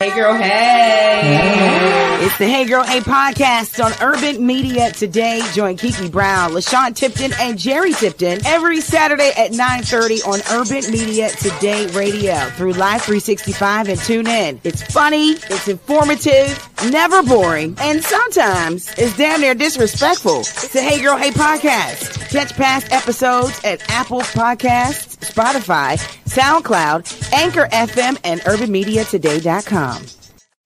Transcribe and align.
Hey 0.00 0.14
girl, 0.14 0.32
hey. 0.34 2.07
It's 2.20 2.36
the 2.36 2.48
Hey 2.48 2.64
Girl 2.64 2.82
Hey 2.82 2.98
podcast 2.98 3.82
on 3.82 3.92
Urban 4.02 4.44
Media 4.44 4.90
today. 4.90 5.40
Join 5.52 5.76
Kiki 5.76 6.08
Brown, 6.08 6.50
LaShawn 6.50 6.96
Tipton, 6.96 7.30
and 7.38 7.56
Jerry 7.56 7.92
Tipton 7.92 8.44
every 8.44 8.80
Saturday 8.80 9.30
at 9.36 9.52
9.30 9.52 10.26
on 10.26 10.40
Urban 10.60 10.90
Media 10.90 11.30
Today 11.30 11.86
Radio 11.92 12.34
through 12.56 12.72
Live 12.72 13.02
365 13.02 13.88
and 13.88 14.00
tune 14.00 14.26
in. 14.26 14.60
It's 14.64 14.82
funny, 14.82 15.30
it's 15.30 15.68
informative, 15.68 16.68
never 16.90 17.22
boring, 17.22 17.76
and 17.80 18.02
sometimes 18.02 18.92
it's 18.98 19.16
damn 19.16 19.40
near 19.40 19.54
disrespectful. 19.54 20.40
It's 20.40 20.72
the 20.72 20.82
Hey 20.82 21.00
Girl 21.00 21.16
Hey 21.16 21.30
podcast. 21.30 22.30
Catch 22.30 22.54
past 22.56 22.90
episodes 22.90 23.60
at 23.62 23.88
Apple 23.92 24.22
Podcasts, 24.22 25.18
Spotify, 25.18 25.96
SoundCloud, 26.24 27.32
Anchor 27.32 27.68
FM, 27.70 28.18
and 28.24 28.40
UrbanMediaToday.com. 28.40 30.17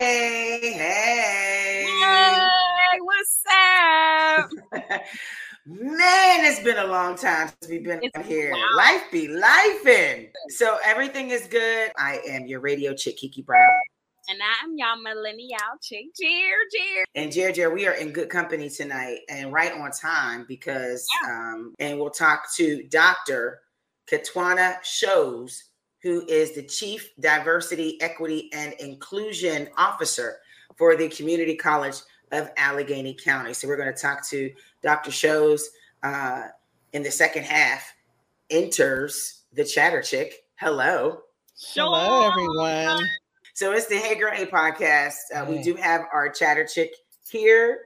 Hey, 0.03 0.73
hey. 0.73 1.86
Hey, 1.86 2.99
what's 3.03 3.43
up? 3.53 4.50
Man, 5.64 6.44
it's 6.44 6.58
been 6.58 6.79
a 6.79 6.86
long 6.89 7.14
time 7.14 7.50
since 7.50 7.71
we've 7.71 7.85
been 7.85 8.00
here. 8.25 8.50
wild. 8.50 8.77
Life 8.77 9.04
be 9.13 9.29
lifing. 9.29 10.30
So 10.49 10.79
everything 10.85 11.30
is 11.30 11.46
good. 11.46 11.93
I 11.96 12.18
am 12.27 12.46
your 12.46 12.58
radio 12.58 12.94
chick, 12.94 13.17
Kiki 13.17 13.43
Brown. 13.43 13.71
And 14.29 14.41
I'm 14.43 14.77
y'all 14.77 15.00
millennial 15.00 15.79
chick, 15.80 16.07
Jer, 16.21 16.27
Jer. 16.27 17.05
And 17.14 17.30
Jer 17.30 17.53
Jer, 17.53 17.72
we 17.72 17.86
are 17.86 17.94
in 17.94 18.11
good 18.11 18.29
company 18.29 18.69
tonight 18.71 19.21
and 19.29 19.53
right 19.53 19.72
on 19.72 19.93
time 19.93 20.46
because 20.49 21.07
um, 21.30 21.75
and 21.79 22.00
we'll 22.00 22.11
talk 22.11 22.53
to 22.57 22.82
Dr. 22.89 23.61
Ketwana 24.11 24.79
Schoos, 24.82 25.58
who 26.03 26.25
is 26.27 26.53
the 26.53 26.63
Chief 26.63 27.11
Diversity, 27.21 28.01
Equity, 28.01 28.51
and 28.53 28.73
Inclusion 28.75 29.69
Officer 29.77 30.39
for 30.77 30.97
the 30.97 31.09
Community 31.09 31.55
College 31.55 31.97
of 32.33 32.51
Allegheny 32.56 33.15
County. 33.15 33.53
So 33.55 33.69
we're 33.69 33.77
going 33.77 33.94
to 33.94 34.00
talk 34.00 34.27
to 34.31 34.50
Dr. 34.83 35.11
Schoos 35.11 35.62
uh, 36.03 36.48
in 36.92 37.03
the 37.03 37.11
second 37.11 37.44
half. 37.44 37.94
Enters 38.50 39.42
the 39.53 39.64
chatter 39.64 40.03
chick. 40.03 40.44
Hello. 40.56 41.20
Hello, 41.75 42.28
everyone. 42.31 43.03
So 43.55 43.72
it's 43.72 43.87
the 43.87 43.97
Hey 43.97 44.14
Girl 44.19 44.33
Hey 44.33 44.47
podcast. 44.47 45.14
Uh, 45.34 45.44
We 45.48 45.62
do 45.62 45.75
have 45.75 46.03
our 46.12 46.28
chatter 46.31 46.66
chick 46.66 46.92
here. 47.31 47.83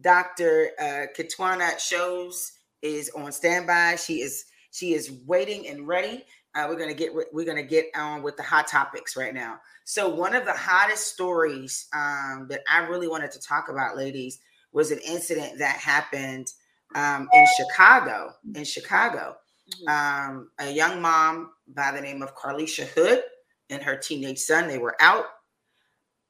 Dr. 0.00 0.70
Uh, 0.80 1.06
Ketwana 1.16 1.74
Schoos 1.76 2.52
is 2.82 3.10
on 3.10 3.32
standby. 3.32 3.96
She 3.96 4.20
is 4.20 4.46
she 4.70 4.94
is 4.94 5.12
waiting 5.26 5.68
and 5.68 5.86
ready. 5.86 6.24
Uh, 6.58 6.66
we're 6.68 6.78
gonna 6.78 6.92
get 6.94 7.12
we're 7.32 7.44
gonna 7.44 7.62
get 7.62 7.86
on 7.94 8.20
with 8.20 8.36
the 8.36 8.42
hot 8.42 8.66
topics 8.66 9.16
right 9.16 9.32
now. 9.32 9.60
So 9.84 10.08
one 10.08 10.34
of 10.34 10.44
the 10.44 10.52
hottest 10.52 11.06
stories 11.12 11.86
um, 11.94 12.46
that 12.50 12.62
I 12.68 12.80
really 12.80 13.06
wanted 13.06 13.30
to 13.32 13.40
talk 13.40 13.68
about, 13.68 13.96
ladies, 13.96 14.40
was 14.72 14.90
an 14.90 14.98
incident 15.06 15.56
that 15.58 15.76
happened 15.76 16.52
um, 16.96 17.28
in 17.32 17.46
Chicago. 17.56 18.32
In 18.56 18.64
Chicago, 18.64 19.36
Mhm. 19.70 19.88
um, 19.88 20.50
a 20.58 20.70
young 20.70 21.00
mom 21.00 21.52
by 21.68 21.92
the 21.92 22.00
name 22.00 22.22
of 22.22 22.34
Carlishia 22.34 22.86
Hood 22.88 23.22
and 23.70 23.80
her 23.80 23.96
teenage 23.96 24.40
son. 24.40 24.66
They 24.66 24.78
were 24.78 24.96
out, 25.00 25.26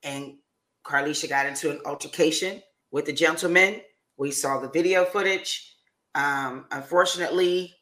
and 0.03 0.37
Carlishia 0.85 1.31
got 1.31 1.47
into 1.47 1.71
an 1.71 1.81
altercation 1.87 2.63
with 2.91 3.07
the 3.07 3.15
gentleman. 3.15 3.81
We 4.19 4.33
saw 4.33 4.59
the 4.61 4.69
video 4.69 5.07
footage. 5.07 5.75
Um, 6.15 6.67
unfortunately, 6.71 7.78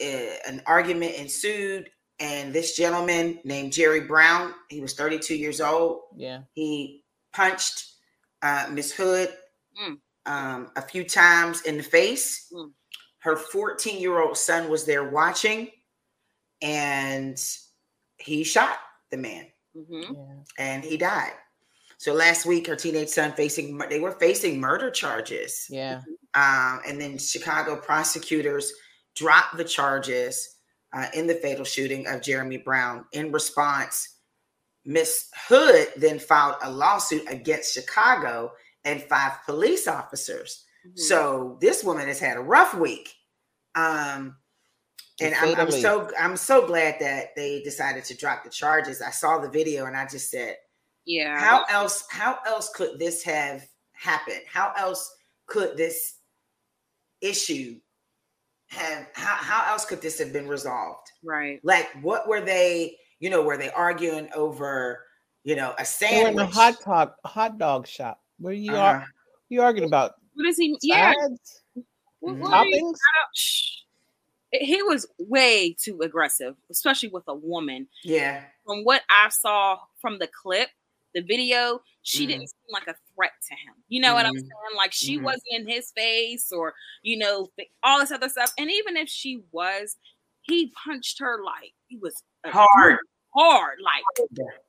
an 0.00 0.62
argument 0.66 1.14
ensued, 1.16 1.90
and 2.20 2.52
this 2.52 2.76
gentleman 2.76 3.40
named 3.44 3.72
Jerry 3.72 4.00
Brown, 4.02 4.52
he 4.68 4.80
was 4.80 4.94
32 4.94 5.34
years 5.36 5.60
old. 5.60 6.02
Yeah. 6.16 6.42
He 6.52 7.04
punched 7.32 7.92
uh, 8.42 8.68
Miss 8.70 8.92
Hood 8.92 9.32
Mm. 9.80 9.98
um, 10.26 10.70
a 10.76 10.82
few 10.82 11.02
times 11.02 11.62
in 11.62 11.76
the 11.76 11.82
face. 11.82 12.46
Mm. 12.52 12.70
Her 13.18 13.36
14 13.36 14.00
year 14.00 14.20
old 14.20 14.36
son 14.38 14.68
was 14.68 14.84
there 14.84 15.10
watching, 15.10 15.70
and 16.62 17.36
he 18.18 18.44
shot 18.44 18.78
the 19.10 19.16
man, 19.16 19.46
Mhm. 19.76 20.14
Yeah. 20.14 20.44
and 20.64 20.84
he 20.84 20.96
died. 20.96 21.32
So 21.98 22.12
last 22.12 22.46
week, 22.46 22.66
her 22.66 22.76
teenage 22.76 23.08
son 23.08 23.32
facing 23.32 23.78
they 23.90 23.98
were 24.00 24.12
facing 24.12 24.60
murder 24.60 24.90
charges, 24.90 25.66
Yeah. 25.70 26.02
um, 26.34 26.80
and 26.86 27.00
then 27.00 27.18
Chicago 27.18 27.76
prosecutors 27.80 28.72
dropped 29.14 29.56
the 29.56 29.64
charges 29.64 30.56
uh, 30.92 31.06
in 31.14 31.26
the 31.26 31.34
fatal 31.34 31.64
shooting 31.64 32.06
of 32.06 32.22
Jeremy 32.22 32.58
Brown. 32.58 33.04
In 33.12 33.32
response, 33.32 34.18
Miss 34.84 35.28
Hood 35.48 35.88
then 35.96 36.18
filed 36.18 36.56
a 36.62 36.70
lawsuit 36.70 37.24
against 37.28 37.74
Chicago 37.74 38.52
and 38.84 39.02
five 39.02 39.32
police 39.44 39.88
officers. 39.88 40.64
Mhm. 40.86 40.98
So 40.98 41.58
this 41.60 41.82
woman 41.82 42.06
has 42.06 42.20
had 42.20 42.36
a 42.36 42.42
rough 42.42 42.74
week. 42.74 43.14
Um, 43.74 44.36
and 45.20 45.34
I'm, 45.36 45.54
I'm 45.54 45.70
so 45.70 46.10
I'm 46.18 46.36
so 46.36 46.66
glad 46.66 46.96
that 47.00 47.34
they 47.36 47.62
decided 47.62 48.04
to 48.04 48.16
drop 48.16 48.44
the 48.44 48.50
charges. 48.50 49.00
I 49.00 49.10
saw 49.10 49.38
the 49.38 49.48
video 49.48 49.86
and 49.86 49.96
I 49.96 50.06
just 50.06 50.30
said, 50.30 50.56
yeah. 51.06 51.38
how 51.38 51.64
else 51.70 52.04
how 52.10 52.38
else 52.46 52.70
could 52.70 52.98
this 52.98 53.22
have 53.22 53.66
happened? 53.92 54.42
How 54.52 54.72
else 54.76 55.14
could 55.46 55.76
this 55.76 56.18
issue 57.20 57.78
have 58.74 59.06
how, 59.14 59.36
how 59.36 59.72
else 59.72 59.84
could 59.84 60.00
this 60.02 60.18
have 60.18 60.32
been 60.32 60.48
resolved? 60.48 61.08
right. 61.22 61.60
Like 61.64 61.88
what 62.02 62.28
were 62.28 62.40
they, 62.40 62.96
you 63.20 63.30
know, 63.30 63.42
were 63.42 63.56
they 63.56 63.70
arguing 63.70 64.28
over, 64.34 65.04
you 65.44 65.56
know, 65.56 65.74
a 65.78 65.84
They 66.00 66.22
were 66.22 66.28
in 66.28 66.36
sandwich? 66.36 66.48
a 66.48 66.54
hot 66.54 66.74
dog 66.84 67.12
hot 67.24 67.58
dog 67.58 67.86
shop. 67.86 68.20
What 68.38 68.50
are 68.50 68.52
you 68.54 68.72
Uh, 68.74 68.78
ar- 68.78 69.06
you 69.48 69.62
arguing 69.62 69.88
about? 69.88 70.14
What 70.34 70.46
is 70.46 70.56
he? 70.56 70.76
Yeah. 70.82 71.12
What- 72.20 72.36
what 72.38 72.52
are 72.52 72.64
you- 72.66 72.92
Toppings? 72.92 73.80
He 74.52 74.82
was 74.82 75.06
way 75.18 75.72
too 75.78 76.00
aggressive, 76.02 76.54
especially 76.70 77.08
with 77.08 77.24
a 77.28 77.34
woman. 77.34 77.88
yeah. 78.04 78.44
From 78.64 78.84
what 78.84 79.02
I 79.10 79.28
saw 79.28 79.78
from 80.00 80.18
the 80.18 80.28
clip, 80.28 80.68
the 81.14 81.20
video, 81.22 81.82
she 82.02 82.24
Mhm. 82.24 82.28
didn't 82.28 82.48
seem 82.48 82.70
like 82.70 82.86
a 82.86 82.94
threat 83.14 83.32
to 83.48 83.54
him. 83.54 83.74
You 83.88 84.00
know 84.00 84.14
what 84.14 84.26
I'm 84.26 84.34
Mhm. 84.34 84.40
saying? 84.40 84.76
Like 84.76 84.92
she 84.92 85.18
Mhm. 85.18 85.22
wasn't 85.22 85.42
in 85.50 85.68
his 85.68 85.92
face 85.92 86.50
or, 86.52 86.74
you 87.02 87.16
know, 87.18 87.50
all 87.82 87.98
this 88.00 88.10
other 88.10 88.28
stuff. 88.28 88.52
And 88.58 88.70
even 88.70 88.96
if 88.96 89.08
she 89.08 89.42
was, 89.52 89.96
he 90.42 90.72
punched 90.84 91.18
her 91.20 91.42
like 91.44 91.72
he 91.86 91.96
was 91.96 92.22
Hard. 92.46 92.98
hard. 93.34 93.78
Like 93.80 94.02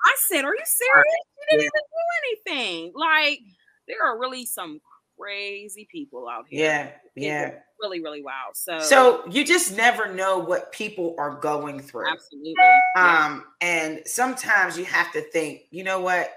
I 0.06 0.16
said, 0.28 0.46
"Are 0.46 0.56
you 0.56 0.66
serious? 0.66 1.06
You 1.38 1.46
didn't 1.50 1.62
even 1.64 1.72
do 1.74 2.52
anything." 2.54 2.94
Like 2.96 3.40
there 3.88 4.04
are 4.04 4.18
really 4.20 4.46
some 4.46 4.82
crazy 5.18 5.88
people 5.92 6.28
out 6.28 6.46
here. 6.48 6.66
Yeah. 6.66 6.86
It 6.88 7.02
Yeah. 7.16 7.60
really, 7.82 8.02
really 8.02 8.22
wild. 8.22 8.56
So, 8.56 8.80
So 8.80 9.26
you 9.28 9.44
just 9.46 9.76
never 9.76 10.14
know 10.14 10.38
what 10.40 10.72
people 10.72 11.16
are 11.18 11.36
going 11.36 11.80
through. 11.82 12.08
absolutely, 12.08 12.56
Yeah. 12.96 13.26
Um, 13.26 13.46
and 13.62 14.02
sometimes 14.06 14.78
you 14.78 14.86
have 14.86 15.12
to 15.14 15.22
think, 15.32 15.64
you 15.72 15.84
know 15.84 16.00
what? 16.00 16.32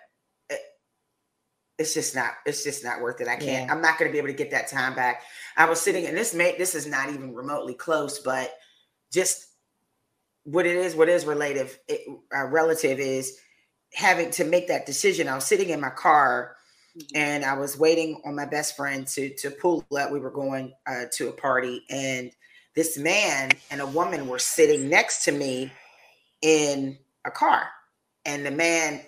It- 1.78 1.82
It's 1.82 1.94
just 1.94 2.14
not, 2.14 2.34
it's 2.46 2.64
just 2.64 2.84
not 2.84 3.00
worth 3.00 3.20
it. 3.20 3.28
I 3.28 3.36
can't, 3.36 3.66
Yeah. 3.66 3.72
I'm 3.72 3.80
not 3.80 3.98
gonna 3.98 4.10
be 4.12 4.18
able 4.18 4.28
to 4.28 4.34
get 4.34 4.50
that 4.50 4.68
time 4.68 4.94
back. 4.94 5.22
I 5.56 5.64
was 5.68 5.80
sitting 5.80 6.06
and 6.06 6.16
this 6.16 6.34
may 6.34 6.56
this 6.58 6.74
is 6.74 6.86
not 6.86 7.08
even 7.08 7.34
remotely 7.34 7.74
close, 7.74 8.18
but 8.18 8.54
just 9.12 9.46
what 10.44 10.66
it 10.66 10.76
is, 10.76 10.94
what 10.94 11.08
is 11.08 11.24
relative, 11.24 11.78
it, 11.88 12.02
uh, 12.34 12.44
relative 12.46 12.98
is 13.00 13.38
having 13.94 14.30
to 14.32 14.44
make 14.44 14.68
that 14.68 14.86
decision. 14.86 15.28
I 15.28 15.34
was 15.34 15.46
sitting 15.46 15.70
in 15.70 15.80
my 15.80 15.90
car 15.90 16.56
Mhm. 16.96 17.06
and 17.14 17.44
I 17.44 17.54
was 17.54 17.76
waiting 17.78 18.20
on 18.24 18.34
my 18.34 18.44
best 18.46 18.76
friend 18.76 19.06
to 19.08 19.34
to 19.36 19.50
pull 19.50 19.84
up. 19.96 20.10
We 20.10 20.20
were 20.20 20.30
going 20.30 20.74
uh, 20.86 21.04
to 21.14 21.28
a 21.28 21.32
party, 21.32 21.84
and 21.90 22.32
this 22.74 22.98
man 22.98 23.52
and 23.70 23.80
a 23.80 23.86
woman 23.86 24.26
were 24.28 24.38
sitting 24.38 24.88
next 24.88 25.24
to 25.24 25.32
me 25.32 25.72
in 26.42 26.98
a 27.24 27.30
car, 27.30 27.68
and 28.24 28.44
the 28.44 28.50
man 28.50 29.04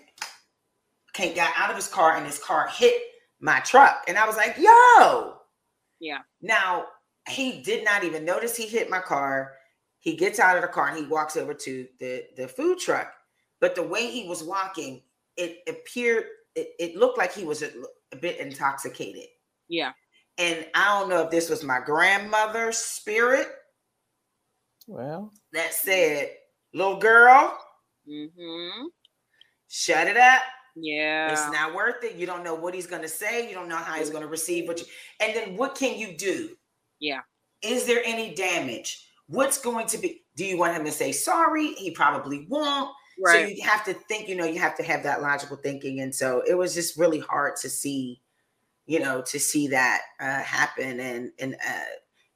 came 1.12 1.34
got 1.34 1.52
out 1.56 1.70
of 1.70 1.76
his 1.76 1.88
car, 1.88 2.16
and 2.16 2.26
his 2.26 2.38
car 2.38 2.68
hit 2.68 3.00
my 3.40 3.60
truck, 3.60 4.04
and 4.08 4.18
I 4.18 4.26
was 4.26 4.36
like, 4.36 4.56
"Yo!" 4.58 5.36
Yeah. 6.00 6.20
Now 6.40 6.86
he 7.28 7.62
did 7.62 7.84
not 7.84 8.04
even 8.04 8.24
notice 8.24 8.56
he 8.56 8.66
hit 8.66 8.90
my 8.90 9.00
car. 9.00 9.52
He 9.98 10.16
gets 10.16 10.38
out 10.38 10.56
of 10.56 10.62
the 10.62 10.68
car 10.68 10.88
and 10.88 10.98
he 10.98 11.04
walks 11.04 11.36
over 11.36 11.54
to 11.54 11.86
the 11.98 12.24
the 12.36 12.48
food 12.48 12.78
truck, 12.78 13.12
but 13.60 13.74
the 13.74 13.82
way 13.82 14.10
he 14.10 14.28
was 14.28 14.42
walking, 14.42 15.02
it 15.36 15.58
appeared 15.68 16.24
it, 16.54 16.70
it 16.78 16.96
looked 16.96 17.18
like 17.18 17.32
he 17.32 17.44
was 17.44 17.62
a, 17.62 17.70
a 18.12 18.16
bit 18.16 18.38
intoxicated. 18.38 19.28
yeah, 19.68 19.92
And 20.38 20.66
I 20.74 20.98
don't 20.98 21.08
know 21.08 21.22
if 21.24 21.30
this 21.30 21.48
was 21.48 21.62
my 21.62 21.80
grandmother's 21.80 22.78
spirit 22.78 23.48
Well, 24.86 25.32
that 25.52 25.74
said, 25.74 26.30
little 26.74 26.96
girl, 26.96 27.56
mm-hmm. 28.08 28.86
shut 29.68 30.08
it 30.08 30.16
up. 30.16 30.42
Yeah. 30.76 31.32
It's 31.32 31.50
not 31.52 31.74
worth 31.74 32.04
it. 32.04 32.16
You 32.16 32.26
don't 32.26 32.44
know 32.44 32.54
what 32.54 32.74
he's 32.74 32.86
going 32.86 33.02
to 33.02 33.08
say. 33.08 33.48
You 33.48 33.54
don't 33.54 33.68
know 33.68 33.76
how 33.76 33.94
he's 33.94 34.10
going 34.10 34.22
to 34.22 34.28
receive 34.28 34.68
what 34.68 34.78
you. 34.80 34.86
And 35.20 35.34
then 35.34 35.56
what 35.56 35.74
can 35.74 35.98
you 35.98 36.16
do? 36.16 36.50
Yeah. 37.00 37.20
Is 37.62 37.86
there 37.86 38.02
any 38.04 38.34
damage? 38.34 39.06
What's 39.26 39.60
going 39.60 39.86
to 39.88 39.98
be? 39.98 40.24
Do 40.36 40.44
you 40.44 40.58
want 40.58 40.74
him 40.74 40.84
to 40.84 40.92
say 40.92 41.12
sorry? 41.12 41.72
He 41.74 41.90
probably 41.90 42.46
won't. 42.48 42.90
Right. 43.22 43.48
So 43.48 43.54
you 43.54 43.62
have 43.62 43.84
to 43.84 43.94
think, 43.94 44.28
you 44.28 44.36
know, 44.36 44.46
you 44.46 44.58
have 44.58 44.76
to 44.78 44.82
have 44.82 45.02
that 45.02 45.20
logical 45.20 45.56
thinking. 45.56 46.00
And 46.00 46.14
so 46.14 46.42
it 46.48 46.54
was 46.54 46.74
just 46.74 46.98
really 46.98 47.18
hard 47.18 47.56
to 47.56 47.68
see, 47.68 48.20
you 48.86 48.98
know, 48.98 49.20
to 49.22 49.38
see 49.38 49.68
that 49.68 50.00
uh, 50.20 50.40
happen. 50.40 51.00
And 51.00 51.30
and 51.38 51.54
uh, 51.54 51.84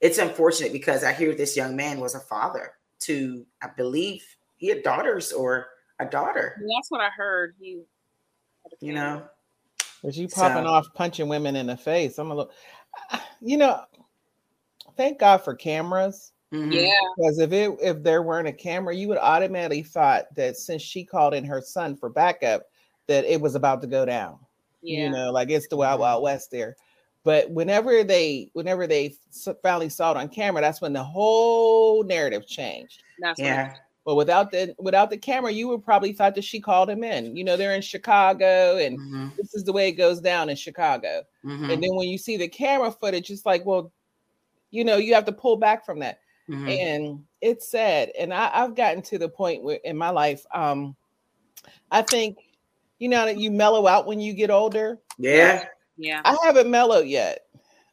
it's 0.01 0.19
unfortunate 0.19 0.73
because 0.73 1.03
I 1.03 1.13
hear 1.13 1.35
this 1.35 1.57
young 1.57 1.75
man 1.75 2.01
was 2.01 2.15
a 2.15 2.21
father 2.21 2.73
to, 3.01 3.47
I 3.63 3.69
believe, 3.75 4.23
he 4.57 4.69
had 4.69 4.83
daughters 4.83 5.33
or 5.33 5.67
a 5.99 6.05
daughter. 6.05 6.57
That's 6.59 6.91
what 6.91 7.01
I 7.01 7.09
heard. 7.17 7.55
He, 7.59 7.83
You 8.81 8.93
know, 8.95 9.23
Was 10.03 10.19
you 10.19 10.29
popping 10.29 10.65
So- 10.65 10.71
off 10.71 10.87
punching 10.95 11.29
women 11.29 11.57
in 11.57 11.67
the 11.67 11.77
face? 11.77 12.19
I'm 12.19 12.31
a 12.31 12.35
little, 12.35 12.53
you 13.41 13.57
know, 13.57 13.85
thank 14.97 15.19
God 15.19 15.39
for 15.39 15.55
cameras. 15.55 16.33
Mhm. 16.53 16.73
Yeah. 16.73 16.99
Because 17.17 17.39
if 17.39 17.53
it 17.53 17.71
if 17.81 18.03
there 18.03 18.23
weren't 18.23 18.47
a 18.49 18.53
camera, 18.53 18.95
you 18.95 19.09
would 19.09 19.19
automatically 19.19 19.83
thought 19.83 20.33
that 20.37 20.57
since 20.57 20.83
she 20.83 21.05
called 21.05 21.35
in 21.35 21.45
her 21.45 21.61
son 21.61 21.97
for 21.97 22.09
backup, 22.09 22.63
that 23.07 23.25
it 23.25 23.41
was 23.41 23.55
about 23.55 23.81
to 23.83 23.87
go 23.89 24.05
down. 24.05 24.39
Yeah. 24.83 25.05
You 25.05 25.11
know, 25.11 25.33
like 25.33 25.51
it's 25.51 25.67
the 25.69 25.77
wild 25.77 25.99
Mhm. 25.99 26.03
wild 26.03 26.23
west 26.23 26.51
there. 26.51 26.77
But 27.25 27.51
whenever 27.51 28.05
they 28.05 28.51
whenever 28.53 28.87
they 28.87 29.15
finally 29.63 29.89
saw 29.89 30.11
it 30.13 30.17
on 30.19 30.29
camera, 30.29 30.61
that's 30.61 30.81
when 30.83 30.93
the 30.93 31.03
whole 31.03 32.05
narrative 32.05 32.47
changed. 32.47 33.03
That's 33.19 33.41
what 33.41 33.47
Yeah. 33.47 33.77
But 34.05 34.17
without 34.17 34.51
the 34.51 34.75
without 34.79 35.09
the 35.09 35.17
camera, 35.17 35.51
you 35.51 35.69
would 35.69 35.83
probably 35.83 36.13
thought 36.13 36.35
that 36.35 36.45
she 36.45 36.61
called 36.61 36.91
him 36.91 37.03
in. 37.03 37.37
You 37.37 37.43
know, 37.45 37.57
they're 37.57 37.75
in 37.75 37.81
Chicago, 37.81 38.77
and 38.77 38.99
Mhm. 38.99 39.37
this 39.37 39.55
is 39.55 39.65
the 39.65 39.73
way 39.73 39.89
it 39.89 39.93
goes 39.93 40.21
down 40.21 40.51
in 40.51 40.57
Chicago. 40.57 41.23
Mhm. 41.45 41.73
And 41.73 41.83
then 41.83 41.95
when 41.95 42.09
you 42.09 42.19
see 42.19 42.37
the 42.37 42.49
camera 42.49 42.91
footage, 42.91 43.31
it's 43.31 43.47
like, 43.47 43.65
well, 43.65 43.91
you 44.71 44.85
know, 44.85 44.97
you 44.97 45.15
have 45.15 45.25
to 45.25 45.33
pull 45.33 45.57
back 45.57 45.87
from 45.87 46.01
that. 46.01 46.21
Mhm. 46.51 46.79
And 46.79 47.25
it's 47.41 47.67
sad. 47.69 48.11
And 48.19 48.35
I, 48.35 48.51
I've 48.53 48.75
gotten 48.75 49.01
to 49.03 49.19
the 49.19 49.29
point 49.29 49.63
where 49.63 49.79
in 49.85 49.97
my 49.97 50.11
life, 50.11 50.45
um, 50.53 50.95
I 51.91 52.03
think, 52.03 52.37
you 52.99 53.09
know, 53.09 53.25
that 53.25 53.39
you 53.39 53.51
mellow 53.51 53.87
out 53.87 54.07
when 54.07 54.21
you 54.21 54.35
get 54.35 54.51
older. 54.51 55.01
Yeah. 55.17 55.65
Yeah. 55.97 56.21
I 56.25 56.37
haven't 56.43 56.71
mellowed 56.71 57.07
yet. 57.07 57.47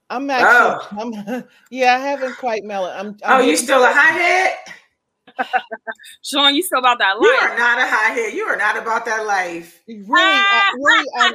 I'm 0.09 0.29
actually, 0.29 0.99
I'm, 0.99 1.13
yeah, 1.71 1.95
I 1.95 1.99
haven't 1.99 2.37
quite 2.37 2.65
mellowed. 2.65 2.91
I'm, 2.97 3.15
Oh, 3.23 3.35
I'm 3.35 3.47
you 3.47 3.55
still 3.55 3.81
a 3.81 3.87
hothead? 3.93 4.57
Sean, 6.23 6.55
you 6.55 6.63
still 6.63 6.79
about 6.79 6.99
that 6.99 7.19
life? 7.19 7.29
You 7.31 7.49
are 7.49 7.57
not 7.57 7.79
a 7.79 7.85
hothead. 7.85 8.33
You 8.33 8.43
are 8.45 8.57
not 8.57 8.77
about 8.77 9.05
that 9.05 9.25
life. 9.25 9.81
really, 9.87 10.07
I, 10.11 10.61
really, 10.73 11.07
I'm, 11.17 11.33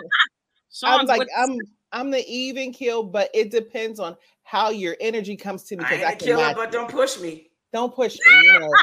I'm 0.85 1.07
like, 1.07 1.29
I'm, 1.37 1.61
I'm 1.93 2.11
the 2.11 2.25
even 2.27 2.73
kill, 2.73 3.03
but 3.05 3.31
it 3.35 3.51
depends 3.51 4.01
on 4.01 4.17
how 4.43 4.71
your 4.71 4.97
energy 5.01 5.37
comes 5.37 5.65
to 5.65 5.77
me 5.77 5.85
I 5.85 5.95
because 5.95 5.99
ain't 5.99 6.09
I, 6.09 6.13
a 6.13 6.17
can 6.17 6.27
killer, 6.29 6.43
match 6.43 6.57
but 6.57 6.73
don't 6.73 6.91
push 6.91 7.19
me. 7.19 7.51
don't 7.73 7.95
push 7.95 8.17
me, 8.25 8.33
you 8.33 8.61
know. 8.61 8.77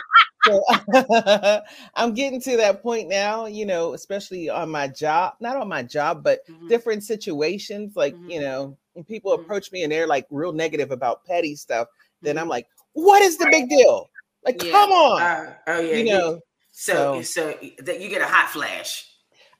so 0.46 1.62
I'm 1.96 2.14
getting 2.14 2.42
to 2.42 2.58
that 2.58 2.82
point 2.84 3.08
now, 3.10 3.46
you 3.46 3.66
know, 3.66 3.94
especially 3.94 4.50
on 4.50 4.70
my 4.70 4.88
job, 4.88 5.36
not 5.40 5.56
on 5.58 5.68
my 5.68 5.84
job, 5.84 6.24
but 6.24 6.40
Mhm. 6.50 6.68
different 6.68 7.04
situations. 7.04 7.96
Like, 7.96 8.18
you 8.28 8.40
Mhm. 8.40 8.44
know, 8.44 8.78
when 8.94 9.06
people 9.06 9.32
Mhm. 9.32 9.44
approach 9.44 9.72
me 9.72 9.84
and 9.84 9.92
they're 9.92 10.08
like 10.08 10.28
real 10.30 10.52
negative 10.54 10.92
about 10.92 11.26
petty 11.26 11.56
stuff, 11.56 11.88
then 12.22 12.36
Mhm. 12.36 12.42
I'm 12.42 12.48
like, 12.50 12.68
what 12.94 13.22
is 13.22 13.38
the 13.38 13.48
big 13.52 13.70
deal? 13.70 14.10
Like, 14.46 14.64
Yeah. 14.64 14.72
come 14.72 14.92
on. 14.92 15.22
Uh, 15.22 15.54
oh 15.68 15.80
yeah, 15.80 15.92
you 15.96 16.06
you- 16.06 16.14
know, 16.14 16.40
So, 16.72 17.22
so- 17.22 17.52
so 17.54 17.58
that 17.84 18.02
you 18.02 18.10
get 18.10 18.22
a 18.22 18.28
hot 18.28 18.50
flash. 18.50 19.10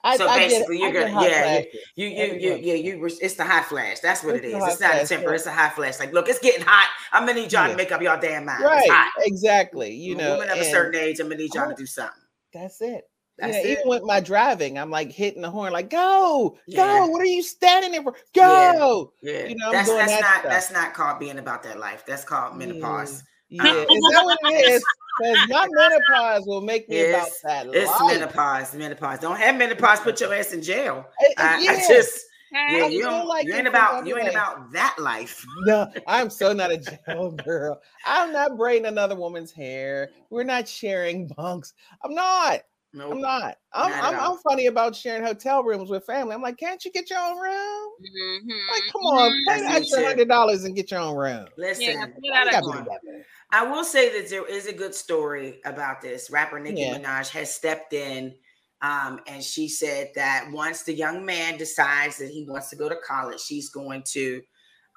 I, 0.06 0.18
so 0.18 0.28
I 0.28 0.40
get, 0.40 0.50
basically 0.50 0.78
you're 0.80 0.88
I 0.88 0.92
gonna- 1.10 1.26
yeah. 1.26 1.62
You, 1.96 2.08
you, 2.08 2.24
you, 2.34 2.54
yeah, 2.60 2.74
in 2.74 2.84
a 2.96 2.98
you. 2.98 3.06
It's 3.22 3.36
the 3.36 3.44
hot 3.44 3.64
flash. 3.64 4.00
That's 4.00 4.22
what 4.22 4.34
It's 4.36 4.44
it 4.44 4.48
is. 4.48 4.62
It's 4.62 4.80
not 4.80 4.96
a 4.96 5.06
temper. 5.06 5.30
yeah. 5.30 5.34
It's 5.36 5.46
a 5.46 5.52
hot 5.52 5.74
flash. 5.74 5.98
Like, 5.98 6.12
look, 6.12 6.28
it's 6.28 6.40
getting 6.40 6.60
hot. 6.66 6.88
I'm 7.10 7.24
gonna 7.26 7.40
need 7.40 7.50
y'all 7.52 7.62
Yeah. 7.64 7.70
to 7.70 7.76
make 7.76 7.90
up 7.90 8.02
y'all 8.02 8.20
damn 8.20 8.44
mind. 8.44 8.62
Right, 8.62 9.10
exactly. 9.20 9.94
You 9.94 10.16
know, 10.16 10.36
women 10.38 10.50
of 10.50 10.58
a 10.58 10.70
certain 10.70 11.00
age, 11.00 11.20
I'm 11.20 11.28
gonna 11.28 11.40
need 11.40 11.54
y'all 11.54 11.68
to 11.70 11.74
do 11.74 11.86
something. 11.86 12.20
that's 12.52 12.80
it. 12.82 13.04
That's 13.38 13.54
know, 13.54 13.58
it. 13.60 13.66
even 13.66 13.88
with 13.88 14.02
my 14.04 14.20
driving, 14.20 14.78
I'm 14.78 14.90
like 14.90 15.10
hitting 15.10 15.40
the 15.42 15.50
horn, 15.50 15.72
like, 15.72 15.88
go, 15.90 16.56
Yeah. 16.68 16.76
go. 17.00 17.06
What 17.06 17.22
are 17.22 17.24
you 17.26 17.42
standing 17.42 17.90
there 17.92 18.02
for? 18.02 18.14
Go. 18.34 19.12
Yeah, 19.22 19.46
you 19.46 19.56
know, 19.56 19.68
I'm 19.68 19.72
that's 19.72 19.88
that's 19.88 20.12
that 20.12 20.20
not 20.20 20.30
stuff. 20.40 20.52
that's 20.52 20.70
not 20.70 20.94
called 20.94 21.18
being 21.18 21.38
about 21.38 21.62
that 21.64 21.78
life. 21.80 22.04
That's 22.06 22.24
called 22.24 22.56
menopause. 22.58 23.22
Yeah, 23.62 23.82
is 23.90 24.02
that 24.10 24.24
what 24.24 24.38
it 24.42 24.70
is? 24.70 24.84
Because 25.18 25.48
my 25.48 25.68
menopause 25.70 26.44
will 26.46 26.60
make 26.60 26.88
me 26.88 27.08
about 27.10 27.28
that 27.44 27.66
It's 27.68 27.88
life. 28.00 28.12
menopause. 28.18 28.74
Menopause. 28.74 29.20
Don't 29.20 29.38
have 29.38 29.56
menopause. 29.56 30.00
Put 30.00 30.20
your 30.20 30.34
ass 30.34 30.52
in 30.52 30.60
jail. 30.62 31.06
I- 31.20 31.34
I, 31.68 31.72
I 31.72 31.76
just 31.88 32.24
yeah, 32.52 32.84
I 32.84 32.86
you 32.88 33.02
don't. 33.02 33.26
like 33.26 33.46
you 33.46 33.54
ain't 33.54 33.66
about 33.66 34.06
you 34.06 34.16
ain't 34.18 34.28
about 34.28 34.72
that 34.72 34.96
life. 34.98 35.44
No, 35.66 35.90
I'm 36.06 36.30
so 36.30 36.52
not 36.52 36.70
a 36.72 36.78
jail 36.78 37.30
girl. 37.44 37.80
I'm 38.06 38.32
not 38.32 38.56
braiding 38.56 38.86
another 38.86 39.16
woman's 39.16 39.50
hair. 39.52 40.10
We're 40.30 40.44
not 40.44 40.68
sharing 40.68 41.26
bunks. 41.28 41.74
I'm 42.04 42.14
not. 42.14 42.60
No, 42.94 43.10
I'm 43.12 43.20
not. 43.20 43.56
I'm, 43.72 43.90
Not 43.90 44.14
I'm. 44.14 44.20
I'm 44.32 44.38
funny 44.38 44.66
about 44.66 44.94
sharing 44.94 45.24
hotel 45.24 45.64
rooms 45.64 45.90
with 45.90 46.06
family. 46.06 46.34
I'm 46.34 46.42
like, 46.42 46.56
can't 46.58 46.84
you 46.84 46.92
get 46.92 47.10
your 47.10 47.18
own 47.18 47.38
room? 47.40 47.90
mhm, 48.00 48.48
Like, 48.70 48.82
come 48.92 49.02
on, 49.02 49.30
mhm. 49.30 49.46
pay 49.46 49.56
the 49.56 49.62
That's 49.62 49.62
me 49.62 49.76
extra 49.76 50.04
hundred 50.06 50.28
dollars 50.28 50.64
and 50.64 50.76
get 50.76 50.90
your 50.90 51.00
own 51.00 51.16
room. 51.16 51.46
listen. 51.58 51.84
Yeah, 51.84 52.06
put 52.06 52.22
You 52.22 52.32
that 52.32 52.44
gotta 52.52 52.58
up 52.58 52.72
be 52.72 52.78
on. 52.78 52.84
together. 52.84 53.26
I 53.50 53.64
will 53.66 53.84
say 53.84 54.20
that 54.20 54.30
there 54.30 54.46
is 54.46 54.66
a 54.66 54.72
good 54.72 54.94
story 54.94 55.60
about 55.64 56.00
this. 56.00 56.30
Rapper 56.30 56.58
Nicki 56.60 56.82
Yeah. 56.82 56.98
Minaj 56.98 57.28
has 57.30 57.54
stepped 57.54 57.92
in, 57.92 58.34
um, 58.80 59.20
and 59.26 59.42
she 59.42 59.68
said 59.68 60.10
that 60.14 60.48
once 60.52 60.82
the 60.82 60.94
young 60.94 61.24
man 61.24 61.56
decides 61.58 62.18
that 62.18 62.30
he 62.30 62.44
wants 62.48 62.70
to 62.70 62.76
go 62.76 62.88
to 62.88 62.96
college, 63.06 63.40
she's 63.40 63.70
going 63.70 64.02
to 64.12 64.40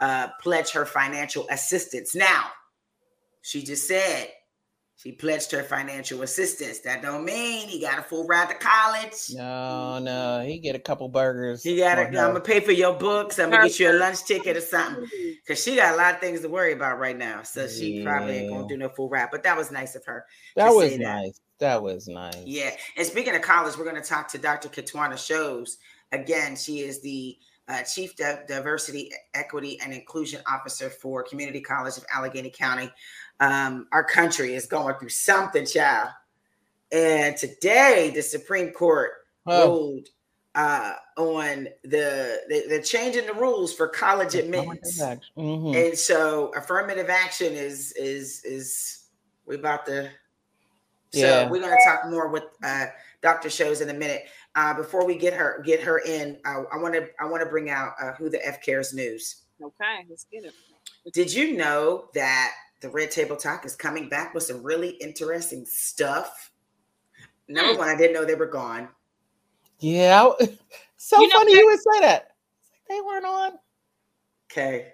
uh, 0.02 0.28
pledge 0.42 0.72
her 0.72 0.86
financial 0.86 1.48
assistance. 1.50 2.16
Now, 2.16 2.46
she 3.42 3.64
just 3.64 3.88
said 3.88 4.30
she 4.98 5.12
pledged 5.12 5.52
her 5.52 5.64
financial 5.64 6.24
assistance. 6.24 6.80
That 6.80 7.02
don't 7.02 7.24
mean 7.24 7.68
he 7.68 7.80
got 7.80 8.00
a 8.00 8.02
full 8.02 8.26
ride 8.26 8.50
to 8.50 8.56
college. 8.56 9.32
No, 9.34 10.00
no, 10.00 10.44
he 10.46 10.60
get 10.60 10.76
a 10.76 10.80
couple 10.80 11.08
burgers. 11.08 11.64
He 11.64 11.78
got 11.78 11.96
to. 11.96 12.02
for 12.04 12.08
I'm 12.08 12.14
gonna 12.14 12.42
pay 12.42 12.60
for 12.60 12.72
your 12.72 12.94
books. 12.94 13.38
I'm 13.40 13.52
gonna 13.52 13.68
get 13.68 13.80
you 13.80 13.92
a 13.92 13.94
lunch 13.94 14.26
ticket 14.26 14.58
or 14.58 14.62
something. 14.62 15.08
Cause 15.48 15.64
she 15.64 15.76
got 15.76 15.94
a 15.94 15.98
lot 15.98 16.16
of 16.16 16.20
things 16.20 16.42
to 16.42 16.50
worry 16.50 16.74
about 16.74 17.00
right 17.00 17.18
now, 17.18 17.44
so 17.44 17.68
she 17.68 18.04
probably 18.04 18.38
ain't 18.38 18.52
gonna 18.52 18.68
do 18.68 18.76
no 18.76 18.90
full 18.90 19.08
rap. 19.08 19.30
But 19.32 19.44
that 19.44 19.56
was 19.56 19.72
nice 19.72 19.96
of 19.96 20.04
her. 20.06 20.26
That 20.56 20.74
was 20.74 20.90
say 20.90 20.98
that. 20.98 21.04
nice. 21.04 21.42
That 21.60 21.82
was 21.82 22.08
nice. 22.08 22.44
Yeah. 22.46 22.72
And 22.98 23.06
speaking 23.06 23.36
of 23.36 23.42
college, 23.42 23.78
we're 23.78 23.90
going 23.90 24.02
to 24.02 24.08
talk 24.08 24.28
to 24.30 24.38
Dr. 24.38 24.70
Ketwana 24.70 25.14
Schoos. 25.14 25.78
Again, 26.12 26.56
she 26.56 26.80
is 26.80 27.02
the 27.02 27.38
uh, 27.68 27.82
Chief 27.84 28.16
Di- 28.16 28.44
Diversity, 28.48 29.12
Equity, 29.34 29.80
and 29.82 29.92
Inclusion 29.94 30.42
Officer 30.48 30.90
for 30.90 31.24
Community 31.24 31.60
College 31.60 31.98
of 31.98 32.06
Allegheny 32.14 32.50
County. 32.50 32.92
Um, 33.40 33.88
our 33.92 34.04
country 34.04 34.56
is 34.56 34.66
going 34.66 34.96
through 34.96 35.10
something, 35.10 35.66
child. 35.66 36.10
And 36.92 37.36
today, 37.38 38.12
the 38.14 38.22
Supreme 38.22 38.72
Court 38.72 39.12
Oh, 39.46 39.70
ruled 39.70 40.08
uh, 40.56 40.94
on 41.18 41.68
the, 41.84 42.42
they, 42.50 42.68
they're 42.68 42.82
changing 42.82 43.26
the 43.28 43.34
rules 43.34 43.74
for 43.74 43.88
college 43.88 44.36
admittance. 44.36 45.00
Mhm. 45.38 45.90
And 45.90 45.98
so 45.98 46.52
affirmative 46.56 47.10
action 47.10 47.54
is 47.54 47.92
is 47.94 48.44
is 48.44 49.06
we 49.46 49.56
about 49.56 49.86
to 49.86 50.12
so 51.14 51.44
Yeah. 51.44 51.50
we're 51.50 51.62
gonna 51.62 51.78
talk 51.86 52.10
more 52.10 52.28
with 52.28 52.44
uh 52.64 52.88
Dr. 53.22 53.50
Schoos 53.50 53.82
in 53.82 53.90
a 53.90 53.94
minute. 53.94 54.24
Uh 54.56 54.74
before 54.74 55.06
we 55.06 55.18
get 55.18 55.34
her 55.34 55.62
get 55.66 55.82
her 55.82 56.00
in, 56.00 56.40
uh, 56.46 56.64
I 56.72 56.78
want 56.78 56.94
to 56.96 57.08
I 57.20 57.26
want 57.26 57.42
to 57.44 57.50
bring 57.50 57.70
out 57.70 57.94
uh, 58.02 58.14
who 58.14 58.30
the 58.30 58.46
F 58.46 58.62
cares 58.62 58.94
news. 58.94 59.44
Okay, 59.62 60.06
let's 60.10 60.26
get 60.26 60.44
it. 60.44 60.54
Did 61.14 61.34
you 61.34 61.56
know 61.56 62.10
that 62.16 62.54
the 62.82 62.90
Red 62.90 63.12
Table 63.12 63.36
Talk 63.38 63.66
is 63.66 63.76
coming 63.76 64.10
back 64.10 64.34
with 64.34 64.44
some 64.44 64.64
really 64.64 64.92
interesting 65.02 65.66
stuff? 65.66 66.52
Number 67.48 67.74
Hmm. 67.74 67.80
one, 67.80 67.90
I 67.90 67.96
didn't 67.98 68.14
know 68.14 68.26
they 68.26 68.36
were 68.36 68.48
gone. 68.48 68.90
Yeah. 69.80 70.32
So 71.00 71.22
You 71.22 71.28
know 71.28 71.36
funny 71.40 71.54
what? 71.54 71.60
you 71.60 71.66
would 71.68 71.80
say 71.80 72.00
that. 72.02 72.32
They 72.90 73.02
weren't 73.02 73.26
on. 73.26 73.54
Okay. 74.52 74.94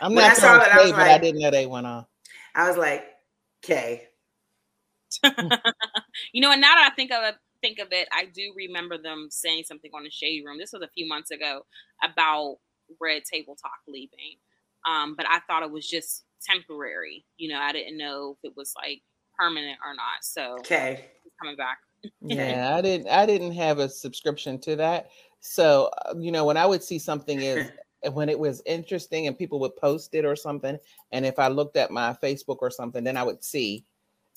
I'm 0.00 0.14
When 0.14 0.24
I 0.24 0.28
not 0.28 0.36
saw 0.36 0.58
throwing 0.58 0.60
that, 0.60 0.72
I 0.72 0.80
was 0.80 0.92
shade, 0.92 0.96
but 0.96 1.06
I 1.08 1.18
didn't 1.18 1.40
know 1.40 1.50
they 1.50 1.66
went 1.66 1.86
on. 1.86 2.06
I 2.54 2.68
was 2.68 2.76
like, 2.78 3.04
okay. 3.64 4.08
You 6.32 6.40
know, 6.42 6.52
and 6.52 6.60
now 6.60 6.74
that 6.74 6.90
I 6.90 6.94
think 6.94 7.10
of 7.12 7.24
it, 7.24 7.36
think 7.60 7.78
of 7.78 7.88
it, 7.92 8.08
I 8.12 8.26
do 8.26 8.52
remember 8.56 8.98
them 8.98 9.28
saying 9.30 9.64
something 9.64 9.90
on 9.94 10.04
the 10.04 10.10
shade 10.10 10.44
room. 10.44 10.58
This 10.58 10.72
was 10.72 10.82
a 10.82 10.88
few 10.88 11.06
months 11.08 11.30
ago 11.30 11.62
about 12.02 12.58
Red 13.00 13.24
Table 13.24 13.56
Talk 13.56 13.78
leaving. 13.88 14.36
Um, 14.88 15.14
but 15.16 15.26
I 15.28 15.40
thought 15.46 15.62
it 15.62 15.70
was 15.70 15.88
just 15.88 16.24
temporary. 16.44 17.24
You 17.36 17.50
know, 17.50 17.58
I 17.58 17.72
didn't 17.72 17.98
know 17.98 18.36
if 18.42 18.50
it 18.50 18.56
was 18.56 18.72
like 18.76 19.02
permanent 19.38 19.78
or 19.84 19.94
not. 19.94 20.22
So 20.22 20.56
Okay. 20.60 21.06
coming 21.40 21.56
back. 21.56 21.78
Yeah, 22.20 22.74
I 22.76 22.80
didn't. 22.80 23.08
I 23.08 23.26
didn't 23.26 23.52
have 23.52 23.78
a 23.78 23.88
subscription 23.88 24.58
to 24.60 24.76
that. 24.76 25.08
So 25.40 25.90
uh, 26.06 26.14
you 26.18 26.32
know, 26.32 26.44
when 26.44 26.56
I 26.56 26.66
would 26.66 26.82
see 26.82 26.98
something 26.98 27.42
is 27.42 27.70
when 28.12 28.28
it 28.28 28.38
was 28.38 28.62
interesting 28.66 29.26
and 29.26 29.38
people 29.38 29.58
would 29.60 29.76
post 29.76 30.14
it 30.14 30.24
or 30.24 30.36
something, 30.36 30.78
and 31.12 31.26
if 31.26 31.38
I 31.38 31.48
looked 31.48 31.76
at 31.76 31.90
my 31.90 32.16
Facebook 32.22 32.58
or 32.60 32.70
something, 32.70 33.04
then 33.04 33.16
I 33.16 33.22
would 33.22 33.42
see 33.42 33.84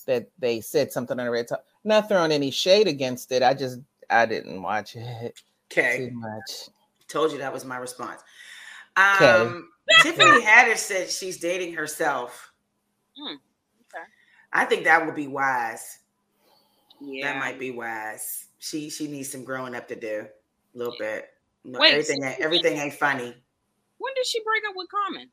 that 0.06 0.28
they 0.38 0.60
said 0.60 0.92
something 0.92 1.18
on 1.18 1.26
the 1.26 1.30
red 1.30 1.48
top. 1.48 1.64
Not 1.84 2.08
throwing 2.08 2.32
any 2.32 2.50
shade 2.50 2.88
against 2.88 3.32
it. 3.32 3.42
I 3.42 3.54
just 3.54 3.80
I 4.10 4.26
didn't 4.26 4.62
watch 4.62 4.96
it 4.96 5.40
Okay. 5.72 5.96
too 5.96 6.10
much. 6.12 6.70
Told 7.08 7.32
you 7.32 7.38
that 7.38 7.52
was 7.52 7.64
my 7.64 7.78
response. 7.78 8.22
Okay. 9.14 9.42
Um, 9.42 9.68
Tiffany 10.02 10.42
Haddish 10.42 10.78
said 10.78 11.10
she's 11.10 11.38
dating 11.38 11.74
herself. 11.74 12.52
Hmm, 13.16 13.34
okay. 13.34 14.04
I 14.52 14.64
think 14.64 14.84
that 14.84 15.04
would 15.04 15.14
be 15.14 15.26
wise. 15.26 15.98
Yeah. 17.00 17.32
That 17.32 17.40
might 17.40 17.58
be 17.58 17.70
wise. 17.70 18.46
She 18.58 18.90
she 18.90 19.06
needs 19.06 19.30
some 19.30 19.44
growing 19.44 19.74
up 19.74 19.86
to 19.88 19.96
do 19.96 20.26
a 20.74 20.78
little 20.78 20.94
bit. 20.98 21.28
No, 21.64 21.78
Wait, 21.78 21.92
everything 21.92 22.24
ain't, 22.24 22.40
everything 22.40 22.76
ain't 22.78 22.94
funny. 22.94 23.34
When 23.98 24.14
did 24.14 24.26
she 24.26 24.42
break 24.44 24.62
up 24.68 24.74
with 24.76 24.88
Common? 24.90 25.28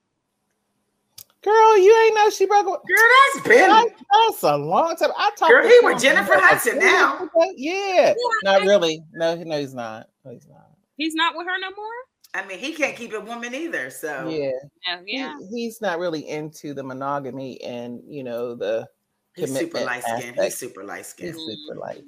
Girl, 1.43 1.77
you 1.77 1.95
ain't 2.05 2.15
know 2.15 2.29
she 2.31 2.47
broke 2.47 2.65
up. 2.67 2.83
Girl, 2.87 2.97
that's 3.35 3.47
been 3.47 3.69
That- 3.69 3.89
That's 4.29 4.41
a 4.43 4.57
long 4.57 4.95
time. 4.95 5.11
I 5.15 5.29
talked. 5.37 5.51
Girl, 5.51 5.61
to 5.61 5.69
he 5.69 5.79
with 5.83 6.01
Jennifer 6.01 6.33
about 6.33 6.43
Hudson 6.53 6.79
now. 6.79 7.19
years 7.19 7.29
ago. 7.29 7.53
Yeah, 7.55 8.13
not 8.43 8.61
really. 8.63 9.03
No, 9.13 9.35
no, 9.35 9.59
he's 9.59 9.75
not. 9.75 10.09
No, 10.23 10.31
he's 10.31 10.47
not. 10.47 10.71
He's 10.97 11.13
not 11.13 11.35
with 11.37 11.45
her 11.45 11.59
no 11.59 11.69
more. 11.75 11.93
I 12.35 12.45
mean, 12.45 12.59
he 12.59 12.73
can't 12.73 12.95
keep 12.95 13.13
a 13.13 13.19
woman 13.19 13.55
either. 13.55 13.89
So 13.89 14.27
Yeah, 14.29 14.51
Yeah, 14.85 14.99
yeah. 15.05 15.35
He, 15.49 15.63
he's 15.63 15.81
not 15.81 15.99
really 15.99 16.27
into 16.27 16.73
the 16.73 16.83
monogamy 16.83 17.61
and 17.61 18.01
you 18.05 18.23
know 18.23 18.55
the 18.55 18.87
he's 19.35 19.55
super 19.57 19.81
light 19.81 20.03
skinned. 20.03 20.37
He's 20.39 20.57
super 20.57 20.83
light 20.83 21.05
he's 21.17 21.35
super 21.35 21.79
light. 21.79 22.03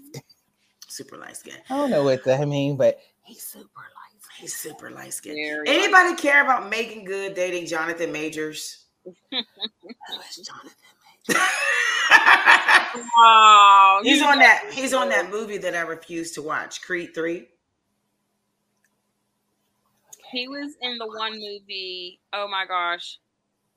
Super 0.89 1.17
light 1.17 1.37
skinned. 1.37 1.61
I 1.69 1.77
don't 1.77 1.91
know 1.91 2.03
what 2.03 2.23
that 2.25 2.47
mean, 2.47 2.75
but 2.75 2.99
he's 3.23 3.43
super 3.43 3.65
light. 3.65 4.21
He's 4.39 4.55
super 4.55 4.91
light 4.91 5.13
skinned. 5.13 5.37
Very 5.37 5.67
Anybody 5.67 6.15
care 6.15 6.43
about 6.43 6.69
Meagan 6.69 7.05
Good 7.05 7.33
dating 7.33 7.67
Jonathan 7.67 8.11
Majors? 8.11 8.85
Who 9.05 9.37
is 9.37 10.47
Jonathan 10.47 10.73
Majors? 11.29 11.41
Oh, 13.19 14.01
he's 14.03 14.19
you 14.19 14.25
on 14.25 14.39
that. 14.39 14.69
He's 14.71 14.93
on 14.93 15.09
that 15.09 15.29
movie 15.29 15.57
that 15.57 15.75
I 15.75 15.81
refuse 15.81 16.31
to 16.33 16.41
watch. 16.41 16.81
Creed 16.81 17.13
Three. 17.13 17.47
He 20.31 20.47
was 20.47 20.75
in 20.81 20.97
the 20.97 21.07
one 21.07 21.33
movie. 21.33 22.19
Oh 22.33 22.47
my 22.47 22.65
gosh, 22.67 23.19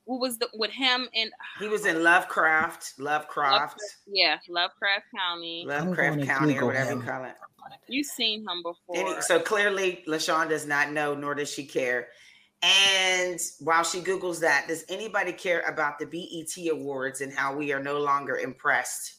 what 0.05 0.21
was 0.21 0.39
the 0.39 0.49
with 0.55 0.71
him 0.71 1.09
and 1.15 1.31
He 1.59 1.69
was 1.69 1.87
in 1.87 2.03
Lovecraft. 2.03 2.95
Lovecraft. 2.99 3.81
yeah, 4.07 4.39
Lovecraft 4.49 5.05
County. 5.17 5.65
Lovecraft 5.67 6.17
gonna 6.21 6.27
County 6.27 6.59
or 6.59 6.67
whatever 6.67 6.93
him. 6.93 7.01
you 7.01 7.07
call 7.07 7.25
it. 7.25 7.35
You've 7.89 8.07
seen 8.07 8.41
him 8.41 8.63
before. 8.63 8.97
And 8.97 9.17
he- 9.17 9.23
so 9.23 9.39
clearly, 9.39 10.03
LaShawn 10.09 10.49
does 10.49 10.67
not 10.67 10.91
know, 10.91 11.15
nor 11.15 11.35
does 11.35 11.53
she 11.53 11.65
care. 11.65 12.09
And 12.63 13.41
while 13.61 13.85
she 13.85 14.01
Googles 14.01 14.41
that, 14.41 14.67
does 14.69 14.85
anybody 14.89 15.33
care 15.33 15.61
about 15.63 15.99
the 15.99 16.07
BET 16.07 16.69
Awards 16.71 17.21
and 17.23 17.33
how 17.33 17.55
we 17.55 17.73
are 17.73 17.83
no 17.83 17.99
longer 17.99 18.37
impressed? 18.39 19.15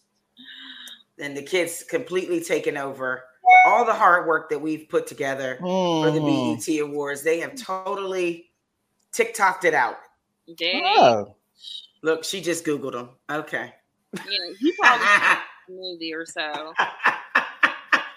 And 1.19 1.35
the 1.35 1.41
kids 1.43 1.83
completely 1.83 2.43
taken 2.43 2.77
over 2.77 3.23
all 3.65 3.85
the 3.85 3.93
hard 3.93 4.27
work 4.27 4.49
that 4.49 4.59
we've 4.59 4.87
put 4.89 5.07
together 5.07 5.57
for 5.59 6.11
the 6.11 6.19
Mhm. 6.19 6.65
BET 6.65 6.79
Awards. 6.79 7.23
They 7.23 7.39
have 7.39 7.55
totally 7.55 8.51
TikToked 9.13 9.65
it 9.65 9.73
out. 9.73 9.97
Dang. 10.55 10.83
Oh, 10.97 11.35
Look, 12.03 12.23
she 12.23 12.41
just 12.41 12.65
Googled 12.65 12.93
them. 12.93 13.09
Okay. 13.29 13.73
Yeah, 14.13 14.53
he 14.59 14.71
probably 14.79 15.05
a 15.07 15.41
movie 15.69 16.13
or 16.13 16.25
so. 16.25 16.73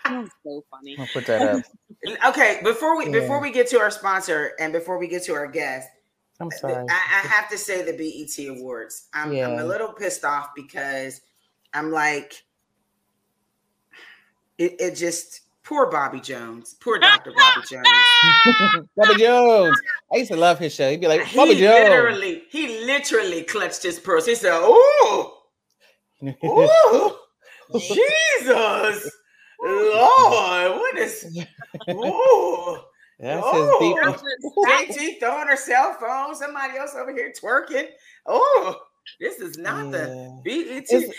That's 0.04 0.30
so 0.42 0.64
funny. 0.70 0.96
I'll 0.98 1.06
put 1.12 1.26
that 1.26 1.42
up. 1.42 1.62
okay, 2.28 2.60
before 2.62 2.96
we 2.96 3.08
before 3.08 3.40
we 3.40 3.50
get 3.50 3.68
to 3.68 3.78
our 3.78 3.90
sponsor 3.90 4.52
and 4.58 4.72
before 4.72 4.98
we 4.98 5.06
get 5.08 5.22
to 5.24 5.34
our 5.34 5.46
guest, 5.46 5.88
I'm 6.40 6.50
sorry. 6.50 6.86
I 6.88 7.26
have 7.26 7.48
to 7.50 7.58
say 7.58 7.82
the 7.82 7.92
BET 7.92 8.46
Awards. 8.58 9.08
I'm, 9.14 9.30
I'm 9.30 9.58
a 9.58 9.64
little 9.64 9.92
pissed 9.92 10.24
off 10.24 10.50
because 10.54 11.20
I'm 11.72 11.90
like, 11.90 12.42
it, 14.58 14.76
it 14.80 14.96
just 14.96 15.40
poor 15.62 15.90
Bobby 15.90 16.20
Jones, 16.20 16.74
poor 16.80 16.98
Dr. 16.98 17.32
Bobby 17.32 17.66
Jones. 17.66 18.86
Bobby 18.96 19.14
Jones. 19.16 19.80
I 20.12 20.16
used 20.18 20.30
to 20.30 20.36
love 20.36 20.58
his 20.58 20.74
show. 20.74 20.90
He'd 20.90 21.00
be 21.00 21.08
like, 21.08 21.24
he 21.24 21.38
Bubba 21.38 21.56
Jones. 21.58 21.88
literally, 21.88 22.42
he 22.50 22.84
literally 22.84 23.42
clutched 23.42 23.82
his 23.82 23.98
purse. 23.98 24.26
He 24.26 24.34
said, 24.34 24.52
"Oh, 24.54 25.38
oh, 26.44 27.18
Jesus, 27.72 29.10
Lord, 29.62 30.72
what 30.80 30.98
is? 30.98 31.26
Oh, 31.88 32.84
That's 33.18 33.42
Oh. 33.46 33.92
his 34.02 34.96
deep. 34.98 35.16
JT 35.16 35.20
throwing 35.20 35.48
her 35.48 35.56
cell 35.56 35.96
phone. 36.00 36.34
Somebody 36.34 36.76
else 36.78 36.94
over 36.94 37.12
here 37.12 37.32
twerking. 37.32 37.88
Oh, 38.26 38.76
this 39.20 39.38
is 39.38 39.56
not 39.58 39.90
the 39.92 40.42
Yeah. 40.44 40.64
BET. 40.64 40.90
Is- 40.92 41.14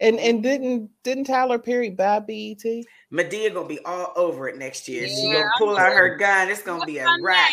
And 0.00 0.18
and 0.18 0.42
didn't 0.42 0.90
didn't 1.04 1.24
Tyler 1.24 1.58
Perry 1.58 1.90
buy 1.90 2.22
E 2.28 2.54
BET? 2.54 2.84
Madea 3.12 3.52
gonna 3.52 3.68
be 3.68 3.78
all 3.84 4.12
over 4.16 4.48
it 4.48 4.56
next 4.56 4.88
year. 4.88 5.06
She's 5.06 5.22
gonna 5.32 5.50
pull 5.58 5.76
out 5.76 5.92
her 5.92 6.16
gun. 6.16 6.48
It's 6.50 6.62
gonna 6.62 6.84
be 6.86 6.98
a 6.98 7.04
What's 7.04 7.22
wrap. 7.22 7.50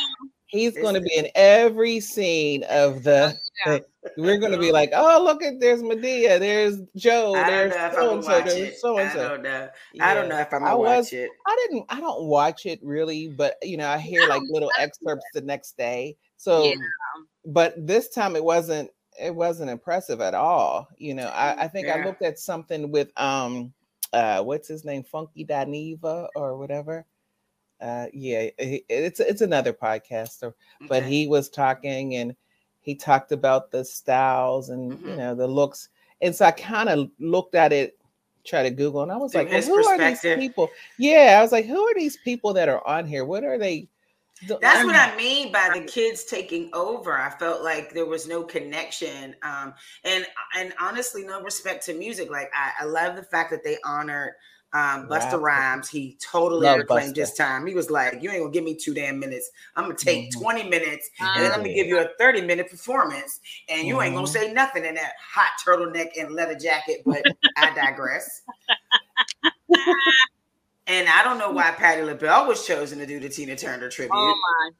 He's 0.48 0.69
It's- 0.69 0.81
going 0.81 0.96
to 0.96 1.01
be 1.01 1.15
in 1.15 1.27
every 1.36 2.00
scene 2.00 2.63
of 2.72 3.03
the. 3.03 3.38
Yeah. 3.67 3.79
We're 4.17 4.39
going 4.39 4.51
to 4.51 4.58
be 4.58 4.72
like, 4.72 4.89
oh 4.96 5.22
look 5.24 5.43
at 5.43 5.60
there's 5.60 5.84
Madea, 5.84 6.39
there's 6.39 6.77
Joe, 6.96 7.34
there's 7.34 7.72
so 7.93 8.15
and 8.15 8.24
so, 8.24 8.41
there's 8.41 8.81
so 8.81 8.98
I 8.98 9.01
and 9.03 9.12
so. 9.12 9.29
don't 9.29 9.43
know. 9.43 9.69
I 10.01 10.15
don't 10.15 10.27
know 10.27 10.39
if 10.39 10.51
I'm 10.51 10.63
I 10.63 10.69
gonna 10.69 10.79
was- 10.79 11.05
watch 11.05 11.13
it. 11.13 11.29
I 11.46 11.67
didn't. 11.69 11.86
I 11.89 12.00
don't 12.00 12.24
watch 12.24 12.65
it 12.65 12.79
really, 12.81 13.27
but 13.27 13.58
you 13.62 13.77
know, 13.77 13.88
I 13.88 14.00
hear 14.00 14.27
like 14.27 14.41
little 14.50 14.72
excerpts 14.79 15.25
the 15.36 15.41
next 15.41 15.77
day. 15.77 16.17
So, 16.38 16.63
Yeah. 16.63 16.74
but 17.46 17.75
this 17.77 18.10
time 18.10 18.36
it 18.36 18.43
wasn't. 18.43 18.89
It 19.19 19.35
wasn't 19.35 19.69
impressive 19.69 20.21
at 20.21 20.33
all. 20.33 20.88
You 20.97 21.13
know, 21.13 21.27
I, 21.27 21.63
I 21.63 21.67
think 21.67 21.89
I 21.89 22.03
looked 22.03 22.21
at 22.23 22.39
something 22.39 22.91
with 22.91 23.11
um, 23.19 23.73
uh, 24.13 24.41
what's 24.43 24.67
his 24.67 24.85
name, 24.85 25.03
Funky 25.03 25.45
Dineva 25.45 26.27
or 26.35 26.57
whatever. 26.57 27.05
Uh, 27.81 28.07
yeah, 28.13 28.49
it's 28.57 29.19
it's 29.21 29.41
another 29.41 29.71
podcaster, 29.71 30.53
but 30.89 31.01
Okay. 31.03 31.09
he 31.09 31.27
was 31.27 31.49
talking 31.49 32.15
and 32.15 32.35
he 32.81 32.93
talked 32.93 33.31
about 33.31 33.71
the 33.71 33.85
styles 33.85 34.69
and 34.69 34.99
you 34.99 35.13
Mhm. 35.13 35.17
know 35.17 35.35
the 35.35 35.47
looks, 35.47 35.89
and 36.21 36.35
so 36.35 36.45
I 36.45 36.51
kind 36.51 36.89
of 36.89 37.09
looked 37.19 37.55
at 37.55 37.71
it, 37.71 37.97
try 38.43 38.63
to 38.63 38.69
Google, 38.69 39.03
and 39.03 39.11
I 39.11 39.15
was 39.17 39.31
Through 39.31 39.43
like, 39.43 39.51
well, 39.53 39.61
who 39.61 39.88
are 39.88 39.97
these 39.97 40.21
people? 40.35 40.69
Yeah, 40.97 41.38
I 41.39 41.41
was 41.41 41.53
like, 41.53 41.65
who 41.65 41.81
are 41.88 41.93
these 41.95 42.17
people 42.17 42.53
that 42.53 42.67
are 42.67 42.85
on 42.85 43.05
here? 43.05 43.23
What 43.23 43.45
are 43.45 43.57
they? 43.57 43.88
That's 44.48 44.86
what 44.86 44.96
I'm- 44.96 45.17
mean 45.17 45.51
by 45.51 45.69
the 45.74 45.81
kids 45.81 46.24
taking 46.24 46.69
over. 46.74 47.17
I 47.17 47.29
felt 47.29 47.62
like 47.63 47.93
there 47.93 48.05
was 48.05 48.27
no 48.27 48.43
connection, 48.43 49.36
um, 49.43 49.74
and 50.03 50.25
and 50.55 50.74
honestly, 50.79 51.24
no 51.24 51.41
respect 51.41 51.86
to 51.88 51.93
music. 51.93 52.29
Like 52.29 52.50
I, 52.55 52.84
I 52.84 52.86
love 52.86 53.15
the 53.15 53.24
fact 53.24 53.51
that 53.51 53.63
they 53.63 53.77
honored 53.84 54.34
um, 54.72 55.08
Busta 55.10 55.31
Rapper. 55.31 55.39
Rhymes. 55.39 55.89
He 55.89 56.15
totally 56.22 56.67
Love 56.67 56.77
reclaimed 56.79 57.15
Busta. 57.15 57.17
his 57.22 57.34
time. 57.34 57.65
He 57.65 57.74
was 57.74 57.89
like, 57.89 58.22
"You 58.22 58.29
ain't 58.29 58.39
gonna 58.41 58.51
give 58.51 58.63
me 58.63 58.75
two 58.75 58.93
damn 58.93 59.19
minutes. 59.19 59.50
I'm 59.75 59.86
gonna 59.86 59.96
take 59.96 60.29
Mhm. 60.31 60.39
20 60.41 60.63
minutes, 60.69 61.10
and 61.19 61.43
then 61.43 61.51
I'm 61.51 61.60
gonna 61.62 61.74
give 61.74 61.88
you 61.88 62.00
a 62.00 62.08
30 62.19 62.41
minute 62.41 62.69
performance, 62.69 63.39
and 63.67 63.88
you 63.88 64.00
ain't 64.01 64.13
gonna 64.13 64.27
Mhm. 64.27 64.31
say 64.31 64.53
nothing 64.53 64.86
in 64.86 64.93
that 64.96 65.13
hot 65.19 65.51
turtleneck 65.65 66.12
and 66.19 66.34
leather 66.36 66.53
jacket." 66.55 67.01
But 67.05 67.24
I 67.58 67.74
digress. 67.74 68.43
And 70.89 71.08
I 71.08 71.24
don't 71.24 71.38
know 71.38 71.51
mm. 71.51 71.55
why 71.55 71.69
Patti 71.72 72.01
LaBelle 72.01 72.48
was 72.48 72.65
chosen 72.65 72.98
to 72.98 73.05
do 73.05 73.19
the 73.19 73.29
Tina 73.29 73.55
Turner 73.55 73.89
tribute. 73.89 74.12
Oh 74.12 74.36
my 74.36 74.72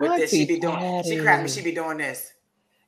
god. 0.00 0.08
with 0.08 0.20
this, 0.20 0.30
she 0.30 0.46
be 0.46 0.54
Auntie 0.54 0.60
doing. 0.60 1.02
She 1.02 1.18
cried 1.20 1.42
me. 1.42 1.48
She 1.48 1.62
be 1.62 1.72
doing 1.72 1.98
this. 1.98 2.32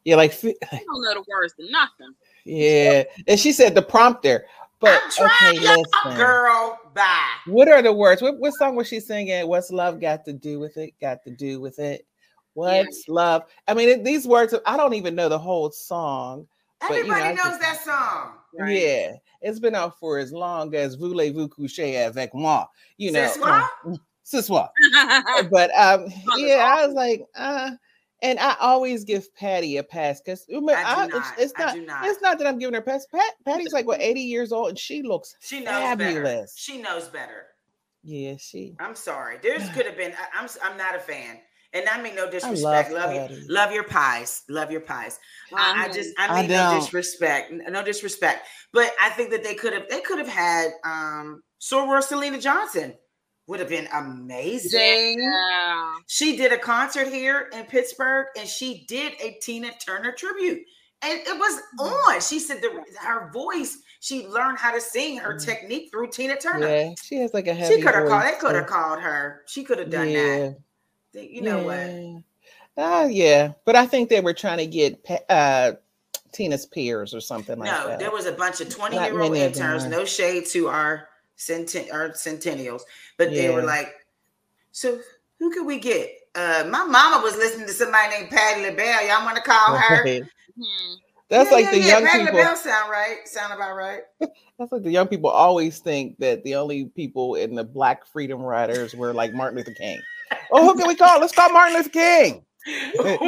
Yeah, 0.05 0.15
like 0.17 0.33
fi- 0.33 0.57
I 0.73 0.77
don't 0.77 1.03
know 1.03 1.15
the 1.15 1.25
words 1.29 1.55
to 1.55 1.69
nothing. 1.69 2.15
yeah, 2.45 3.03
and 3.27 3.39
she 3.39 3.51
said 3.53 3.75
the 3.75 3.83
prompter. 3.83 4.47
But 4.79 5.03
I'm 5.05 5.11
trying, 5.11 5.59
okay, 5.59 5.77
listen. 5.77 6.17
girl. 6.17 6.79
Bye. 6.95 7.27
What 7.47 7.69
are 7.69 7.83
the 7.83 7.93
words? 7.93 8.23
What, 8.23 8.39
what 8.39 8.55
song 8.55 8.77
was 8.77 8.89
she 8.89 8.99
singing? 8.99 9.47
What's 9.47 9.71
love 9.71 10.01
got 10.01 10.25
to 10.25 10.33
do 10.33 10.59
with 10.59 10.79
it? 10.79 10.95
Got 11.03 11.23
to 11.25 11.31
do 11.31 11.61
with 11.61 11.79
it. 11.79 12.07
What's 12.55 13.07
love? 13.09 13.43
I 13.69 13.75
mean, 13.75 14.03
these 14.05 14.27
words. 14.27 14.55
I 14.65 14.77
don't 14.77 14.95
even 14.95 15.17
know 15.17 15.29
the 15.29 15.39
whole 15.39 15.71
song. 15.71 16.47
But, 16.81 16.91
you 16.91 17.07
know, 17.07 17.15
Everybody 17.15 17.35
knows 17.35 17.45
just- 17.45 17.61
that 17.61 17.81
song. 17.85 18.33
Right. 18.59 18.83
Yeah, 18.83 19.13
it's 19.43 19.61
been 19.61 19.77
out 19.77 19.99
for 20.01 20.19
as 20.19 20.33
long 20.33 20.75
as 20.75 20.97
Voulez-vous 20.97 21.49
coucher 21.51 22.05
avec 22.05 22.35
moi? 22.35 22.67
You 22.97 23.13
know, 23.13 23.29
C'est 23.29 23.41
um, 23.41 23.97
ce 24.25 24.41
soir. 24.47 24.73
But 25.51 25.71
um, 25.77 26.07
yeah, 26.37 26.65
I 26.77 26.85
was 26.85 26.95
like, 26.95 27.25
uh, 27.37 27.71
and 28.23 28.41
I 28.41 28.57
always 28.61 29.05
give 29.05 29.33
Patty 29.37 29.77
a 29.77 29.85
pass 29.85 30.21
because 30.21 30.45
it's, 30.49 31.31
it's 31.39 31.53
not, 31.59 31.77
it's 32.05 32.21
not 32.21 32.39
that 32.39 32.47
I'm 32.49 32.59
giving 32.59 32.75
her 32.75 32.81
a 32.81 32.83
pass. 32.83 33.07
Pat, 33.07 33.35
Patty's 33.47 33.73
like 33.73 33.87
what 33.87 34.01
80 34.01 34.21
years 34.21 34.51
old 34.51 34.71
and 34.71 34.79
she 34.79 35.03
looks 35.03 35.37
She 35.41 35.61
knows 35.61 35.67
better. 35.67 36.05
fabulous. 36.05 36.55
She 36.57 36.83
knows 36.83 37.09
better. 37.09 37.47
Yeah, 38.03 38.35
she. 38.39 38.75
I'm 38.81 38.95
sorry. 38.97 39.39
There's 39.43 39.69
could 39.75 39.87
have 39.87 39.97
been. 39.97 40.13
I, 40.13 40.41
I'm. 40.41 40.49
I'm 40.65 40.77
not 40.77 40.97
a 40.97 40.99
fan. 41.01 41.39
And 41.73 41.89
I 41.89 42.03
mean 42.03 42.17
no 42.17 42.29
disrespect. 42.31 42.91
love 42.93 43.15
Love, 43.15 43.31
you. 43.31 43.39
Love 43.49 43.73
your 43.73 43.85
pies. 43.85 44.43
Love 44.49 44.71
your 44.73 44.81
pies. 44.81 45.19
I, 45.55 45.87
I 45.87 45.93
just. 45.93 46.11
I 46.19 46.27
I 46.27 46.41
mean 46.43 46.51
no 46.51 46.79
disrespect. 46.81 47.53
No 47.53 47.83
disrespect. 47.85 48.47
But 48.73 48.91
I 49.01 49.11
think 49.11 49.31
that 49.31 49.45
they 49.45 49.55
could 49.55 49.73
have. 49.73 49.89
They 49.89 50.01
could 50.01 50.19
have 50.19 50.29
had. 50.29 50.71
Um. 50.85 51.43
Soror 51.61 52.03
Selena 52.03 52.41
Johnson 52.41 52.95
would 53.47 53.61
have 53.61 53.69
been 53.69 53.87
amazing. 53.93 55.19
Yeah. 55.21 55.95
She 56.07 56.37
did 56.37 56.53
a 56.53 56.59
concert 56.59 57.09
here 57.09 57.51
in 57.53 57.65
Pittsburgh 57.65 58.27
and 58.39 58.49
she 58.49 58.85
did 58.89 59.13
a 59.21 59.39
Tina 59.43 59.71
Turner 59.85 60.13
tribute. 60.13 60.61
And 61.03 61.21
it 61.21 61.39
was 61.39 61.61
Mm-hmm. 61.79 62.11
on. 62.15 62.21
She 62.21 62.39
said 62.39 62.63
the, 62.63 62.83
her 63.01 63.31
voice, 63.33 63.77
she 64.01 64.27
learned 64.27 64.59
how 64.59 64.73
to 64.73 64.81
sing 64.81 65.19
her 65.19 65.35
Mhm. 65.35 65.45
technique 65.45 65.91
through 65.91 66.11
Tina 66.11 66.37
Turner. 66.37 66.67
Yeah, 66.69 66.95
she 67.03 67.17
has 67.17 67.35
like 67.35 67.47
a 67.47 67.55
heavy. 67.55 67.75
she 67.77 67.83
could 67.83 67.95
have 67.95 68.09
called, 68.09 68.23
they 68.25 68.39
could 68.39 68.55
have 68.55 68.67
called 68.67 69.01
her. 69.01 69.43
She 69.47 69.65
could 69.65 69.79
have 69.79 69.91
done 69.91 70.09
yeah, 70.11 70.23
that. 70.23 70.57
They- 71.13 71.29
You 71.29 71.43
know 71.43 71.63
what? 71.65 71.77
yeah. 71.77 72.19
Ah, 72.77 73.05
yeah, 73.07 73.53
but 73.65 73.77
I 73.77 73.85
think 73.87 74.09
they 74.09 74.21
were 74.21 74.33
trying 74.33 74.59
to 74.59 74.67
get 74.67 75.03
Pa- 75.05 75.19
uh, 75.29 75.73
Tina's 76.33 76.67
peers 76.67 77.13
or 77.13 77.21
something 77.21 77.59
like 77.59 77.69
that. 77.71 77.89
no, 77.89 77.97
there 77.99 78.11
was 78.13 78.27
a 78.27 78.33
bunch 78.33 78.61
of 78.61 78.69
20 78.71 78.97
Not 78.97 79.11
year 79.11 79.21
old 79.21 79.33
many 79.33 79.45
of 79.45 79.53
them 79.55 79.63
interns, 79.65 79.87
no 79.87 80.05
shade 80.05 80.47
to 80.47 80.69
our, 80.69 81.09
centen- 81.37 81.93
our 81.93 82.11
centennials, 82.11 82.83
but 83.19 83.31
they 83.31 83.51
were 83.53 83.63
like, 83.63 83.93
so 84.73 84.99
who 85.39 85.51
could 85.51 85.67
we 85.67 85.79
get? 85.81 86.11
Uh, 86.37 86.65
my 86.71 86.85
mama 86.85 87.21
was 87.23 87.35
listening 87.37 87.67
to 87.67 87.73
somebody 87.73 88.15
named 88.17 88.31
Patty 88.31 88.63
LaBelle. 88.63 89.09
Y'all 89.09 89.25
want 89.25 89.37
to 89.37 89.43
call 89.43 89.77
her? 89.77 90.05
Hmm. 90.07 90.95
That's 91.29 91.51
Yeah, 91.51 91.57
like 91.57 91.65
yeah, 91.67 91.71
the 91.73 91.79
yeah, 91.79 91.87
young 91.87 92.07
Patty 92.07 92.25
people. 92.25 92.39
LaBelle 92.39 92.57
sound 92.57 92.91
right. 92.91 93.17
Sound 93.27 93.53
about 93.53 93.75
right. 93.75 94.03
That's 94.59 94.71
like 94.73 94.83
the 94.85 94.91
young 94.93 95.09
people 95.09 95.29
always 95.31 95.81
think 95.81 96.19
that 96.19 96.45
the 96.45 96.55
only 96.55 96.85
people 96.87 97.35
in 97.35 97.55
the 97.57 97.65
Black 97.65 98.07
Freedom 98.07 98.41
Riders 98.41 98.95
were 98.95 99.13
like 99.13 99.33
Martin 99.35 99.59
Luther 99.59 99.75
King. 99.75 100.01
Oh, 100.53 100.65
who 100.65 100.79
can 100.79 100.89
we 100.89 100.95
call? 100.97 101.21
Let's 101.21 101.33
call 101.33 101.51
Martin 101.53 101.77
Luther 101.77 101.89
King. 101.91 102.45
Wait, 102.67 103.21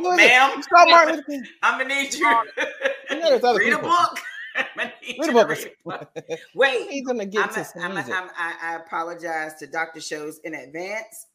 Look, 0.00 0.16
ma'am, 0.16 0.52
Let's 0.54 0.66
call 0.68 0.88
Martin 0.88 1.16
Luther 1.16 1.26
King. 1.28 1.44
I'm 1.62 1.78
gonna 1.80 1.94
need 2.02 2.14
you. 2.14 2.20
You 3.10 3.16
know, 3.20 3.30
there's 3.30 3.44
other 3.44 3.58
read 3.58 3.72
a 3.72 3.78
book. 3.78 4.18
I'm 4.56 4.64
gonna 4.76 4.92
need 5.06 5.16
Read 5.18 5.32
you 5.32 5.38
a 5.38 5.44
book. 5.44 5.48
read 5.58 5.66
a 5.66 5.88
book. 5.88 6.38
Wait, 6.54 6.90
he's 6.90 7.06
gonna 7.06 7.26
get 7.26 7.48
I'm 7.48 7.54
to 7.54 7.60
a, 7.60 7.64
some 7.64 7.82
I'm 7.82 7.90
a, 7.92 7.94
music. 7.94 8.14
I'm, 8.14 8.30
I, 8.36 8.54
I 8.62 8.76
apologize 8.76 9.54
to 9.56 9.66
Dr. 9.66 10.00
Schoos 10.00 10.36
in 10.44 10.54
advance 10.54 11.26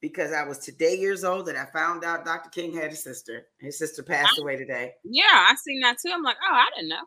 because 0.00 0.32
I 0.32 0.44
was 0.46 0.58
today 0.58 0.96
years 0.96 1.24
old 1.24 1.48
and 1.48 1.56
I 1.58 1.66
found 1.72 2.04
out 2.04 2.24
Dr. 2.24 2.50
King 2.50 2.74
had 2.74 2.90
a 2.92 2.96
sister. 2.96 3.46
His 3.60 3.78
sister 3.78 4.02
passed 4.02 4.38
away 4.38 4.56
today. 4.56 4.92
Yeah, 5.04 5.22
I 5.28 5.54
seen 5.62 5.80
that 5.80 5.96
too. 6.04 6.10
I'm 6.12 6.22
like, 6.22 6.36
oh, 6.42 6.54
I 6.54 6.66
didn't 6.76 6.88
know. 6.90 7.04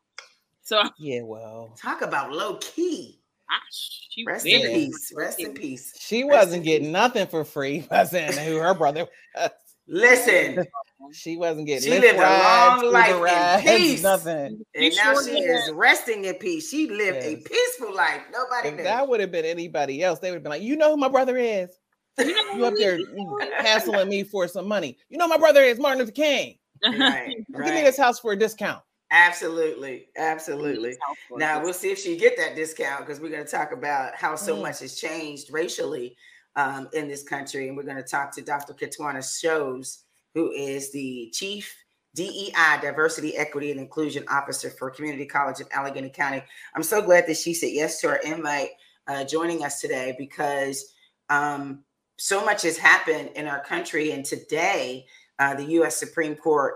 So 0.64 0.84
yeah, 1.00 1.22
well, 1.24 1.74
Talk 1.82 2.02
about 2.02 2.32
low 2.32 2.58
key. 2.58 3.22
I, 3.50 3.58
she 3.72 4.26
Rest 4.26 4.46
in 4.46 4.62
peace. 4.62 5.14
Rest 5.16 5.40
in 5.40 5.54
peace. 5.54 5.94
she 6.00 6.24
Rest 6.24 6.32
wasn't 6.32 6.64
getting 6.66 6.92
nothing 6.92 7.28
for 7.28 7.44
free, 7.46 7.88
wasn't 7.92 8.34
who 8.36 8.58
her 8.58 8.74
brother 8.74 9.08
was. 9.36 9.52
Listen, 9.88 10.66
She 11.14 11.38
wasn't 11.38 11.68
getting 11.68 11.86
She 11.86 11.90
lift 11.92 12.04
lived 12.04 12.20
a 12.20 12.22
rides, 12.22 12.84
long 12.84 12.92
life 12.94 13.16
Uber 13.16 13.28
in 13.28 13.62
peace. 13.62 14.04
Nothing. 14.04 14.66
and 14.76 14.84
You 14.84 14.96
now 14.96 15.14
sure 15.14 15.24
she 15.24 15.40
did. 15.40 15.50
is 15.50 15.72
resting 15.74 16.26
in 16.26 16.36
peace. 16.36 16.70
She 16.70 16.90
lived 16.90 17.20
a 17.24 17.38
peaceful 17.38 17.96
life. 17.96 18.22
Nobody 18.32 18.70
If 18.70 18.76
knew. 18.78 18.84
that 18.84 19.08
would 19.08 19.20
have 19.22 19.32
been 19.32 19.46
anybody 19.46 20.04
else, 20.04 20.20
they 20.20 20.32
would 20.32 20.36
have 20.38 20.44
been 20.44 20.52
like, 20.52 20.62
"You 20.62 20.76
know 20.76 20.92
who 20.92 20.98
my 20.98 21.08
brother 21.08 21.38
is? 21.38 21.70
You 22.18 22.26
know 22.36 22.54
You 22.58 22.66
up 22.66 22.74
there 22.78 22.98
mm, 23.00 23.52
hassling 23.60 24.10
me 24.10 24.24
for 24.24 24.48
some 24.48 24.68
money? 24.68 24.98
You 25.10 25.18
know 25.18 25.28
my 25.28 25.38
brother 25.38 25.62
is 25.62 25.80
Martin 25.80 26.00
Luther 26.00 26.12
King. 26.12 26.58
right, 26.84 27.36
Give 27.54 27.74
me 27.74 27.82
this 27.84 27.98
house 27.98 28.20
for 28.20 28.34
a 28.34 28.36
discount." 28.38 28.82
Absolutely, 29.12 30.08
absolutely. 30.18 30.98
Now 31.32 31.64
we'll 31.64 31.74
see 31.74 31.92
if 31.92 32.00
she 32.00 32.18
get 32.18 32.36
that 32.38 32.56
discount 32.56 33.06
because 33.06 33.22
we're 33.22 33.30
going 33.30 33.46
to 33.46 33.50
talk 33.52 33.72
about 33.72 34.16
how 34.16 34.36
so 34.36 34.56
Mm. 34.58 34.64
much 34.64 34.80
has 34.80 35.00
changed 35.00 35.52
racially 35.52 36.18
um, 36.56 36.90
in 36.94 37.08
this 37.08 37.24
country, 37.24 37.68
and 37.68 37.78
we're 37.78 37.84
going 37.84 37.98
to 37.98 38.04
talk 38.04 38.34
to 38.36 38.42
Dr. 38.42 38.74
Ketwana 38.74 39.20
Schoos, 39.20 40.00
who 40.34 40.52
is 40.52 40.92
the 40.92 41.30
Chief 41.34 41.74
DEI 42.16 42.80
Diversity, 42.82 43.38
Equity, 43.38 43.72
and 43.72 43.80
Inclusion 43.80 44.26
Officer 44.28 44.70
for 44.72 44.90
Community 44.90 45.26
College 45.26 45.62
of 45.62 45.68
Allegheny 45.72 46.10
County. 46.10 46.44
I'm 46.76 46.84
so 46.84 47.02
glad 47.02 47.28
that 47.28 47.38
she 47.38 47.54
said 47.54 47.70
yes 47.72 48.02
to 48.02 48.08
our 48.10 48.18
invite, 48.18 48.72
uh, 49.08 49.24
joining 49.24 49.64
us 49.64 49.80
today 49.80 50.16
because 50.18 50.94
um, 51.30 51.84
so 52.18 52.44
much 52.44 52.64
has 52.64 52.78
happened 52.78 53.30
in 53.36 53.48
our 53.48 53.64
country, 53.64 54.12
and 54.12 54.26
today 54.26 55.06
uh, 55.40 55.54
the 55.54 55.66
U.S. 55.74 55.96
Supreme 55.98 56.36
Court. 56.36 56.76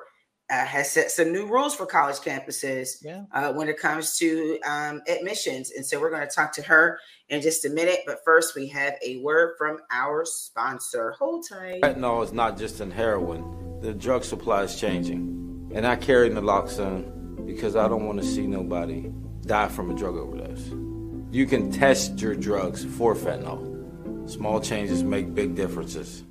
Uh, 0.51 0.65
has 0.65 0.91
set 0.91 1.09
some 1.09 1.31
new 1.31 1.45
rules 1.45 1.73
for 1.73 1.85
college 1.85 2.17
campuses 2.17 2.97
Yeah. 3.01 3.23
uh, 3.33 3.53
when 3.53 3.69
it 3.69 3.77
comes 3.79 4.17
to 4.17 4.59
um, 4.67 5.01
admissions. 5.07 5.71
And 5.71 5.85
so 5.85 5.97
we're 5.97 6.09
going 6.09 6.27
to 6.27 6.35
talk 6.35 6.51
to 6.55 6.61
her 6.63 6.99
in 7.29 7.41
just 7.41 7.63
a 7.63 7.69
minute. 7.69 7.99
But 8.05 8.17
first, 8.25 8.53
we 8.53 8.67
have 8.67 8.95
a 9.01 9.21
word 9.21 9.55
from 9.57 9.77
our 9.93 10.25
sponsor. 10.25 11.11
Hold 11.17 11.45
tight. 11.47 11.81
Fentanyl 11.81 12.21
is 12.25 12.33
not 12.33 12.57
just 12.57 12.81
in 12.81 12.91
heroin. 12.91 13.79
The 13.79 13.93
drug 13.93 14.25
supply 14.25 14.63
is 14.63 14.77
changing. 14.77 15.71
And 15.73 15.87
I 15.87 15.95
carry 15.95 16.29
naloxone 16.29 17.45
because 17.45 17.77
I 17.77 17.87
don't 17.87 18.05
want 18.05 18.19
to 18.19 18.25
see 18.27 18.45
nobody 18.45 19.09
die 19.45 19.69
from 19.69 19.89
a 19.89 19.95
drug 19.95 20.17
overdose. 20.17 20.69
You 21.31 21.45
can 21.45 21.71
test 21.71 22.19
your 22.19 22.35
drugs 22.35 22.83
for 22.83 23.15
fentanyl. 23.15 24.29
Small 24.29 24.59
changes 24.59 25.01
make 25.01 25.33
big 25.33 25.55
differences. 25.55 26.25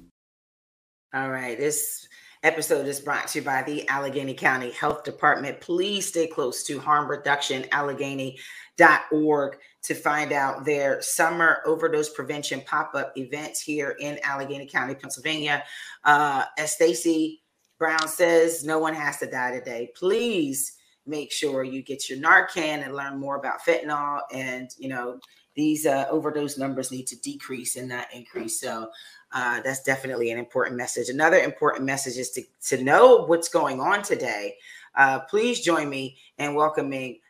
All 1.15 1.31
right. 1.31 1.57
This 1.59 2.07
episode 2.43 2.87
is 2.87 3.01
brought 3.01 3.29
to 3.29 3.39
you 3.39 3.45
by 3.45 3.63
the 3.63 3.87
Allegheny 3.89 4.33
County 4.33 4.71
Health 4.71 5.05
Department. 5.05 5.61
Please 5.61 6.09
stay 6.09 6.27
close 6.27 6.65
to 6.65 6.79
harmreductionallegheny.org 6.79 9.59
to 9.83 9.95
find 9.95 10.33
out 10.33 10.65
their 10.65 11.03
summer 11.03 11.59
overdose 11.67 12.09
prevention 12.09 12.63
pop-up 12.63 13.13
events 13.17 13.61
here 13.61 13.95
in 14.01 14.19
Allegheny 14.25 14.67
County, 14.67 14.95
Pennsylvania. 14.95 15.63
Uh, 16.05 16.45
as 16.57 16.73
Stacy 16.73 17.43
Brown 17.79 18.09
says, 18.09 18.65
no 18.65 18.79
one 18.79 18.95
has 18.95 19.19
to 19.19 19.27
die 19.27 19.51
today. 19.51 19.91
Please 19.95 20.79
make 21.07 21.33
sure 21.33 21.65
you 21.65 21.83
get 21.83 22.09
your 22.09 22.19
Narcan 22.19 22.85
and 22.85 22.95
learn 22.95 23.19
more 23.19 23.37
about 23.37 23.61
fentanyl. 23.67 24.21
And 24.33 24.71
you 24.79 24.89
know 24.89 25.19
these 25.57 25.85
uh, 25.85 26.07
overdose 26.11 26.57
numbers 26.57 26.91
need 26.91 27.07
to 27.09 27.21
decrease 27.21 27.77
and 27.77 27.89
not 27.89 28.07
increase. 28.15 28.61
So 28.61 28.89
uh, 29.33 29.61
that's 29.61 29.83
definitely 29.83 30.31
an 30.31 30.39
important 30.39 30.77
message. 30.77 31.09
Another 31.09 31.39
important 31.39 31.85
message 31.85 32.17
is 32.17 32.31
to, 32.31 32.43
to 32.67 32.83
know 32.83 33.25
what's 33.27 33.49
going 33.49 33.81
on 33.81 34.03
today. 34.03 34.57
Uh, 34.95 35.21
please 35.21 35.61
join 35.61 35.89
me 35.89 36.17
in 36.39 36.55
welcoming 36.55 37.21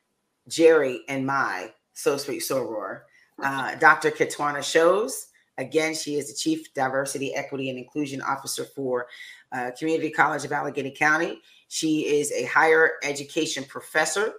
Jerry 0.48 1.02
and 1.08 1.26
my 1.26 1.72
So 1.92 2.16
Sweet 2.16 2.42
Soror, 2.42 3.02
uh, 3.42 3.74
Dr. 3.76 4.10
Ketwana 4.10 4.58
Schoos. 4.58 5.26
Again, 5.58 5.94
she 5.94 6.16
is 6.16 6.28
the 6.28 6.34
Chief 6.34 6.72
Diversity, 6.72 7.34
Equity, 7.34 7.68
and 7.68 7.78
Inclusion 7.78 8.22
Officer 8.22 8.64
for 8.64 9.06
uh, 9.52 9.70
Community 9.78 10.10
College 10.10 10.44
of 10.44 10.52
Allegheny 10.52 10.90
County. 10.90 11.40
She 11.68 12.06
is 12.06 12.32
a 12.32 12.44
higher 12.44 12.92
education 13.02 13.64
professor, 13.64 14.32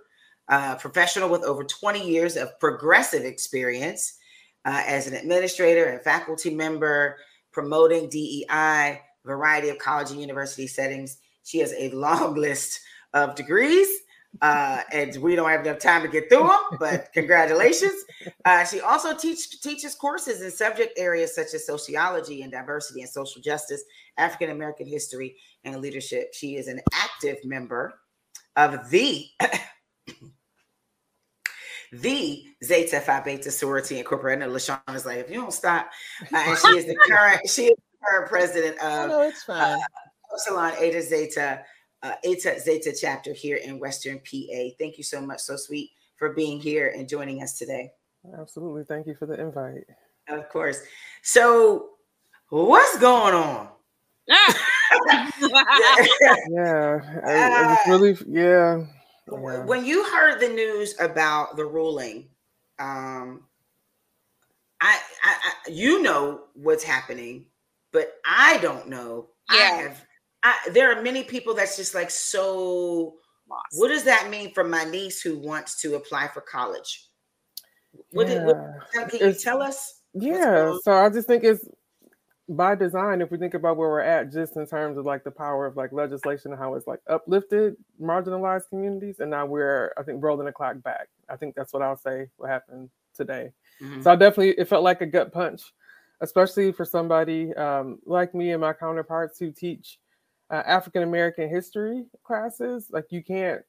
uh, 0.49 0.75
professional 0.75 1.29
with 1.29 1.43
over 1.43 1.63
20 1.63 2.09
years 2.09 2.37
of 2.37 2.59
progressive 2.59 3.23
experience 3.23 4.17
uh, 4.65 4.83
as 4.85 5.07
an 5.07 5.13
administrator 5.13 5.85
and 5.85 6.01
faculty 6.01 6.49
member, 6.49 7.17
promoting 7.51 8.09
DEI, 8.09 9.01
variety 9.25 9.69
of 9.69 9.77
college 9.77 10.11
and 10.11 10.19
university 10.19 10.67
settings. 10.67 11.17
She 11.43 11.59
has 11.59 11.73
a 11.77 11.89
long 11.91 12.35
list 12.47 12.79
of 13.13 13.35
degrees, 13.35 13.87
uh, 14.41 14.81
and 14.93 15.15
we 15.17 15.35
don't 15.35 15.49
have 15.49 15.65
enough 15.65 15.79
time 15.79 16.01
to 16.01 16.07
get 16.07 16.29
through 16.29 16.47
them. 16.47 16.77
But 16.79 17.11
congratulations! 17.13 18.03
Uh, 18.45 18.63
she 18.65 18.79
also 18.79 19.15
teach, 19.15 19.61
teaches 19.61 19.95
courses 19.95 20.41
in 20.41 20.51
subject 20.51 20.97
areas 20.97 21.35
such 21.35 21.53
as 21.53 21.65
sociology 21.65 22.41
and 22.41 22.51
diversity 22.51 23.01
and 23.01 23.09
social 23.09 23.41
justice, 23.41 23.83
African 24.17 24.51
American 24.51 24.87
history, 24.87 25.35
and 25.63 25.81
leadership. 25.81 26.33
She 26.33 26.55
is 26.55 26.67
an 26.67 26.79
active 26.93 27.37
member 27.43 27.93
of 28.55 28.89
the 28.89 29.25
the 31.91 32.43
Zeta 32.63 32.99
Phi 32.99 33.19
Beta 33.21 33.51
Sorority 33.51 33.97
Incorporated. 33.99 34.43
And 34.43 34.53
LaShawn 34.53 34.95
is 34.95 35.05
like, 35.05 35.17
if 35.19 35.29
you 35.29 35.41
don't 35.41 35.53
stop, 35.53 35.89
uh, 36.33 36.37
and 36.37 36.57
she 36.57 36.67
is 36.77 36.85
the 36.85 36.95
current 37.09 37.49
she 37.49 37.65
is 37.65 37.75
the 37.75 38.05
current 38.05 38.29
president 38.29 38.77
Oh, 38.81 39.03
of 39.03 39.09
no, 39.09 39.21
it's 39.21 39.43
fine. 39.43 39.79
Upsilon 40.33 40.73
Eta 40.79 41.01
Zeta, 41.01 41.63
uh, 42.03 42.13
Eta 42.23 42.59
Zeta 42.59 42.95
chapter 42.99 43.33
here 43.33 43.57
in 43.57 43.79
Western 43.79 44.19
PA. 44.19 44.69
Thank 44.79 44.97
you 44.97 45.03
so 45.03 45.21
much, 45.21 45.39
so 45.41 45.57
sweet, 45.57 45.91
for 46.17 46.33
being 46.33 46.59
here 46.59 46.93
and 46.95 47.07
joining 47.09 47.43
us 47.43 47.57
today. 47.57 47.91
Absolutely. 48.39 48.83
Thank 48.87 49.07
you 49.07 49.15
for 49.15 49.25
the 49.25 49.39
invite. 49.39 49.83
Of 50.29 50.47
course. 50.49 50.79
So, 51.23 51.89
what's 52.49 52.97
going 52.99 53.33
on? 53.33 53.69
Yeah. 56.51 56.99
I, 57.25 57.77
I 57.85 57.89
really, 57.89 58.17
yeah. 58.27 58.85
Yeah. 59.29 59.63
When 59.65 59.85
you 59.85 60.03
heard 60.09 60.39
the 60.39 60.49
news 60.49 60.95
about 60.99 61.55
the 61.55 61.65
ruling, 61.65 62.29
um, 62.79 63.43
I, 64.81 64.97
I, 65.23 65.33
I, 65.33 65.69
you 65.69 66.01
know 66.01 66.45
what's 66.53 66.83
happening, 66.83 67.45
but 67.93 68.13
I 68.25 68.57
don't 68.59 68.87
know. 68.87 69.29
I 69.49 69.57
Yeah. 69.57 69.81
have. 69.83 70.05
I, 70.43 70.69
there 70.71 70.91
are 70.97 71.01
many 71.03 71.23
people 71.23 71.53
that's 71.53 71.75
just 71.77 71.93
like 71.93 72.09
so. 72.09 73.15
Lost. 73.49 73.65
What 73.73 73.89
does 73.89 74.03
that 74.05 74.29
mean 74.29 74.53
for 74.53 74.63
my 74.63 74.85
niece 74.85 75.21
who 75.21 75.37
wants 75.37 75.81
to 75.81 75.95
apply 75.95 76.29
for 76.29 76.41
college? 76.41 77.09
What, 78.11 78.27
did, 78.27 78.45
what 78.45 78.55
can 78.93 79.09
you 79.11 79.27
It's- 79.27 79.43
tell 79.43 79.61
us? 79.61 80.01
Yeah. 80.13 80.77
So 80.83 80.93
I 80.93 81.09
just 81.09 81.27
think 81.27 81.43
it's 81.43 81.63
by 82.49 82.75
design, 82.75 83.21
if 83.21 83.31
we 83.31 83.37
think 83.37 83.53
about 83.53 83.77
where 83.77 83.89
we're 83.89 84.01
at, 84.01 84.31
just 84.31 84.57
in 84.57 84.65
terms 84.65 84.97
of 84.97 85.05
like 85.05 85.23
the 85.23 85.31
power 85.31 85.65
of 85.65 85.77
like 85.77 85.91
legislation 85.93 86.51
and 86.51 86.59
how 86.59 86.75
it's 86.75 86.87
like 86.87 86.99
uplifted 87.07 87.75
marginalized 88.01 88.69
communities, 88.69 89.19
and 89.19 89.29
now 89.31 89.45
we're 89.45 89.93
I 89.97 90.03
think 90.03 90.23
rolling 90.23 90.45
the 90.45 90.51
clock 90.51 90.81
back. 90.83 91.07
I 91.29 91.35
think 91.37 91.55
that's 91.55 91.73
what 91.73 91.81
I'll 91.81 91.97
say. 91.97 92.27
What 92.37 92.49
happened 92.49 92.89
today. 93.13 93.51
Mhm. 93.81 94.03
So 94.03 94.11
I 94.11 94.15
definitely 94.15 94.51
it 94.51 94.67
felt 94.67 94.83
like 94.83 95.01
a 95.01 95.05
gut 95.05 95.31
punch, 95.31 95.61
especially 96.21 96.71
for 96.71 96.85
somebody 96.85 97.53
um, 97.55 97.99
like 98.05 98.33
me 98.33 98.51
and 98.51 98.61
my 98.61 98.73
counterparts 98.73 99.39
who 99.39 99.51
teach 99.51 99.99
uh, 100.49 100.63
African 100.65 101.03
American 101.03 101.49
history 101.49 102.05
classes. 102.23 102.87
Like 102.91 103.05
you 103.11 103.23
can't 103.23 103.61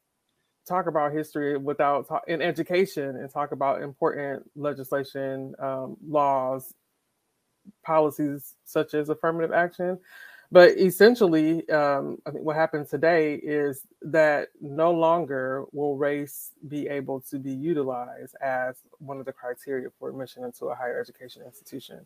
talk 0.66 0.86
about 0.86 1.12
history 1.12 1.56
without 1.56 2.08
ta- 2.08 2.20
in 2.28 2.40
education 2.40 3.16
and 3.16 3.30
talk 3.30 3.52
about 3.52 3.82
important 3.82 4.48
legislation, 4.56 5.54
um, 5.58 5.96
laws, 6.06 6.74
policies 7.82 8.54
such 8.64 8.94
as 8.94 9.08
affirmative 9.08 9.52
action. 9.52 9.98
But 10.52 10.76
essentially, 10.76 11.66
um, 11.70 12.18
I 12.26 12.30
think 12.30 12.44
what 12.44 12.56
happens 12.56 12.90
today 12.90 13.36
is 13.36 13.86
that 14.02 14.48
no 14.60 14.92
longer 14.92 15.64
will 15.72 15.96
race 15.96 16.50
be 16.68 16.88
able 16.88 17.22
to 17.22 17.38
be 17.38 17.52
utilized 17.52 18.36
as 18.42 18.76
one 18.98 19.18
of 19.18 19.24
the 19.24 19.32
criteria 19.32 19.88
for 19.98 20.10
admission 20.10 20.44
into 20.44 20.66
a 20.66 20.74
higher 20.74 21.00
education 21.00 21.42
institution. 21.46 22.04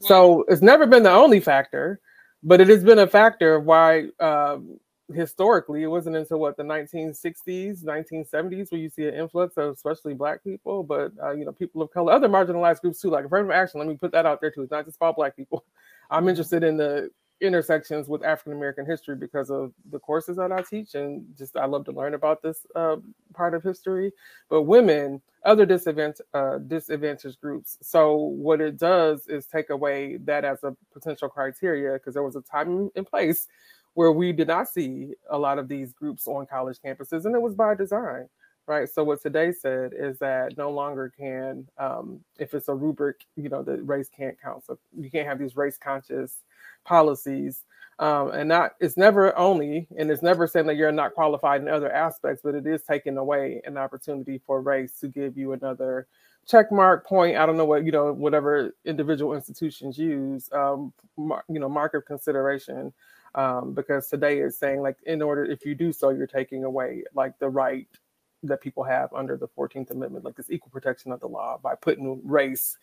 So 0.00 0.44
it's 0.48 0.60
never 0.60 0.86
been 0.86 1.04
the 1.04 1.12
only 1.12 1.38
factor, 1.38 2.00
but 2.42 2.60
it 2.60 2.66
has 2.66 2.82
been 2.82 2.98
a 2.98 3.06
factor 3.06 3.54
of 3.54 3.64
why 3.64 4.08
um, 4.18 4.80
historically 5.12 5.82
it 5.82 5.86
wasn't 5.86 6.16
until 6.16 6.38
what 6.38 6.56
the 6.56 6.62
1960s 6.62 7.84
1970s 7.84 8.72
where 8.72 8.80
you 8.80 8.88
see 8.88 9.06
an 9.06 9.14
influx 9.14 9.56
of 9.58 9.74
especially 9.74 10.14
black 10.14 10.42
people 10.42 10.82
but 10.82 11.12
uh, 11.22 11.32
you 11.32 11.44
know 11.44 11.52
people 11.52 11.82
of 11.82 11.90
color 11.90 12.10
other 12.10 12.28
marginalized 12.28 12.80
groups 12.80 13.00
too 13.00 13.10
like 13.10 13.26
affirmative 13.26 13.54
action 13.54 13.78
let 13.78 13.88
me 13.88 13.96
put 13.96 14.12
that 14.12 14.24
out 14.24 14.40
there 14.40 14.50
too 14.50 14.62
it's 14.62 14.70
not 14.70 14.84
just 14.84 14.96
about 14.96 15.16
black 15.16 15.36
people. 15.36 15.64
I'm 16.10 16.28
interested 16.28 16.62
in 16.62 16.76
the 16.78 17.10
intersections 17.40 18.08
with 18.08 18.22
african 18.22 18.52
american 18.52 18.86
history 18.86 19.16
because 19.16 19.50
of 19.50 19.72
the 19.90 19.98
courses 19.98 20.36
that 20.36 20.52
i 20.52 20.62
teach 20.62 20.94
and 20.94 21.26
just 21.36 21.56
i 21.56 21.66
love 21.66 21.84
to 21.84 21.92
learn 21.92 22.14
about 22.14 22.40
this 22.40 22.64
uh, 22.74 22.96
part 23.34 23.52
of 23.54 23.62
history. 23.62 24.12
But 24.48 24.62
women 24.62 25.20
other 25.44 25.66
disadvantaged, 25.66 26.22
uh, 26.32 26.58
disadvantaged 26.58 27.38
groups 27.40 27.76
so 27.82 28.16
what 28.16 28.62
it 28.62 28.78
does 28.78 29.26
is 29.26 29.44
take 29.44 29.68
away 29.68 30.16
that 30.24 30.46
as 30.46 30.64
a 30.64 30.74
potential 30.92 31.28
criteria 31.28 31.94
because 31.94 32.14
there 32.14 32.22
was 32.22 32.36
a 32.36 32.40
time 32.40 32.88
and 32.96 33.06
place 33.06 33.48
where 33.94 34.12
we 34.12 34.32
did 34.32 34.48
not 34.48 34.68
see 34.68 35.14
a 35.30 35.38
lot 35.38 35.58
of 35.58 35.68
these 35.68 35.92
groups 35.92 36.26
on 36.26 36.46
college 36.46 36.78
campuses, 36.84 37.24
and 37.24 37.34
it 37.34 37.42
was 37.42 37.54
by 37.54 37.74
design, 37.74 38.28
right? 38.66 38.88
So 38.88 39.04
what 39.04 39.22
today 39.22 39.52
said 39.52 39.92
is 39.96 40.18
that 40.18 40.56
no 40.56 40.70
longer 40.70 41.12
can, 41.16 41.66
um, 41.78 42.20
if 42.38 42.54
it's 42.54 42.68
a 42.68 42.74
rubric, 42.74 43.24
you 43.36 43.48
know, 43.48 43.62
the 43.62 43.82
race 43.82 44.08
can't 44.14 44.40
count. 44.40 44.64
So 44.66 44.78
you 44.98 45.10
can't 45.10 45.28
have 45.28 45.38
these 45.38 45.56
race 45.56 45.78
conscious 45.78 46.42
policies. 46.84 47.62
Um, 48.00 48.32
and 48.32 48.48
not 48.48 48.72
it's 48.80 48.96
never 48.96 49.38
only 49.38 49.86
and 49.96 50.10
it's 50.10 50.20
never 50.22 50.48
saying 50.48 50.66
that 50.66 50.74
you're 50.74 50.90
not 50.90 51.14
qualified 51.14 51.60
in 51.60 51.68
other 51.68 51.92
aspects, 51.92 52.42
but 52.42 52.56
it 52.56 52.66
is 52.66 52.82
taking 52.82 53.16
away 53.16 53.62
an 53.64 53.76
opportunity 53.78 54.40
for 54.44 54.60
race 54.60 54.98
to 54.98 55.06
give 55.06 55.38
you 55.38 55.52
another 55.52 56.08
check 56.44 56.72
mark 56.72 57.06
point. 57.06 57.36
I 57.36 57.46
don't 57.46 57.56
know 57.56 57.64
what 57.64 57.84
you 57.84 57.92
know, 57.92 58.12
whatever 58.12 58.74
individual 58.84 59.34
institutions 59.34 59.96
use, 59.96 60.50
um, 60.52 60.92
mar- 61.16 61.44
you 61.48 61.60
know, 61.60 61.68
mark 61.68 61.94
of 61.94 62.04
consideration 62.04 62.92
um, 63.34 63.74
because 63.74 64.08
today 64.08 64.38
is 64.38 64.58
saying 64.58 64.80
like 64.80 64.96
in 65.06 65.22
order 65.22 65.44
if 65.44 65.64
you 65.64 65.74
do 65.74 65.92
so 65.92 66.10
you're 66.10 66.26
taking 66.26 66.64
away 66.64 67.04
like 67.14 67.38
the 67.38 67.48
right 67.48 67.88
that 68.42 68.60
people 68.60 68.84
have 68.84 69.12
under 69.14 69.36
the 69.36 69.48
14th 69.48 69.90
amendment 69.90 70.24
like 70.24 70.36
this 70.36 70.50
equal 70.50 70.70
protection 70.70 71.12
of 71.12 71.20
the 71.20 71.26
law 71.26 71.58
by 71.62 71.74
putting 71.74 72.20
race 72.24 72.76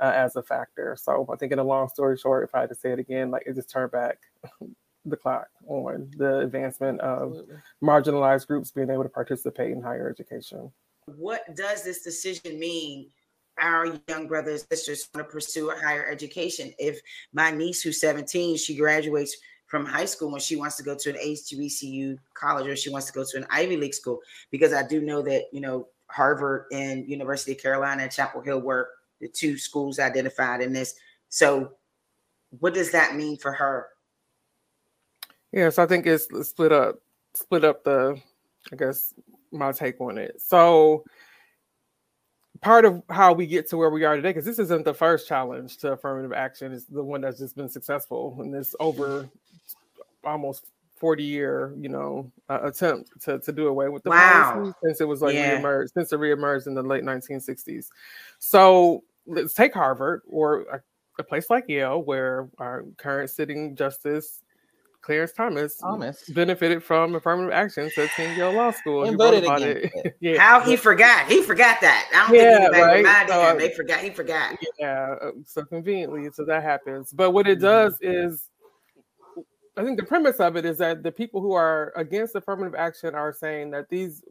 uh, 0.00 0.12
as 0.14 0.36
a 0.36 0.42
factor. 0.42 0.96
So 1.00 1.26
i 1.32 1.36
think 1.36 1.52
in 1.52 1.58
a 1.58 1.64
long 1.64 1.88
story 1.88 2.16
short 2.16 2.44
if 2.44 2.54
i 2.54 2.60
had 2.60 2.68
to 2.68 2.74
say 2.74 2.92
it 2.92 2.98
again 2.98 3.30
like 3.30 3.44
it 3.46 3.54
just 3.54 3.70
turned 3.70 3.92
back 3.92 4.18
the 5.04 5.16
clock 5.16 5.48
on 5.66 6.10
the 6.16 6.40
advancement 6.40 7.00
of 7.00 7.30
Absolutely. 7.30 7.56
marginalized 7.82 8.46
groups 8.46 8.70
being 8.70 8.90
able 8.90 9.02
to 9.02 9.08
participate 9.08 9.70
in 9.70 9.82
higher 9.82 10.08
education. 10.08 10.72
What 11.06 11.42
does 11.54 11.84
this 11.84 12.02
decision 12.02 12.58
mean 12.58 13.10
our 13.58 13.98
young 14.08 14.26
brothers 14.26 14.66
and 14.68 14.78
sisters 14.78 15.08
want 15.14 15.28
to 15.28 15.32
pursue 15.32 15.70
a 15.70 15.78
higher 15.78 16.06
education? 16.06 16.72
If 16.78 17.00
my 17.32 17.50
niece 17.50 17.82
who's 17.82 18.00
17 18.00 18.56
she 18.56 18.76
graduates 18.76 19.36
from 19.66 19.86
high 19.86 20.04
school 20.04 20.30
when 20.30 20.40
she 20.40 20.56
wants 20.56 20.76
to 20.76 20.82
go 20.82 20.94
to 20.94 21.10
an 21.10 21.16
HBCU 21.16 22.18
college 22.34 22.66
or 22.66 22.76
she 22.76 22.90
wants 22.90 23.06
to 23.06 23.12
go 23.12 23.24
to 23.24 23.36
an 23.36 23.46
Ivy 23.50 23.76
League 23.76 23.94
school. 23.94 24.20
Because 24.50 24.72
I 24.72 24.86
do 24.86 25.00
know 25.00 25.22
that, 25.22 25.44
you 25.52 25.60
know, 25.60 25.88
Harvard 26.08 26.66
and 26.72 27.08
University 27.08 27.52
of 27.52 27.58
Carolina 27.58 28.02
and 28.02 28.12
Chapel 28.12 28.40
Hill 28.40 28.60
were 28.60 28.90
the 29.20 29.28
two 29.28 29.56
schools 29.56 29.98
identified 29.98 30.60
in 30.60 30.72
this. 30.72 30.94
So 31.28 31.72
what 32.60 32.74
does 32.74 32.92
that 32.92 33.16
mean 33.16 33.36
for 33.36 33.52
her? 33.52 33.88
Yes, 35.52 35.78
I 35.78 35.86
think 35.86 36.06
it's 36.06 36.28
split 36.48 36.72
up, 36.72 36.96
split 37.34 37.64
up 37.64 37.84
the, 37.84 38.20
I 38.72 38.76
guess, 38.76 39.14
my 39.50 39.72
take 39.72 40.00
on 40.00 40.18
it. 40.18 40.40
So 40.40 41.04
part 42.60 42.84
of 42.84 43.02
how 43.08 43.32
we 43.32 43.46
get 43.46 43.68
to 43.70 43.76
where 43.76 43.90
we 43.90 44.04
are 44.04 44.16
today, 44.16 44.30
because 44.30 44.44
this 44.44 44.58
isn't 44.58 44.84
the 44.84 44.94
first 44.94 45.28
challenge 45.28 45.78
to 45.78 45.92
affirmative 45.92 46.32
action, 46.32 46.72
it's 46.72 46.86
the 46.86 47.04
one 47.04 47.20
that's 47.20 47.38
just 47.38 47.56
been 47.56 47.68
successful 47.68 48.38
in 48.40 48.50
this 48.50 48.74
over 48.80 49.28
almost 50.24 50.66
40 50.96 51.22
year, 51.22 51.74
you 51.78 51.88
know, 51.88 52.30
uh, 52.48 52.60
attempt 52.62 53.10
to, 53.22 53.38
to 53.40 53.52
do 53.52 53.66
away 53.68 53.88
with 53.88 54.02
the 54.02 54.10
wow. 54.10 54.52
policy 54.52 54.72
since 54.82 55.00
it 55.00 55.08
was 55.08 55.22
like 55.22 55.34
yeah. 55.34 55.60
reemerged, 55.60 55.92
since 55.92 56.12
it 56.12 56.20
reemerged 56.20 56.66
in 56.66 56.74
the 56.74 56.82
late 56.82 57.04
1960s. 57.04 57.88
So 58.38 59.02
let's 59.26 59.54
take 59.54 59.74
Harvard 59.74 60.22
or 60.28 60.62
a, 60.62 60.80
a 61.18 61.24
place 61.24 61.50
like 61.50 61.64
Yale, 61.68 62.02
where 62.02 62.48
our 62.58 62.84
current 62.96 63.30
sitting 63.30 63.76
justice 63.76 64.40
Clarence 65.04 65.32
Thomas, 65.32 65.76
Thomas 65.76 66.26
benefited 66.30 66.82
from 66.82 67.14
affirmative 67.14 67.52
action 67.52 67.90
to 67.94 68.04
attend 68.04 68.38
Yale 68.38 68.52
Law 68.52 68.70
School. 68.70 69.04
And 69.04 69.18
voted 69.18 69.44
about 69.44 69.60
it. 69.60 70.16
yeah. 70.20 70.38
How 70.40 70.60
he 70.60 70.76
forgot? 70.76 71.26
He 71.26 71.42
forgot 71.42 71.78
that. 71.82 72.10
I 72.14 72.26
don't 72.26 72.34
yeah, 72.34 72.58
think 72.58 72.74
anybody 72.74 73.02
right? 73.04 73.28
so, 73.28 73.50
him. 73.50 73.58
They 73.58 73.70
forgot. 73.74 74.00
He 74.00 74.08
forgot. 74.08 74.56
Yeah. 74.78 75.14
Uh, 75.20 75.30
so 75.44 75.62
conveniently, 75.62 76.30
so 76.32 76.46
that 76.46 76.62
happens. 76.62 77.12
But 77.12 77.32
what 77.32 77.46
it 77.46 77.60
does 77.60 77.98
is 78.00 78.48
I 79.76 79.84
think 79.84 79.98
the 79.98 80.06
premise 80.06 80.36
of 80.36 80.56
it 80.56 80.64
is 80.64 80.78
that 80.78 81.02
the 81.02 81.10
people 81.10 81.40
who 81.40 81.52
are 81.52 81.92
against 81.96 82.36
affirmative 82.36 82.74
action 82.74 83.14
are 83.14 83.32
saying 83.32 83.70
that 83.72 83.88
these 83.88 84.22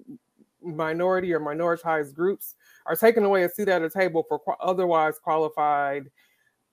minority 0.61 1.33
or 1.33 1.39
minoritized 1.39 2.13
groups 2.13 2.55
are 2.85 2.95
taking 2.95 3.25
away 3.25 3.43
a 3.43 3.49
seat 3.49 3.67
at 3.67 3.81
a 3.81 3.89
table 3.89 4.23
for 4.27 4.39
qu- 4.39 4.55
otherwise 4.61 5.19
qualified 5.19 6.09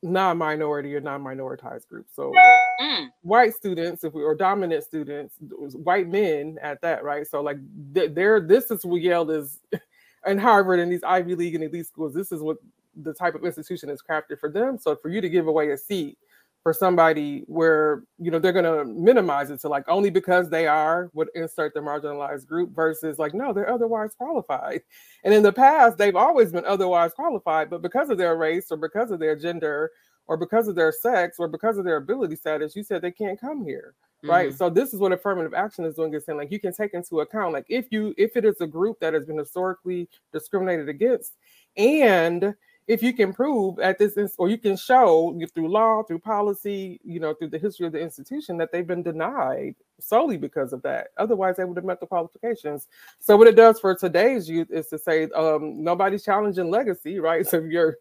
non-minority 0.02 0.94
or 0.94 1.00
non-minoritized 1.00 1.88
groups. 1.88 2.14
So 2.14 2.32
mm. 2.80 3.08
white 3.22 3.54
students, 3.54 4.04
if 4.04 4.14
we 4.14 4.22
or 4.22 4.34
dominant 4.34 4.84
students, 4.84 5.34
white 5.40 6.08
men 6.08 6.58
at 6.62 6.80
that, 6.82 7.04
right? 7.04 7.26
So 7.26 7.42
like 7.42 7.58
they're 7.92 8.40
this 8.40 8.70
is 8.70 8.84
what 8.84 9.00
Yale 9.00 9.30
is 9.30 9.60
and 10.26 10.40
Harvard 10.40 10.80
and 10.80 10.90
these 10.90 11.04
Ivy 11.04 11.34
League 11.34 11.54
and 11.54 11.64
elite 11.64 11.86
schools. 11.86 12.14
This 12.14 12.32
is 12.32 12.40
what 12.40 12.58
the 12.96 13.12
type 13.12 13.34
of 13.34 13.44
institution 13.44 13.90
is 13.90 14.02
crafted 14.02 14.38
for 14.38 14.50
them. 14.50 14.78
So 14.78 14.96
for 14.96 15.08
you 15.08 15.20
to 15.20 15.28
give 15.28 15.46
away 15.46 15.70
a 15.70 15.76
seat 15.76 16.18
for 16.62 16.72
somebody 16.72 17.42
where 17.46 18.04
you 18.18 18.30
know 18.30 18.38
they're 18.38 18.52
going 18.52 18.64
to 18.64 18.84
minimize 18.84 19.50
it 19.50 19.60
to 19.60 19.68
like 19.68 19.84
only 19.88 20.10
because 20.10 20.50
they 20.50 20.66
are 20.66 21.10
would 21.14 21.28
insert 21.34 21.72
the 21.74 21.80
marginalized 21.80 22.46
group 22.46 22.74
versus 22.74 23.18
like 23.18 23.34
no 23.34 23.52
they're 23.52 23.72
otherwise 23.72 24.10
qualified 24.16 24.80
and 25.24 25.32
in 25.32 25.42
the 25.42 25.52
past 25.52 25.96
they've 25.96 26.16
always 26.16 26.52
been 26.52 26.64
otherwise 26.66 27.12
qualified 27.14 27.70
but 27.70 27.82
because 27.82 28.10
of 28.10 28.18
their 28.18 28.36
race 28.36 28.66
or 28.70 28.76
because 28.76 29.10
of 29.10 29.18
their 29.18 29.36
gender 29.36 29.90
or 30.26 30.36
because 30.36 30.68
of 30.68 30.74
their 30.74 30.92
sex 30.92 31.36
or 31.38 31.48
because 31.48 31.78
of 31.78 31.84
their 31.84 31.96
ability 31.96 32.36
status 32.36 32.76
you 32.76 32.82
said 32.82 33.00
they 33.00 33.10
can't 33.10 33.40
come 33.40 33.64
here 33.64 33.94
right 34.22 34.48
mm-hmm. 34.48 34.56
so 34.56 34.68
this 34.68 34.92
is 34.92 35.00
what 35.00 35.12
affirmative 35.12 35.54
action 35.54 35.84
is 35.84 35.94
doing 35.94 36.12
is 36.12 36.26
saying 36.26 36.38
like 36.38 36.52
you 36.52 36.60
can 36.60 36.74
take 36.74 36.92
into 36.92 37.20
account 37.20 37.54
like 37.54 37.64
if 37.70 37.86
you 37.90 38.14
if 38.18 38.36
it 38.36 38.44
is 38.44 38.60
a 38.60 38.66
group 38.66 39.00
that 39.00 39.14
has 39.14 39.24
been 39.24 39.38
historically 39.38 40.06
discriminated 40.30 40.90
against 40.90 41.38
and 41.78 42.54
if 42.90 43.04
you 43.04 43.12
can 43.12 43.32
prove 43.32 43.78
at 43.78 43.98
this 43.98 44.34
or 44.36 44.48
you 44.48 44.58
can 44.58 44.76
show 44.76 45.38
through 45.54 45.68
law 45.68 46.02
through 46.02 46.18
policy 46.18 47.00
you 47.04 47.20
know 47.20 47.32
through 47.32 47.48
the 47.48 47.58
history 47.58 47.86
of 47.86 47.92
the 47.92 48.00
institution 48.00 48.56
that 48.56 48.72
they've 48.72 48.88
been 48.88 49.02
denied 49.02 49.76
solely 50.00 50.36
because 50.36 50.72
of 50.72 50.82
that. 50.82 51.08
Otherwise 51.16 51.56
they 51.56 51.64
would 51.64 51.76
have 51.76 51.84
met 51.84 52.00
the 52.00 52.06
qualifications. 52.06 52.88
So 53.20 53.36
what 53.36 53.46
it 53.46 53.54
does 53.54 53.78
for 53.78 53.94
today's 53.94 54.48
youth 54.48 54.72
is 54.72 54.88
to 54.88 54.98
say 54.98 55.28
um, 55.36 55.84
nobody's 55.84 56.24
challenging 56.24 56.68
legacy 56.68 57.20
right? 57.20 57.46
So 57.50 57.60
you're 57.60 57.98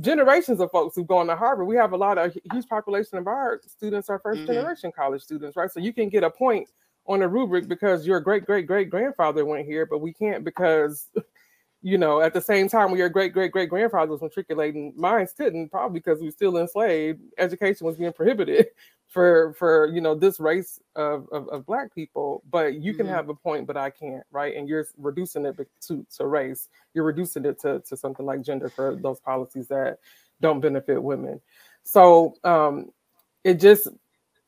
generations 0.00 0.58
of 0.58 0.72
folks 0.72 0.96
who've 0.96 1.06
gone 1.06 1.28
to 1.28 1.36
harvard 1.36 1.68
we 1.68 1.76
have 1.76 1.92
a 1.92 1.96
lot 1.96 2.18
of 2.18 2.36
huge 2.52 2.66
population 2.66 3.18
of 3.18 3.28
our 3.28 3.60
students 3.68 4.10
are 4.10 4.18
1st 4.18 4.34
mm-hmm. 4.38 4.46
generation 4.46 4.90
college 4.90 5.22
students 5.22 5.56
right? 5.56 5.70
So 5.70 5.78
you 5.78 5.92
can 5.92 6.08
get 6.08 6.24
a 6.24 6.30
point 6.30 6.68
on 7.06 7.22
a 7.22 7.28
rubric 7.28 7.68
because 7.68 8.04
your 8.04 8.18
great 8.18 8.44
great 8.44 8.66
great 8.66 8.90
grandfather 8.90 9.44
went 9.44 9.66
here 9.66 9.86
but 9.86 10.00
we 10.00 10.12
can't 10.12 10.42
because 10.44 11.10
you 11.86 11.98
know, 11.98 12.20
at 12.20 12.34
the 12.34 12.40
same 12.40 12.68
time, 12.68 12.90
when 12.90 12.98
your 12.98 13.08
great 13.08 13.32
great 13.32 13.52
great 13.52 13.70
grandfather 13.70 14.10
was 14.10 14.20
matriculating, 14.20 14.92
mine 14.96 15.28
couldn't, 15.36 15.68
probably 15.68 16.00
because 16.00 16.18
we 16.18 16.26
were 16.26 16.32
still 16.32 16.56
enslaved. 16.58 17.20
Education 17.38 17.86
was 17.86 17.96
being 17.96 18.12
prohibited 18.12 18.66
for 19.06 19.54
for 19.56 19.86
you 19.94 20.00
know 20.00 20.12
this 20.16 20.40
race 20.40 20.80
of, 20.96 21.28
of, 21.30 21.48
of 21.48 21.64
black 21.64 21.94
people. 21.94 22.42
But 22.50 22.82
you 22.82 22.92
can 22.92 23.06
mm-hmm. 23.06 23.14
have 23.14 23.28
a 23.28 23.34
point, 23.34 23.68
but 23.68 23.76
I 23.76 23.90
can't, 23.90 24.24
right? 24.32 24.56
And 24.56 24.68
you're 24.68 24.84
reducing 24.98 25.46
it 25.46 25.56
to, 25.82 26.04
to 26.16 26.26
race. 26.26 26.68
You're 26.92 27.04
reducing 27.04 27.44
it 27.44 27.60
to, 27.60 27.78
to 27.88 27.96
something 27.96 28.26
like 28.26 28.42
gender 28.42 28.68
for 28.68 28.96
those 28.96 29.20
policies 29.20 29.68
that 29.68 30.00
don't 30.40 30.58
benefit 30.58 31.00
women. 31.00 31.40
So 31.84 32.34
um, 32.42 32.90
it 33.44 33.60
just 33.60 33.86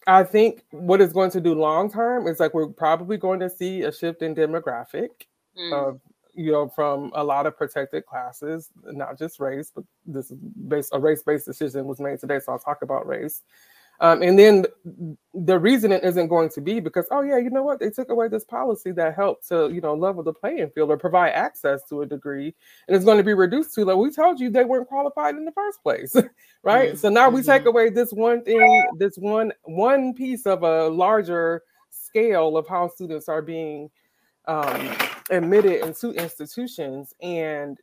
I 0.08 0.24
think 0.24 0.64
what 0.72 1.00
it's 1.00 1.12
going 1.12 1.30
to 1.30 1.40
do 1.40 1.54
long 1.54 1.88
term 1.88 2.26
is 2.26 2.40
like 2.40 2.52
we're 2.52 2.66
probably 2.66 3.16
going 3.16 3.38
to 3.38 3.48
see 3.48 3.82
a 3.82 3.92
shift 3.92 4.22
in 4.22 4.34
demographic 4.34 5.10
mm. 5.56 5.72
of 5.72 6.00
you 6.38 6.52
know, 6.52 6.68
from 6.68 7.10
a 7.16 7.24
lot 7.24 7.46
of 7.46 7.56
protected 7.58 8.06
classes, 8.06 8.70
not 8.84 9.18
just 9.18 9.40
race, 9.40 9.72
but 9.74 9.82
this 10.06 10.30
is 10.30 10.38
based 10.68 10.90
a 10.92 11.00
race-based 11.00 11.44
decision 11.44 11.84
was 11.84 11.98
made 11.98 12.20
today. 12.20 12.38
So 12.38 12.52
I'll 12.52 12.60
talk 12.60 12.82
about 12.82 13.08
race. 13.08 13.42
Um, 14.00 14.22
and 14.22 14.38
then 14.38 14.64
the 15.34 15.58
reason 15.58 15.90
it 15.90 16.04
isn't 16.04 16.28
going 16.28 16.50
to 16.50 16.60
be 16.60 16.78
because, 16.78 17.06
oh 17.10 17.22
yeah, 17.22 17.38
you 17.38 17.50
know 17.50 17.64
what? 17.64 17.80
They 17.80 17.90
took 17.90 18.10
away 18.10 18.28
this 18.28 18.44
policy 18.44 18.92
that 18.92 19.16
helped 19.16 19.48
to, 19.48 19.68
you 19.72 19.80
know, 19.80 19.94
level 19.94 20.22
the 20.22 20.32
playing 20.32 20.70
field 20.70 20.90
or 20.90 20.96
provide 20.96 21.30
access 21.30 21.82
to 21.88 22.02
a 22.02 22.06
degree. 22.06 22.54
And 22.86 22.94
it's 22.94 23.04
going 23.04 23.18
to 23.18 23.24
be 23.24 23.34
reduced 23.34 23.74
to 23.74 23.84
like 23.84 23.96
we 23.96 24.12
told 24.12 24.38
you 24.38 24.48
they 24.48 24.64
weren't 24.64 24.86
qualified 24.86 25.34
in 25.34 25.44
the 25.44 25.50
first 25.50 25.82
place. 25.82 26.14
right. 26.62 26.90
Mm-hmm. 26.90 26.98
So 26.98 27.08
now 27.08 27.28
we 27.28 27.42
take 27.42 27.62
mm-hmm. 27.62 27.68
away 27.70 27.90
this 27.90 28.12
one 28.12 28.44
thing, 28.44 28.86
this 28.98 29.16
one 29.16 29.52
one 29.64 30.14
piece 30.14 30.46
of 30.46 30.62
a 30.62 30.86
larger 30.86 31.62
scale 31.90 32.56
of 32.56 32.68
how 32.68 32.86
students 32.86 33.28
are 33.28 33.42
being 33.42 33.90
um, 34.48 34.96
admitted 35.30 35.86
into 35.86 36.10
institutions. 36.10 37.14
And 37.22 37.78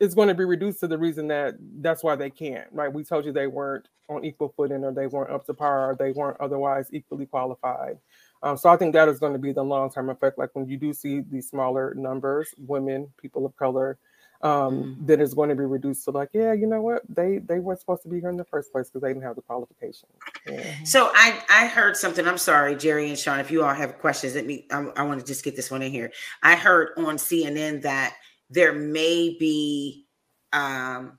it's 0.00 0.14
going 0.14 0.28
to 0.28 0.34
be 0.34 0.44
reduced 0.44 0.80
to 0.80 0.88
the 0.88 0.98
reason 0.98 1.28
that 1.28 1.54
that's 1.80 2.02
why 2.02 2.16
they 2.16 2.30
can't, 2.30 2.66
right? 2.72 2.92
We 2.92 3.04
told 3.04 3.24
you 3.24 3.32
they 3.32 3.46
weren't 3.46 3.88
on 4.08 4.24
equal 4.24 4.52
footing 4.56 4.84
or 4.84 4.92
they 4.92 5.06
weren't 5.06 5.30
up 5.30 5.46
to 5.46 5.54
par 5.54 5.90
or 5.90 5.94
they 5.94 6.10
weren't 6.10 6.40
otherwise 6.40 6.88
equally 6.92 7.26
qualified. 7.26 7.98
Um, 8.42 8.56
so 8.56 8.68
I 8.68 8.76
think 8.76 8.92
that 8.94 9.08
is 9.08 9.20
going 9.20 9.32
to 9.32 9.38
be 9.38 9.52
the 9.52 9.62
long 9.62 9.90
term 9.90 10.10
effect. 10.10 10.36
Like 10.36 10.50
when 10.54 10.68
you 10.68 10.76
do 10.76 10.92
see 10.92 11.20
these 11.20 11.48
smaller 11.48 11.94
numbers, 11.94 12.54
women, 12.58 13.08
people 13.20 13.46
of 13.46 13.56
color, 13.56 13.98
um, 14.42 14.50
mm-hmm. 14.50 15.06
then 15.06 15.20
it's 15.20 15.34
going 15.34 15.48
to 15.48 15.54
be 15.54 15.64
reduced 15.64 16.04
to 16.04 16.10
like, 16.10 16.28
yeah, 16.32 16.52
you 16.52 16.66
know 16.66 16.82
what? 16.82 17.02
They 17.08 17.38
they 17.38 17.58
weren't 17.58 17.80
supposed 17.80 18.02
to 18.02 18.08
be 18.08 18.20
here 18.20 18.28
in 18.28 18.36
the 18.36 18.44
first 18.44 18.72
place 18.72 18.88
because 18.88 19.02
they 19.02 19.08
didn't 19.08 19.22
have 19.22 19.36
the 19.36 19.42
qualifications. 19.42 20.12
Yeah. 20.46 20.74
So 20.84 21.10
I 21.14 21.42
I 21.48 21.66
heard 21.66 21.96
something. 21.96 22.26
I'm 22.26 22.38
sorry, 22.38 22.76
Jerry 22.76 23.08
and 23.08 23.18
Sean. 23.18 23.40
If 23.40 23.50
you 23.50 23.64
all 23.64 23.74
have 23.74 23.98
questions, 23.98 24.34
let 24.34 24.46
me. 24.46 24.66
I, 24.70 24.86
I 24.96 25.02
want 25.02 25.20
to 25.20 25.26
just 25.26 25.44
get 25.44 25.56
this 25.56 25.70
one 25.70 25.82
in 25.82 25.90
here. 25.90 26.12
I 26.42 26.56
heard 26.56 26.90
on 26.98 27.16
CNN 27.16 27.82
that 27.82 28.14
there 28.50 28.72
may 28.72 29.36
be 29.38 30.06
um 30.52 31.18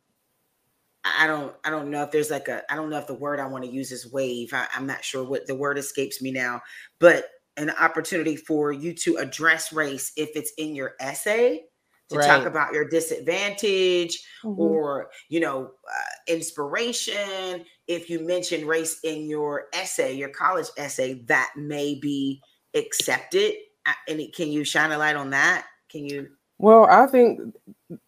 I 1.04 1.28
don't 1.28 1.56
I 1.64 1.70
don't 1.70 1.92
know 1.92 2.04
if 2.04 2.12
there's 2.12 2.32
like 2.32 2.48
a 2.48 2.62
I 2.72 2.76
don't 2.76 2.90
know 2.90 2.98
if 2.98 3.08
the 3.08 3.14
word 3.14 3.40
I 3.40 3.46
want 3.46 3.64
to 3.64 3.70
use 3.70 3.92
is 3.92 4.12
wave. 4.12 4.54
I, 4.54 4.68
am 4.76 4.88
not 4.88 5.04
sure 5.04 5.24
what 5.24 5.46
the 5.46 5.56
word 5.56 5.78
escapes 5.78 6.22
me 6.22 6.32
now, 6.32 6.62
but 7.00 7.26
an 7.58 7.70
opportunity 7.70 8.36
for 8.36 8.72
you 8.72 8.94
to 8.94 9.18
address 9.18 9.72
race 9.72 10.12
if 10.18 10.30
it's 10.36 10.52
in 10.58 10.76
your 10.76 10.96
essay 11.00 11.64
to 12.10 12.18
right. 12.18 12.28
talk 12.28 12.46
about 12.46 12.74
your 12.74 12.88
disadvantage 12.88 14.24
mm-hmm. 14.44 14.60
or 14.60 15.10
you 15.30 15.40
know 15.40 15.72
uh, 15.88 16.32
inspiration 16.32 17.66
if 17.88 18.10
you 18.10 18.26
mention 18.26 18.68
race 18.68 19.00
in 19.04 19.28
your 19.28 19.66
essay 19.74 20.16
your 20.16 20.30
college 20.30 20.68
essay 20.78 21.16
that 21.26 21.52
may 21.56 21.96
be 21.96 22.42
accepted 22.76 23.54
uh, 23.86 23.94
and 24.08 24.22
can 24.34 24.52
you 24.52 24.64
shine 24.64 24.92
a 24.92 24.98
light 24.98 25.16
on 25.16 25.30
that 25.30 25.66
can 25.90 26.06
you 26.06 26.28
well, 26.58 26.86
I 26.86 27.06
think 27.08 27.54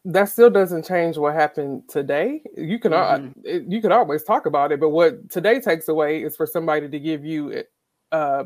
that 0.05 0.29
still 0.29 0.49
doesn't 0.49 0.85
change 0.85 1.17
what 1.17 1.33
happened 1.33 1.83
today. 1.89 2.41
You 2.55 2.79
can 2.79 2.93
mm-hmm. 2.93 3.71
you 3.71 3.81
can 3.81 3.91
always 3.91 4.23
talk 4.23 4.45
about 4.45 4.71
it, 4.71 4.79
but 4.79 4.89
what 4.89 5.29
today 5.29 5.59
takes 5.59 5.89
away 5.89 6.23
is 6.23 6.35
for 6.35 6.45
somebody 6.45 6.87
to 6.87 6.99
give 6.99 7.25
you 7.25 7.63
uh, 8.11 8.45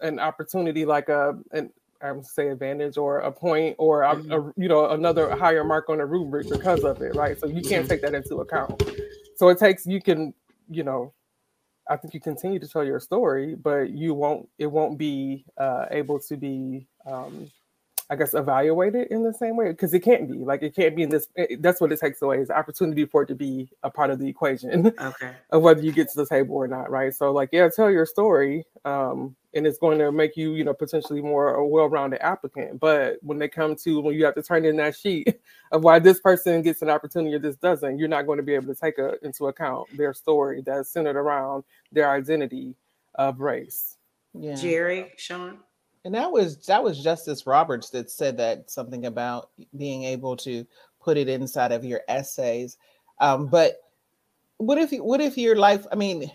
an 0.00 0.18
opportunity, 0.18 0.84
like 0.84 1.08
a 1.08 1.38
an 1.52 1.70
I 2.02 2.12
would 2.12 2.26
say 2.26 2.48
advantage 2.48 2.96
or 2.96 3.18
a 3.18 3.32
point 3.32 3.76
or 3.78 4.02
a, 4.02 4.14
mm-hmm. 4.14 4.32
a, 4.32 4.52
you 4.56 4.68
know 4.68 4.90
another 4.90 5.34
higher 5.34 5.64
mark 5.64 5.88
on 5.88 5.98
the 5.98 6.06
rubric 6.06 6.48
because 6.48 6.84
of 6.84 7.00
it, 7.02 7.14
right? 7.14 7.38
So 7.38 7.46
you 7.46 7.62
can't 7.62 7.84
mm-hmm. 7.84 7.88
take 7.88 8.02
that 8.02 8.14
into 8.14 8.36
account. 8.36 8.82
So 9.36 9.48
it 9.48 9.58
takes 9.58 9.86
you 9.86 10.00
can 10.00 10.34
you 10.68 10.82
know 10.82 11.12
I 11.88 11.96
think 11.96 12.14
you 12.14 12.20
continue 12.20 12.58
to 12.58 12.68
tell 12.68 12.84
your 12.84 13.00
story, 13.00 13.54
but 13.54 13.90
you 13.90 14.14
won't 14.14 14.48
it 14.58 14.66
won't 14.66 14.98
be 14.98 15.44
uh, 15.56 15.86
able 15.90 16.18
to 16.20 16.36
be 16.36 16.86
um, 17.06 17.50
I 18.08 18.14
guess, 18.14 18.34
evaluate 18.34 18.94
it 18.94 19.10
in 19.10 19.24
the 19.24 19.34
same 19.34 19.56
way 19.56 19.70
because 19.70 19.92
it 19.92 20.00
can't 20.00 20.30
be 20.30 20.38
like 20.38 20.62
it 20.62 20.76
can't 20.76 20.94
be 20.94 21.02
in 21.02 21.08
this. 21.08 21.26
It, 21.34 21.60
that's 21.60 21.80
what 21.80 21.90
it 21.90 21.98
takes 21.98 22.22
away 22.22 22.38
is 22.38 22.50
opportunity 22.50 23.04
for 23.04 23.22
it 23.22 23.26
to 23.26 23.34
be 23.34 23.68
a 23.82 23.90
part 23.90 24.10
of 24.10 24.20
the 24.20 24.28
equation 24.28 24.86
okay. 25.00 25.32
of 25.50 25.62
whether 25.62 25.80
you 25.80 25.90
get 25.90 26.08
to 26.10 26.16
the 26.16 26.26
table 26.26 26.54
or 26.54 26.68
not, 26.68 26.88
right? 26.88 27.12
So, 27.12 27.32
like, 27.32 27.48
yeah, 27.52 27.68
tell 27.68 27.90
your 27.90 28.06
story, 28.06 28.64
um, 28.84 29.34
and 29.54 29.66
it's 29.66 29.78
going 29.78 29.98
to 29.98 30.12
make 30.12 30.36
you, 30.36 30.54
you 30.54 30.62
know, 30.62 30.72
potentially 30.72 31.20
more 31.20 31.54
a 31.54 31.66
well-rounded 31.66 32.22
applicant. 32.22 32.78
But 32.78 33.18
when 33.22 33.38
they 33.38 33.48
come 33.48 33.74
to 33.76 34.00
when 34.00 34.14
you 34.14 34.24
have 34.24 34.36
to 34.36 34.42
turn 34.42 34.64
in 34.64 34.76
that 34.76 34.96
sheet 34.96 35.40
of 35.72 35.82
why 35.82 35.98
this 35.98 36.20
person 36.20 36.62
gets 36.62 36.82
an 36.82 36.90
opportunity 36.90 37.34
or 37.34 37.40
this 37.40 37.56
doesn't, 37.56 37.98
you're 37.98 38.06
not 38.06 38.26
going 38.26 38.36
to 38.36 38.44
be 38.44 38.54
able 38.54 38.72
to 38.72 38.80
take 38.80 38.98
a, 38.98 39.14
into 39.24 39.48
account 39.48 39.88
their 39.96 40.14
story 40.14 40.62
that's 40.64 40.90
centered 40.90 41.16
around 41.16 41.64
their 41.90 42.08
identity 42.08 42.76
of 43.16 43.40
race. 43.40 43.96
Yeah. 44.32 44.54
Jerry, 44.54 45.12
Sean. 45.16 45.58
And 46.06 46.14
that 46.14 46.30
was 46.30 46.56
that 46.66 46.84
was 46.84 47.02
Justice 47.02 47.48
Roberts 47.48 47.90
that 47.90 48.12
said 48.12 48.36
that 48.36 48.70
something 48.70 49.06
about 49.06 49.50
being 49.76 50.04
able 50.04 50.36
to 50.36 50.64
put 51.02 51.16
it 51.16 51.28
inside 51.28 51.72
of 51.72 51.84
your 51.84 52.02
essays. 52.06 52.78
Um, 53.18 53.48
but 53.48 53.78
what 54.58 54.78
if 54.78 54.92
what 54.92 55.20
if 55.20 55.36
your 55.36 55.56
life? 55.56 55.84
I 55.90 55.96
mean, 55.96 56.30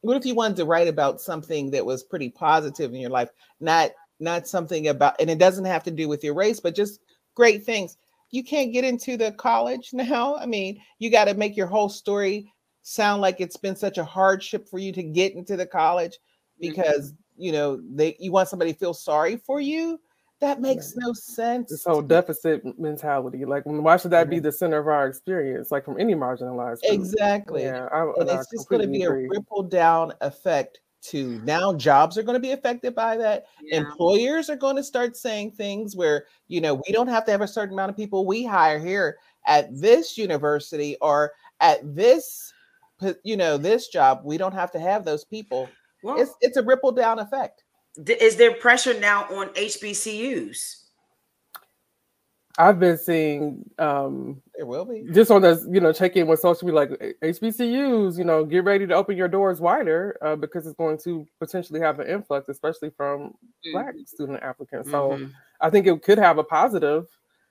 what 0.00 0.16
if 0.16 0.26
you 0.26 0.34
wanted 0.34 0.56
to 0.56 0.64
write 0.64 0.88
about 0.88 1.20
something 1.20 1.70
that 1.70 1.86
was 1.86 2.02
pretty 2.02 2.28
positive 2.28 2.92
in 2.92 3.00
your 3.00 3.10
life, 3.10 3.30
not 3.60 3.92
not 4.18 4.48
something 4.48 4.88
about, 4.88 5.20
and 5.20 5.30
it 5.30 5.38
doesn't 5.38 5.64
have 5.64 5.84
to 5.84 5.92
do 5.92 6.08
with 6.08 6.24
your 6.24 6.34
race, 6.34 6.58
but 6.58 6.74
just 6.74 6.98
great 7.36 7.62
things. 7.62 7.96
You 8.32 8.42
can't 8.42 8.72
get 8.72 8.84
into 8.84 9.16
the 9.16 9.30
college 9.30 9.90
now. 9.92 10.34
I 10.34 10.46
mean, 10.46 10.80
you 10.98 11.08
got 11.08 11.26
to 11.26 11.34
make 11.34 11.56
your 11.56 11.68
whole 11.68 11.88
story 11.88 12.52
sound 12.82 13.22
like 13.22 13.40
it's 13.40 13.58
been 13.58 13.76
such 13.76 13.96
a 13.96 14.04
hardship 14.04 14.68
for 14.68 14.80
you 14.80 14.90
to 14.90 15.04
get 15.04 15.34
into 15.34 15.56
the 15.56 15.66
college 15.66 16.18
because 16.58 17.12
mm-hmm 17.12 17.20
you 17.36 17.52
know 17.52 17.80
they 17.94 18.16
you 18.18 18.32
want 18.32 18.48
somebody 18.48 18.72
to 18.72 18.78
feel 18.78 18.94
sorry 18.94 19.36
for 19.36 19.60
you 19.60 19.98
that 20.40 20.60
makes 20.60 20.94
no 20.96 21.12
sense 21.12 21.70
this 21.70 21.84
whole 21.84 22.02
deficit 22.02 22.62
mentality 22.78 23.44
like 23.44 23.62
why 23.64 23.96
should 23.96 24.10
that 24.10 24.28
be 24.28 24.36
mm-hmm. 24.36 24.44
the 24.44 24.52
center 24.52 24.78
of 24.78 24.88
our 24.88 25.06
experience 25.06 25.70
like 25.70 25.84
from 25.84 25.98
any 25.98 26.14
marginalized 26.14 26.80
group? 26.82 26.92
exactly 26.92 27.62
yeah 27.62 27.86
I, 27.92 28.02
and 28.18 28.28
it's 28.28 28.50
just 28.50 28.68
going 28.68 28.82
to 28.82 28.88
be 28.88 29.02
agree. 29.02 29.26
a 29.26 29.28
ripple 29.28 29.62
down 29.62 30.12
effect 30.20 30.80
to 31.02 31.40
now 31.44 31.72
jobs 31.74 32.16
are 32.16 32.22
going 32.22 32.34
to 32.34 32.40
be 32.40 32.52
affected 32.52 32.94
by 32.94 33.16
that 33.16 33.46
yeah. 33.62 33.78
employers 33.78 34.48
are 34.48 34.56
going 34.56 34.76
to 34.76 34.82
start 34.82 35.16
saying 35.16 35.50
things 35.52 35.94
where 35.94 36.26
you 36.48 36.60
know 36.60 36.74
we 36.74 36.92
don't 36.92 37.08
have 37.08 37.24
to 37.26 37.30
have 37.30 37.42
a 37.42 37.48
certain 37.48 37.74
amount 37.74 37.90
of 37.90 37.96
people 37.96 38.26
we 38.26 38.44
hire 38.44 38.78
here 38.78 39.18
at 39.46 39.68
this 39.78 40.16
university 40.16 40.96
or 41.00 41.32
at 41.60 41.80
this 41.94 42.52
you 43.22 43.36
know 43.36 43.56
this 43.56 43.88
job 43.88 44.20
we 44.24 44.38
don't 44.38 44.54
have 44.54 44.70
to 44.70 44.78
have 44.78 45.04
those 45.04 45.24
people 45.24 45.68
well, 46.04 46.20
it's 46.20 46.32
it's 46.40 46.56
a 46.56 46.62
ripple 46.62 46.92
down 46.92 47.18
effect. 47.18 47.64
Is 48.06 48.36
there 48.36 48.52
pressure 48.54 48.98
now 49.00 49.24
on 49.24 49.48
HBCUs? 49.54 50.82
I've 52.56 52.78
been 52.78 52.98
seeing 52.98 53.68
um 53.80 54.40
there 54.54 54.66
will 54.66 54.84
be 54.84 55.06
just 55.12 55.30
on 55.30 55.42
the 55.42 55.66
you 55.72 55.80
know 55.80 55.92
check 55.92 56.14
in 56.16 56.26
with 56.26 56.40
social 56.40 56.68
media 56.68 56.80
like 56.80 57.16
HBCUs, 57.22 58.18
you 58.18 58.24
know, 58.24 58.44
get 58.44 58.64
ready 58.64 58.86
to 58.86 58.94
open 58.94 59.16
your 59.16 59.28
doors 59.28 59.60
wider 59.60 60.16
uh, 60.22 60.36
because 60.36 60.66
it's 60.66 60.76
going 60.76 60.98
to 60.98 61.26
potentially 61.40 61.80
have 61.80 61.98
an 61.98 62.06
influx, 62.06 62.48
especially 62.48 62.90
from 62.90 63.20
mm-hmm. 63.20 63.72
black 63.72 63.94
student 64.06 64.42
applicants. 64.42 64.90
So 64.90 65.10
mm-hmm. 65.10 65.26
I 65.60 65.70
think 65.70 65.86
it 65.86 66.02
could 66.02 66.18
have 66.18 66.38
a 66.38 66.44
positive 66.44 67.06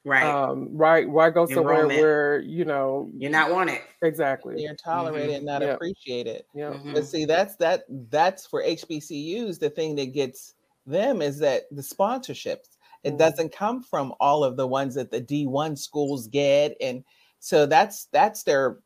Right. 0.05 0.25
Um, 0.25 0.69
right. 0.71 1.09
Why 1.09 1.29
go 1.29 1.45
somewhere 1.45 1.87
where 1.87 2.39
you 2.39 2.65
know 2.65 3.09
you're 3.15 3.31
not 3.31 3.51
wanted? 3.51 3.79
Exactly. 4.01 4.61
You're 4.61 4.75
tolerated 4.75 5.29
mm-hmm. 5.29 5.35
and 5.37 5.45
not 5.45 5.61
yep. 5.61 5.75
appreciated. 5.75 6.43
Yeah. 6.53 6.71
Mm-hmm. 6.71 6.93
But 6.93 7.05
see, 7.05 7.23
that's 7.25 7.55
that 7.57 7.85
that's 8.09 8.45
for 8.45 8.61
HBCUs. 8.61 9.59
The 9.59 9.69
thing 9.69 9.95
that 9.95 10.13
gets 10.13 10.55
them 10.85 11.21
is 11.21 11.39
that 11.39 11.63
the 11.71 11.81
sponsorships. 11.81 12.77
It 13.03 13.09
mm-hmm. 13.09 13.17
doesn't 13.17 13.53
come 13.53 13.81
from 13.81 14.13
all 14.19 14.43
of 14.43 14.57
the 14.57 14.67
ones 14.67 14.95
that 14.95 15.11
the 15.11 15.21
D1 15.21 15.77
schools 15.77 16.27
get. 16.27 16.75
And 16.81 17.03
so 17.39 17.65
that's 17.65 18.05
that's 18.11 18.43
their 18.43 18.79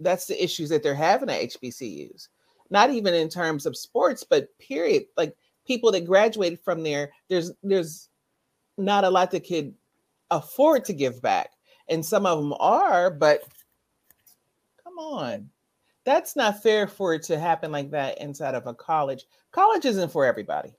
that's 0.00 0.26
the 0.26 0.42
issues 0.42 0.68
that 0.70 0.82
they're 0.82 0.94
having 0.94 1.30
at 1.30 1.42
HBCUs. 1.42 2.28
Not 2.70 2.90
even 2.90 3.14
in 3.14 3.28
terms 3.28 3.66
of 3.66 3.76
sports, 3.76 4.24
but 4.24 4.48
period. 4.58 5.04
Like 5.16 5.34
people 5.66 5.92
that 5.92 6.06
graduated 6.06 6.60
from 6.60 6.82
there, 6.82 7.10
there's 7.28 7.50
there's 7.62 8.08
not 8.78 9.04
a 9.04 9.10
lot 9.10 9.30
that 9.30 9.46
could 9.46 9.74
afford 10.30 10.84
to 10.86 10.92
give 10.92 11.20
back. 11.22 11.50
And 11.88 12.04
some 12.04 12.26
of 12.26 12.38
them 12.38 12.54
are, 12.60 13.10
but 13.10 13.42
come 14.82 14.98
on. 14.98 15.50
That's 16.04 16.36
not 16.36 16.62
fair 16.62 16.86
for 16.86 17.14
it 17.14 17.22
to 17.24 17.38
happen 17.38 17.72
like 17.72 17.90
that 17.90 18.20
inside 18.20 18.54
of 18.54 18.66
a 18.66 18.74
college. 18.74 19.24
College 19.52 19.84
isn't 19.84 20.12
for 20.12 20.24
everybody. 20.24 20.72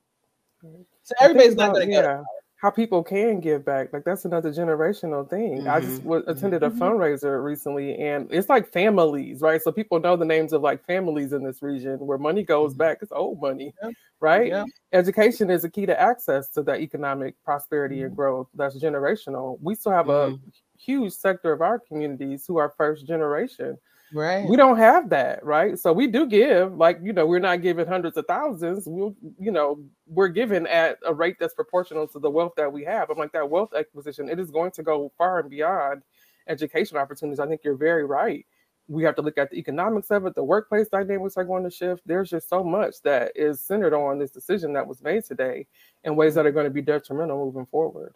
So 1.04 1.16
everybody's 1.20 1.56
not 1.56 1.74
going 1.74 1.88
to 1.88 1.94
yeah, 1.94 2.24
how 2.62 2.70
people 2.70 3.04
can 3.04 3.40
give 3.40 3.66
back. 3.66 3.92
Like 3.92 4.04
that's 4.04 4.24
another 4.24 4.52
generational 4.52 5.28
thing. 5.28 5.60
Mm-hmm. 5.60 5.70
I 5.70 5.80
just 5.80 5.94
mm-hmm. 6.02 6.10
w- 6.10 6.24
attended 6.28 6.62
a 6.62 6.70
mm-hmm. 6.70 6.82
fundraiser 6.82 7.44
recently, 7.44 7.98
and 7.98 8.28
it's 8.32 8.50
like 8.50 8.72
families, 8.72 9.42
right? 9.42 9.60
So 9.60 9.72
people 9.72 10.00
know 10.00 10.16
the 10.16 10.26
names 10.26 10.54
of 10.54 10.62
like 10.62 10.86
families 10.86 11.34
in 11.34 11.44
this 11.44 11.64
region 11.64 11.98
where 11.98 12.20
money 12.20 12.44
goes 12.44 12.72
mm-hmm. 12.72 12.78
back. 12.78 13.00
It's 13.02 13.12
old 13.12 13.42
money, 13.42 13.74
yeah. 13.82 13.90
right? 14.20 14.48
Yeah. 14.48 14.66
Education 14.94 15.50
is 15.50 15.64
a 15.64 15.72
key 15.72 15.88
to 15.88 16.00
access 16.00 16.50
to 16.50 16.62
that 16.64 16.82
economic 16.82 17.34
prosperity 17.44 18.04
and 18.04 18.12
mm-hmm. 18.12 18.18
growth. 18.18 18.48
That's 18.54 18.78
generational. 18.78 19.58
We 19.60 19.74
still 19.74 19.94
have 19.94 20.10
a 20.10 20.28
mm-hmm. 20.30 20.50
huge 20.78 21.14
sector 21.14 21.52
of 21.54 21.64
our 21.64 21.80
communities 21.80 22.46
who 22.48 22.58
are 22.58 22.74
first 22.78 23.08
generation 23.08 23.80
Right. 24.14 24.46
We 24.48 24.58
don't 24.58 24.78
have 24.78 25.10
that, 25.12 25.44
right? 25.46 25.80
So 25.80 25.94
we 25.94 26.08
do 26.08 26.26
give, 26.26 26.76
like, 26.76 27.00
you 27.02 27.14
know, 27.14 27.26
we're 27.26 27.40
not 27.40 27.62
giving 27.62 27.88
hundreds 27.88 28.18
of 28.18 28.26
thousands. 28.28 28.84
We'll, 28.86 29.16
you 29.40 29.52
know, 29.52 29.80
we're 30.06 30.28
given 30.28 30.68
at 30.68 30.98
a 31.06 31.14
rate 31.14 31.38
that's 31.40 31.54
proportional 31.54 32.08
to 32.10 32.20
the 32.20 32.30
wealth 32.30 32.54
that 32.58 32.72
we 32.72 32.84
have. 32.84 33.10
I'm 33.10 33.18
like 33.18 33.32
that 33.32 33.50
wealth 33.50 33.74
acquisition, 33.74 34.28
it 34.28 34.38
is 34.40 34.52
going 34.52 34.72
to 34.72 34.84
go 34.84 35.12
far 35.18 35.40
and 35.40 35.50
beyond 35.50 36.04
education 36.48 36.98
opportunities. 36.98 37.40
I 37.40 37.48
think 37.48 37.62
you're 37.64 37.76
very 37.76 38.04
right. 38.04 38.46
we 38.92 39.04
have 39.04 39.16
to 39.16 39.22
look 39.22 39.38
at 39.38 39.50
the 39.50 39.58
economics 39.58 40.12
of 40.12 40.26
it. 40.26 40.36
The 40.36 40.44
workplace 40.44 40.90
dynamics 40.90 41.38
are 41.38 41.46
going 41.46 41.64
to 41.64 41.72
shift. 41.72 42.02
There's 42.06 42.30
just 42.30 42.50
so 42.50 42.64
much 42.64 43.02
that 43.04 43.32
is 43.36 43.62
centered 43.62 43.94
on 43.94 44.20
this 44.20 44.32
decision 44.32 44.74
that 44.74 44.86
was 44.86 45.02
made 45.02 45.24
today 45.24 45.66
in 46.04 46.16
ways 46.16 46.32
mm-hmm. 46.32 46.38
that 46.40 46.46
are 46.48 46.52
going 46.52 46.66
to 46.66 46.72
be 46.72 46.82
detrimental 46.82 47.46
moving 47.46 47.66
forward. 47.68 48.16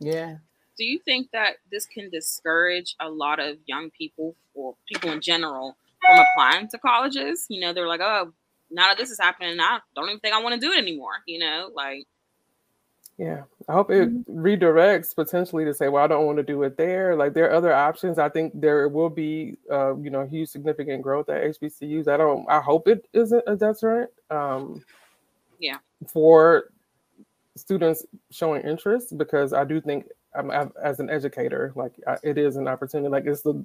Yeah. 0.00 0.36
Do 0.78 0.84
you 0.84 0.98
think 0.98 1.30
that 1.32 1.56
this 1.70 1.86
can 1.86 2.10
discourage 2.10 2.96
a 3.00 3.08
lot 3.08 3.40
of 3.40 3.56
young 3.66 3.90
people 3.90 4.34
or 4.54 4.74
people 4.86 5.10
in 5.10 5.20
general 5.20 5.76
from 6.00 6.18
applying 6.18 6.68
to 6.68 6.78
colleges? 6.78 7.46
You 7.48 7.60
know, 7.60 7.72
they're 7.72 7.88
like, 7.88 8.00
oh, 8.00 8.32
now 8.70 8.88
that 8.88 8.98
this 8.98 9.10
is 9.10 9.18
happening, 9.18 9.58
I 9.60 9.78
don't 9.94 10.08
even 10.08 10.20
think 10.20 10.34
I 10.34 10.42
want 10.42 10.54
to 10.54 10.60
do 10.60 10.72
it 10.72 10.78
anymore. 10.78 11.22
You 11.26 11.38
know, 11.38 11.70
like 11.74 12.06
yeah, 13.18 13.44
I 13.66 13.72
hope 13.72 13.90
it 13.90 14.10
mm-hmm. 14.10 14.38
redirects 14.38 15.14
potentially 15.14 15.64
to 15.64 15.72
say, 15.72 15.88
"Well, 15.88 16.04
I 16.04 16.06
don't 16.06 16.26
want 16.26 16.36
to 16.36 16.42
do 16.42 16.62
it 16.64 16.76
there." 16.76 17.16
Like 17.16 17.32
there 17.32 17.48
are 17.50 17.54
other 17.54 17.72
options. 17.72 18.18
I 18.18 18.28
think 18.28 18.52
there 18.54 18.88
will 18.88 19.08
be, 19.08 19.56
uh, 19.70 19.96
you 19.96 20.10
know, 20.10 20.26
huge 20.26 20.50
significant 20.50 21.02
growth 21.02 21.30
at 21.30 21.42
HBCUs. 21.42 22.08
I 22.08 22.18
don't. 22.18 22.46
I 22.48 22.60
hope 22.60 22.88
it 22.88 23.08
isn't 23.14 23.42
a 23.46 23.56
deterrent. 23.56 24.10
Um, 24.30 24.84
yeah. 25.58 25.78
For 26.06 26.64
students 27.56 28.04
showing 28.30 28.62
interest, 28.62 29.16
because 29.16 29.54
I 29.54 29.64
do 29.64 29.80
think, 29.80 30.08
I'm, 30.36 30.50
I'm 30.50 30.72
as 30.82 31.00
an 31.00 31.10
educator, 31.10 31.72
like 31.74 31.92
I, 32.06 32.18
it 32.22 32.38
is 32.38 32.56
an 32.56 32.68
opportunity. 32.68 33.08
Like 33.08 33.26
it's 33.26 33.42
the 33.42 33.64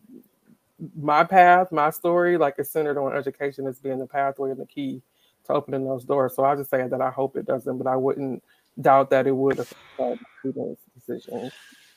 my 0.98 1.24
path, 1.24 1.72
my 1.72 1.90
story, 1.90 2.38
like 2.38 2.56
it's 2.58 2.72
centered 2.72 2.98
on 2.98 3.16
education 3.16 3.68
as 3.68 3.80
being 3.80 4.00
the 4.00 4.08
pathway 4.08 4.52
and 4.52 4.60
the 4.60 4.66
key 4.66 5.02
to 5.46 5.54
opening 5.54 5.86
those 5.86 6.04
doors. 6.04 6.36
So 6.36 6.44
I 6.44 6.56
just 6.56 6.70
say 6.70 6.88
that 6.88 7.02
I 7.02 7.10
hope 7.10 7.36
it 7.38 7.46
doesn't, 7.46 7.78
but 7.78 7.88
I 7.88 7.96
wouldn't 7.96 8.44
doubt 8.80 9.10
that 9.12 9.28
it 9.28 9.36
would 9.36 9.60
affect 9.60 10.24
students' 10.40 10.82
decisions. 10.96 11.54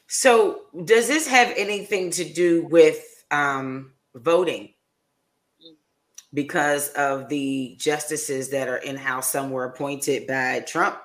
So, 0.06 0.62
does 0.84 1.08
this 1.08 1.26
have 1.26 1.52
anything 1.56 2.10
to 2.12 2.24
do 2.24 2.66
with 2.66 3.24
um, 3.30 3.92
voting? 4.14 4.70
Because 6.32 6.88
of 6.90 7.28
the 7.28 7.76
justices 7.78 8.50
that 8.50 8.68
are 8.68 8.78
in 8.78 8.96
house, 8.96 9.30
some 9.30 9.50
were 9.50 9.64
appointed 9.64 10.26
by 10.26 10.60
Trump, 10.66 10.98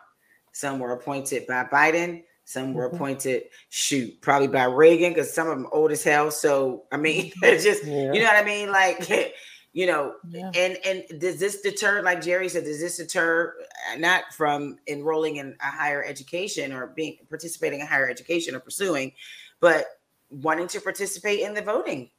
some 0.53 0.79
were 0.79 0.91
appointed 0.91 1.45
by 1.47 1.63
Biden, 1.65 2.23
some 2.49 2.73
were 2.73 2.87
mm-hmm. 2.87 2.95
appointed, 2.95 3.43
shoot, 3.69 4.19
probably 4.21 4.47
by 4.47 4.63
Reagan, 4.63 5.13
because 5.13 5.31
some 5.31 5.47
of 5.47 5.55
them 5.55 5.67
old 5.71 5.91
as 5.91 6.03
hell. 6.03 6.31
So, 6.31 6.85
I 6.91 6.97
mean, 6.97 7.31
just, 7.43 7.85
yeah. 7.85 8.11
you 8.11 8.21
know 8.21 8.25
what 8.25 8.37
I 8.37 8.43
mean? 8.43 8.71
Like, 8.71 9.07
you 9.73 9.85
know 9.85 10.15
yeah. 10.27 10.49
and 10.55 10.79
and 10.83 11.21
does 11.21 11.39
this 11.39 11.61
deter 11.61 12.01
like 12.01 12.23
jerry 12.23 12.49
said 12.49 12.63
does 12.63 12.79
this 12.79 12.97
deter 12.97 13.53
uh, 13.93 13.97
not 13.97 14.23
from 14.35 14.79
enrolling 14.87 15.35
in 15.35 15.55
a 15.61 15.65
higher 15.67 16.03
education 16.03 16.73
or 16.73 16.87
being 16.87 17.17
participating 17.29 17.79
in 17.79 17.85
higher 17.85 18.09
education 18.09 18.55
or 18.55 18.59
pursuing 18.59 19.11
but 19.59 19.85
wanting 20.31 20.67
to 20.67 20.81
participate 20.81 21.41
in 21.41 21.53
the 21.53 21.61
voting 21.61 22.09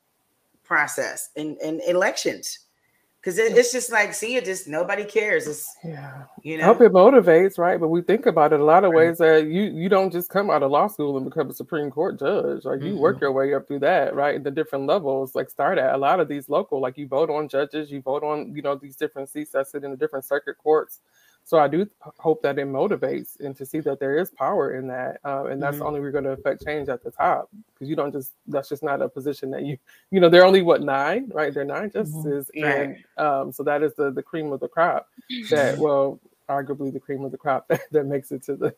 process 0.62 1.30
in, 1.34 1.56
in 1.60 1.80
elections 1.88 2.60
because 3.20 3.38
it, 3.38 3.56
it's 3.56 3.70
just 3.70 3.92
like 3.92 4.14
see 4.14 4.36
it 4.36 4.44
just 4.44 4.66
nobody 4.66 5.04
cares. 5.04 5.46
It's 5.46 5.76
yeah. 5.84 6.24
you 6.42 6.56
know 6.56 6.64
I 6.64 6.66
hope 6.66 6.80
it 6.80 6.92
motivates 6.92 7.58
right? 7.58 7.78
But 7.78 7.88
we 7.88 8.00
think 8.00 8.26
about 8.26 8.52
it 8.52 8.60
a 8.60 8.64
lot 8.64 8.84
of 8.84 8.92
ways 8.92 9.18
that 9.18 9.46
you 9.46 9.62
you 9.62 9.88
don't 9.88 10.10
just 10.10 10.30
come 10.30 10.50
out 10.50 10.62
of 10.62 10.70
law 10.70 10.86
school 10.86 11.16
and 11.16 11.26
become 11.26 11.50
a 11.50 11.52
supreme 11.52 11.90
court 11.90 12.18
judge. 12.18 12.64
Like 12.64 12.80
you 12.80 12.92
mm-hmm. 12.92 13.00
work 13.00 13.20
your 13.20 13.32
way 13.32 13.54
up 13.54 13.68
through 13.68 13.80
that 13.80 14.14
right? 14.14 14.42
The 14.42 14.50
different 14.50 14.86
levels 14.86 15.34
like 15.34 15.50
start 15.50 15.78
at 15.78 15.94
a 15.94 15.98
lot 15.98 16.20
of 16.20 16.28
these 16.28 16.48
local 16.48 16.80
like 16.80 16.96
you 16.96 17.06
vote 17.06 17.30
on 17.30 17.48
judges 17.48 17.90
you 17.90 18.00
vote 18.00 18.22
on 18.22 18.54
you 18.54 18.62
know 18.62 18.74
these 18.74 18.96
different 18.96 19.28
seats 19.28 19.52
that 19.52 19.68
sit 19.68 19.84
in 19.84 19.90
the 19.90 19.96
different 19.96 20.24
circuit 20.24 20.56
courts 20.58 21.00
so 21.44 21.58
I 21.58 21.68
do 21.68 21.88
hope 22.18 22.42
that 22.42 22.58
it 22.58 22.66
motivates 22.66 23.40
and 23.40 23.56
to 23.56 23.66
see 23.66 23.80
that 23.80 23.98
there 23.98 24.16
is 24.18 24.30
power 24.30 24.76
in 24.76 24.86
that, 24.88 25.18
uh, 25.24 25.46
and 25.46 25.60
that's 25.62 25.78
mm-hmm. 25.78 25.86
only 25.86 26.00
we're 26.00 26.12
going 26.12 26.24
to 26.24 26.30
affect 26.30 26.64
change 26.64 26.88
at 26.88 27.02
the 27.02 27.10
top 27.10 27.48
because 27.74 27.88
you 27.88 27.96
don't 27.96 28.12
just 28.12 28.32
that's 28.46 28.68
just 28.68 28.82
not 28.82 29.02
a 29.02 29.08
position 29.08 29.50
that 29.50 29.64
you 29.64 29.76
you 30.10 30.20
know 30.20 30.28
they're 30.28 30.44
only 30.44 30.62
what 30.62 30.82
nine 30.82 31.30
right 31.34 31.52
they're 31.52 31.64
nine 31.64 31.90
mm-hmm. 31.90 31.98
justices 31.98 32.50
mm-hmm. 32.56 32.64
and 32.64 32.96
um, 33.16 33.52
so 33.52 33.62
that 33.62 33.82
is 33.82 33.94
the 33.94 34.10
the 34.10 34.22
cream 34.22 34.52
of 34.52 34.60
the 34.60 34.68
crop 34.68 35.08
that 35.50 35.76
well 35.78 36.20
arguably 36.48 36.92
the 36.92 37.00
cream 37.00 37.24
of 37.24 37.30
the 37.30 37.38
crop 37.38 37.66
that, 37.68 37.80
that 37.90 38.06
makes 38.06 38.32
it 38.32 38.42
to 38.42 38.56
the 38.56 38.74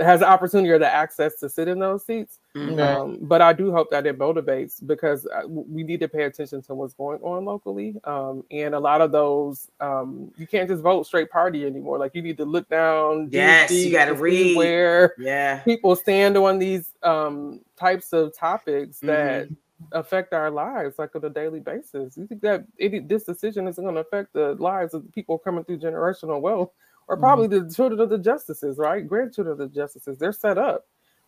has 0.00 0.20
the 0.20 0.28
opportunity 0.28 0.70
or 0.70 0.78
the 0.78 0.92
access 0.92 1.36
to 1.36 1.48
sit 1.48 1.68
in 1.68 1.78
those 1.78 2.04
seats. 2.04 2.38
Mm-hmm. 2.54 2.80
Um, 2.80 3.18
but 3.22 3.40
I 3.40 3.52
do 3.52 3.72
hope 3.72 3.90
that 3.90 4.06
it 4.06 4.18
motivates 4.18 4.86
because 4.86 5.26
uh, 5.26 5.42
we 5.46 5.82
need 5.82 6.00
to 6.00 6.08
pay 6.08 6.24
attention 6.24 6.62
to 6.62 6.74
what's 6.74 6.94
going 6.94 7.20
on 7.22 7.44
locally. 7.44 7.96
Um, 8.04 8.44
and 8.50 8.74
a 8.74 8.80
lot 8.80 9.00
of 9.00 9.12
those, 9.12 9.70
um, 9.80 10.32
you 10.36 10.46
can't 10.46 10.68
just 10.68 10.82
vote 10.82 11.06
straight 11.06 11.30
party 11.30 11.64
anymore. 11.64 11.98
Like 11.98 12.14
you 12.14 12.22
need 12.22 12.36
to 12.38 12.44
look 12.44 12.68
down. 12.68 13.28
Yes, 13.30 13.70
you 13.70 13.90
got 13.90 14.06
to 14.06 14.14
read 14.14 14.56
where 14.56 15.14
yeah. 15.18 15.60
people 15.60 15.96
stand 15.96 16.36
on 16.36 16.58
these 16.58 16.92
um, 17.02 17.60
types 17.76 18.12
of 18.12 18.36
topics 18.36 19.00
that 19.00 19.46
mm-hmm. 19.46 19.84
affect 19.92 20.32
our 20.32 20.50
lives, 20.50 20.98
like 20.98 21.14
on 21.16 21.24
a 21.24 21.30
daily 21.30 21.60
basis. 21.60 22.16
You 22.16 22.26
think 22.26 22.42
that 22.42 22.64
it, 22.76 23.08
this 23.08 23.24
decision 23.24 23.66
isn't 23.68 23.82
going 23.82 23.94
to 23.94 24.02
affect 24.02 24.32
the 24.32 24.54
lives 24.54 24.94
of 24.94 25.04
the 25.04 25.12
people 25.12 25.38
coming 25.38 25.64
through 25.64 25.78
generational 25.78 26.40
wealth? 26.40 26.70
Or 27.08 27.16
probably 27.16 27.48
mm-hmm. 27.48 27.68
the 27.68 27.74
children 27.74 28.00
of 28.00 28.10
the 28.10 28.18
justices, 28.18 28.78
right? 28.78 29.06
Grandchildren 29.06 29.52
of 29.52 29.58
the 29.58 29.74
justices. 29.74 30.18
They're 30.18 30.32
set 30.32 30.58
up 30.58 30.86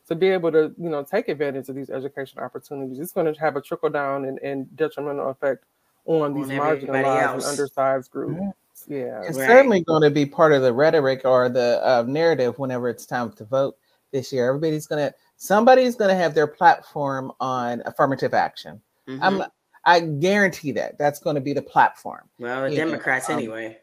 to 0.09 0.15
be 0.15 0.29
able 0.29 0.53
to, 0.53 0.75
you 0.79 0.91
know, 0.91 1.03
take 1.03 1.29
advantage 1.29 1.69
of 1.69 1.75
these 1.75 1.91
education 1.91 2.39
opportunities. 2.41 2.99
It's 2.99 3.13
going 3.13 3.33
to 3.33 3.41
have 3.41 3.57
a 3.57 3.61
trickle 3.61 3.91
down 3.91 4.27
and, 4.27 4.39
and 4.41 4.75
detrimental 4.77 5.31
effect 5.31 5.65
on 6.05 6.35
these 6.35 6.49
marginalized 6.49 7.35
and 7.35 7.43
undersized 7.43 8.11
groups. 8.11 8.35
Mm-hmm. 8.35 8.51
Yeah, 8.89 9.23
it's 9.27 9.39
right. 9.39 9.47
certainly 9.47 9.83
going 9.83 10.03
to 10.03 10.11
be 10.11 10.25
part 10.25 10.53
of 10.53 10.63
the 10.63 10.73
rhetoric 10.73 11.23
or 11.25 11.49
the 11.51 11.81
uh, 11.85 12.05
narrative 12.07 12.59
whenever 12.59 12.89
it's 12.89 13.05
time 13.05 13.31
to 13.33 13.45
vote 13.45 13.77
this 14.11 14.33
year. 14.33 14.49
Everybody's 14.49 14.87
going 14.87 15.07
to 15.07 15.15
somebody's 15.37 15.95
going 15.95 16.09
to 16.09 16.15
have 16.15 16.35
their 16.35 16.47
platform 16.47 17.31
on 17.41 17.83
affirmative 17.85 18.33
action. 18.33 18.81
Mm-hmm. 19.07 19.23
I'm 19.23 19.45
I 19.85 20.01
guarantee 20.01 20.73
that 20.73 20.99
that's 20.99 21.19
going 21.19 21.35
to 21.35 21.41
be 21.41 21.53
the 21.53 21.63
platform. 21.63 22.29
Well, 22.39 22.69
the 22.69 22.77
Democrats 22.77 23.29
know, 23.29 23.35
um, 23.35 23.41
anyway. 23.41 23.79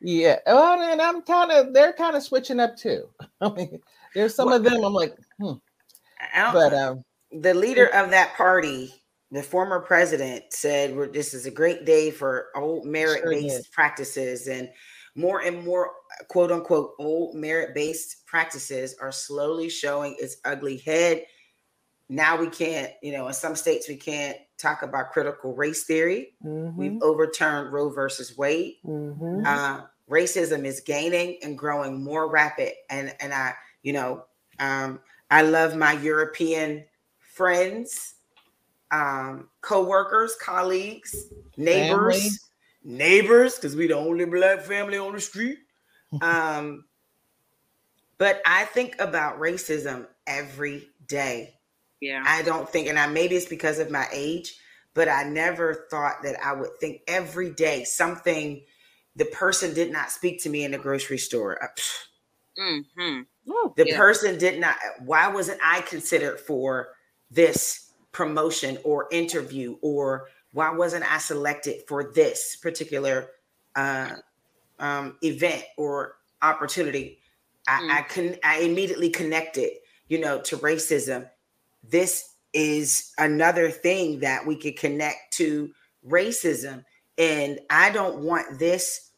Yeah. 0.00 0.38
Well, 0.46 0.80
and 0.80 1.00
I'm 1.00 1.22
kind 1.22 1.50
of 1.50 1.72
they're 1.72 1.92
kind 1.92 2.16
of 2.16 2.22
switching 2.22 2.60
up 2.60 2.76
too. 2.76 3.08
I 3.40 3.50
mean, 3.50 3.80
there's 4.14 4.34
some 4.34 4.46
well, 4.46 4.56
of 4.56 4.64
them 4.64 4.84
I'm 4.84 4.92
like, 4.92 5.16
hmm. 5.40 5.54
But 6.34 6.74
um, 6.74 7.04
the 7.32 7.54
leader 7.54 7.86
of 7.86 8.10
that 8.10 8.34
party, 8.36 8.94
the 9.30 9.42
former 9.42 9.80
president, 9.80 10.44
said 10.50 11.12
this 11.12 11.34
is 11.34 11.46
a 11.46 11.50
great 11.50 11.84
day 11.84 12.10
for 12.10 12.48
old 12.54 12.86
merit-based 12.86 13.54
sure 13.54 13.62
practices 13.72 14.48
and 14.48 14.70
more 15.14 15.40
and 15.40 15.64
more 15.64 15.92
quote 16.28 16.52
unquote 16.52 16.92
old 16.98 17.34
merit-based 17.34 18.26
practices 18.26 18.96
are 19.00 19.12
slowly 19.12 19.68
showing 19.68 20.16
its 20.18 20.36
ugly 20.44 20.78
head. 20.78 21.24
Now 22.08 22.38
we 22.38 22.48
can't, 22.48 22.92
you 23.02 23.12
know, 23.12 23.26
in 23.28 23.34
some 23.34 23.56
states 23.56 23.88
we 23.88 23.96
can't 23.96 24.36
talk 24.58 24.82
about 24.82 25.12
critical 25.12 25.54
race 25.54 25.84
theory. 25.84 26.34
Mm-hmm. 26.44 26.76
We've 26.78 27.02
overturned 27.02 27.72
Roe 27.72 27.90
versus 27.90 28.36
Wade. 28.36 28.76
Mm-hmm. 28.84 29.42
Uh, 29.44 29.82
racism 30.10 30.64
is 30.64 30.80
gaining 30.80 31.38
and 31.42 31.58
growing 31.58 32.02
more 32.02 32.30
rapid. 32.30 32.72
And 32.90 33.14
and 33.20 33.32
I, 33.32 33.54
you 33.82 33.92
know, 33.92 34.24
um, 34.58 35.00
I 35.30 35.42
love 35.42 35.76
my 35.76 35.92
European 35.92 36.84
friends, 37.18 38.14
um, 38.90 39.48
co-workers, 39.60 40.36
colleagues, 40.40 41.26
neighbors, 41.56 42.16
family. 42.16 42.98
neighbors, 42.98 43.56
because 43.56 43.76
we 43.76 43.86
the 43.86 43.96
only 43.96 44.24
black 44.24 44.60
family 44.60 44.98
on 44.98 45.12
the 45.12 45.20
street. 45.20 45.58
um, 46.22 46.84
but 48.18 48.40
I 48.46 48.64
think 48.64 48.96
about 48.98 49.38
racism 49.38 50.06
every 50.26 50.88
day. 51.06 51.54
Yeah. 52.00 52.22
I 52.26 52.42
don't 52.42 52.68
think, 52.68 52.88
and 52.88 52.98
I 52.98 53.06
maybe 53.06 53.36
it's 53.36 53.46
because 53.46 53.78
of 53.78 53.90
my 53.90 54.06
age, 54.12 54.56
but 54.94 55.08
I 55.08 55.24
never 55.24 55.86
thought 55.90 56.22
that 56.22 56.36
I 56.44 56.52
would 56.52 56.78
think 56.80 57.02
every 57.06 57.50
day 57.50 57.84
something 57.84 58.62
the 59.14 59.24
person 59.26 59.74
did 59.74 59.90
not 59.90 60.10
speak 60.10 60.42
to 60.42 60.50
me 60.50 60.64
in 60.64 60.72
the 60.72 60.78
grocery 60.78 61.18
store. 61.18 61.62
Uh, 61.62 61.68
mm-hmm. 62.58 63.20
the 63.76 63.86
yeah. 63.86 63.96
person 63.96 64.38
did 64.38 64.60
not. 64.60 64.76
Why 65.00 65.28
wasn't 65.28 65.60
I 65.64 65.80
considered 65.82 66.38
for 66.38 66.88
this 67.30 67.92
promotion 68.12 68.78
or 68.84 69.08
interview, 69.10 69.76
or 69.80 70.28
why 70.52 70.70
wasn't 70.70 71.10
I 71.10 71.18
selected 71.18 71.82
for 71.88 72.12
this 72.12 72.56
particular 72.56 73.28
uh, 73.74 74.10
um, 74.78 75.16
event 75.22 75.64
or 75.76 76.16
opportunity? 76.42 77.20
I, 77.68 77.80
mm. 77.80 77.90
I 77.90 78.02
can 78.02 78.36
I 78.44 78.60
immediately 78.60 79.10
connected, 79.10 79.72
you 80.08 80.20
know, 80.20 80.40
to 80.42 80.58
racism 80.58 81.28
this 81.90 82.34
is 82.52 83.12
another 83.18 83.70
thing 83.70 84.20
that 84.20 84.46
we 84.46 84.56
could 84.56 84.78
connect 84.78 85.34
to 85.34 85.70
racism. 86.08 86.84
And 87.18 87.60
i 87.70 87.90
don't 87.90 88.18
want 88.18 88.58
this 88.58 89.10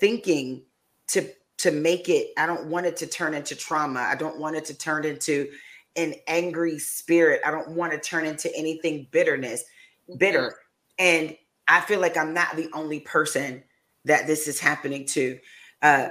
thinking 0.00 0.62
to 1.08 1.28
to 1.58 1.70
make 1.70 2.08
it 2.08 2.28
i 2.36 2.46
don't 2.46 2.66
want 2.66 2.86
it 2.86 2.96
to 2.98 3.06
turn 3.06 3.34
into 3.34 3.54
trauma. 3.56 4.00
I 4.00 4.14
don't 4.14 4.38
want 4.38 4.56
it 4.56 4.64
to 4.66 4.74
turn 4.74 5.04
into 5.04 5.48
an 5.96 6.14
angry 6.26 6.78
spirit. 6.78 7.40
I 7.44 7.50
don't 7.50 7.70
want 7.70 7.92
to 7.92 7.98
turn 7.98 8.26
into 8.26 8.54
anything 8.54 9.08
bitterness 9.10 9.64
bitter. 10.18 10.54
And 10.98 11.36
i 11.68 11.80
feel 11.80 12.00
like 12.00 12.16
i'm 12.16 12.34
not 12.34 12.56
the 12.56 12.70
only 12.72 13.00
person 13.00 13.62
that 14.04 14.26
this 14.26 14.48
is 14.48 14.60
happening 14.60 15.04
to. 15.06 15.38
Uh 15.82 16.08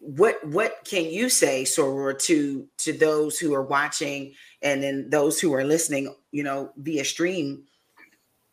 what 0.00 0.42
what 0.46 0.78
can 0.84 1.04
you 1.04 1.28
say 1.28 1.62
soror 1.64 2.18
to 2.18 2.66
to 2.78 2.92
those 2.92 3.38
who 3.38 3.54
are 3.54 3.62
watching 3.62 4.32
and 4.62 4.82
then 4.82 5.10
those 5.10 5.38
who 5.38 5.52
are 5.52 5.64
listening 5.64 6.14
you 6.32 6.42
know 6.42 6.72
via 6.76 7.04
stream 7.04 7.64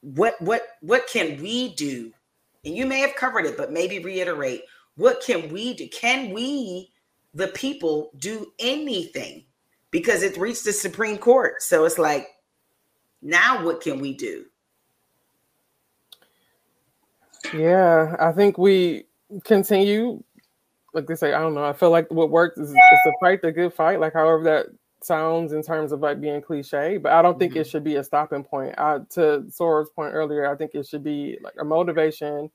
what 0.02 0.40
what 0.42 0.64
what 0.82 1.08
can 1.08 1.42
we 1.42 1.74
do? 1.76 2.12
And 2.66 2.76
you 2.76 2.86
may 2.86 3.00
have 3.00 3.16
covered 3.16 3.46
it, 3.46 3.58
but 3.58 3.72
maybe 3.72 4.00
reiterate 4.00 4.64
what 4.96 5.22
can 5.22 5.52
we 5.52 5.74
do? 5.74 5.88
Can 5.90 6.34
we, 6.34 6.92
the 7.34 7.48
people, 7.50 8.12
do 8.18 8.52
anything? 8.60 9.46
Because 9.92 10.24
it 10.24 10.38
reached 10.38 10.66
the 10.66 10.74
Supreme 10.74 11.18
Court. 11.18 11.62
So 11.62 11.86
it's 11.86 12.00
like, 12.00 12.28
now 13.22 13.64
what 13.64 13.80
can 13.80 14.00
we 14.00 14.16
do? 14.16 14.46
Yeah, 17.54 18.16
I 18.20 18.32
think 18.32 18.58
we 18.58 19.06
continue. 19.44 20.24
Like 20.94 21.08
they 21.08 21.16
say, 21.16 21.34
I 21.34 21.40
don't 21.40 21.54
know. 21.54 21.66
I 21.66 21.74
feel 21.74 21.92
like 21.92 22.10
what 22.12 22.30
works 22.30 22.58
is, 22.58 22.70
is 22.70 22.76
to 22.76 23.14
fight 23.20 23.42
the 23.42 23.52
good 23.52 23.74
fight. 23.74 24.00
Like 24.00 24.14
however 24.14 24.44
that 24.44 24.66
sounds 25.04 25.54
in 25.54 25.62
terms 25.62 25.92
of 25.92 26.00
like 26.00 26.20
being 26.20 26.42
cliche, 26.42 26.98
but 26.98 27.12
I 27.12 27.22
don't 27.22 27.38
think 27.38 27.54
mm-hmm. 27.54 27.62
it 27.62 27.68
should 27.68 27.84
be 27.84 27.96
a 27.96 28.04
stopping 28.04 28.44
point. 28.44 28.76
I, 28.78 29.00
to 29.12 29.44
Soror's 29.50 29.90
point 29.90 30.14
earlier, 30.14 30.52
I 30.52 30.56
think 30.56 30.72
it 30.74 30.88
should 30.88 31.04
be 31.04 31.38
like 31.44 31.56
a 31.60 31.66
motivation 31.66 32.50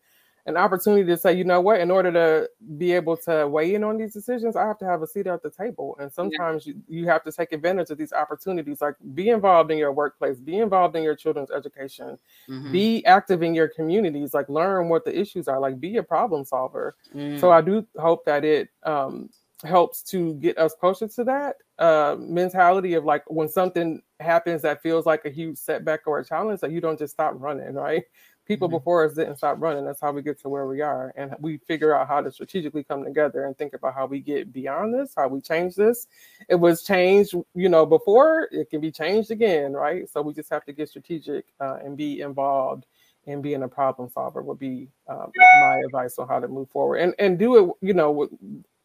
an 0.46 0.56
opportunity 0.56 1.04
to 1.04 1.16
say, 1.16 1.32
you 1.32 1.44
know 1.44 1.60
what, 1.60 1.80
in 1.80 1.90
order 1.90 2.10
to 2.10 2.50
be 2.76 2.92
able 2.92 3.16
to 3.16 3.46
weigh 3.46 3.74
in 3.74 3.84
on 3.84 3.96
these 3.96 4.12
decisions, 4.12 4.56
I 4.56 4.66
have 4.66 4.78
to 4.78 4.84
have 4.84 5.00
a 5.00 5.06
seat 5.06 5.28
at 5.28 5.42
the 5.42 5.50
table. 5.50 5.96
And 6.00 6.12
sometimes 6.12 6.66
yeah. 6.66 6.74
you, 6.88 7.00
you 7.02 7.06
have 7.06 7.22
to 7.24 7.32
take 7.32 7.52
advantage 7.52 7.90
of 7.90 7.98
these 7.98 8.12
opportunities, 8.12 8.80
like 8.80 8.96
be 9.14 9.28
involved 9.28 9.70
in 9.70 9.78
your 9.78 9.92
workplace, 9.92 10.40
be 10.40 10.58
involved 10.58 10.96
in 10.96 11.04
your 11.04 11.14
children's 11.14 11.52
education, 11.52 12.18
mm-hmm. 12.48 12.72
be 12.72 13.04
active 13.06 13.42
in 13.42 13.54
your 13.54 13.68
communities, 13.68 14.34
like 14.34 14.48
learn 14.48 14.88
what 14.88 15.04
the 15.04 15.16
issues 15.16 15.46
are, 15.46 15.60
like 15.60 15.78
be 15.78 15.96
a 15.98 16.02
problem 16.02 16.44
solver. 16.44 16.96
Mm. 17.14 17.38
So 17.38 17.52
I 17.52 17.60
do 17.60 17.86
hope 17.96 18.24
that 18.24 18.44
it 18.44 18.68
um, 18.82 19.30
helps 19.64 20.02
to 20.02 20.34
get 20.34 20.58
us 20.58 20.74
closer 20.74 21.06
to 21.06 21.24
that 21.24 21.56
uh, 21.78 22.16
mentality 22.18 22.94
of 22.94 23.04
like 23.04 23.22
when 23.30 23.48
something 23.48 24.02
happens 24.18 24.62
that 24.62 24.82
feels 24.82 25.06
like 25.06 25.24
a 25.24 25.30
huge 25.30 25.56
setback 25.56 26.00
or 26.06 26.18
a 26.18 26.24
challenge, 26.24 26.60
that 26.60 26.72
you 26.72 26.80
don't 26.80 26.98
just 26.98 27.12
stop 27.12 27.34
running, 27.36 27.74
right? 27.74 28.04
People 28.46 28.68
mm-hmm. 28.68 28.76
before 28.76 29.04
us 29.04 29.14
didn't 29.14 29.36
stop 29.36 29.56
running. 29.60 29.84
That's 29.84 30.00
how 30.00 30.12
we 30.12 30.22
get 30.22 30.40
to 30.42 30.48
where 30.48 30.66
we 30.66 30.80
are. 30.80 31.12
And 31.16 31.34
we 31.38 31.58
figure 31.58 31.94
out 31.94 32.08
how 32.08 32.20
to 32.20 32.30
strategically 32.30 32.84
come 32.84 33.04
together 33.04 33.44
and 33.44 33.56
think 33.56 33.74
about 33.74 33.94
how 33.94 34.06
we 34.06 34.20
get 34.20 34.52
beyond 34.52 34.94
this, 34.94 35.14
how 35.16 35.28
we 35.28 35.40
change 35.40 35.74
this. 35.74 36.06
It 36.48 36.56
was 36.56 36.82
changed, 36.82 37.34
you 37.54 37.68
know, 37.68 37.86
before, 37.86 38.48
it 38.50 38.70
can 38.70 38.80
be 38.80 38.90
changed 38.90 39.30
again, 39.30 39.72
right? 39.72 40.08
So 40.10 40.22
we 40.22 40.32
just 40.32 40.50
have 40.50 40.64
to 40.64 40.72
get 40.72 40.88
strategic 40.88 41.46
uh, 41.60 41.76
and 41.84 41.96
be 41.96 42.20
involved 42.20 42.86
and 43.26 43.42
being 43.42 43.62
a 43.62 43.68
problem 43.68 44.08
solver 44.08 44.42
would 44.42 44.58
be 44.58 44.88
um, 45.08 45.30
my 45.60 45.80
advice 45.84 46.18
on 46.18 46.28
how 46.28 46.40
to 46.40 46.48
move 46.48 46.68
forward 46.70 46.96
and 46.96 47.14
and 47.18 47.38
do 47.38 47.56
it 47.56 47.86
you 47.86 47.94
know 47.94 48.28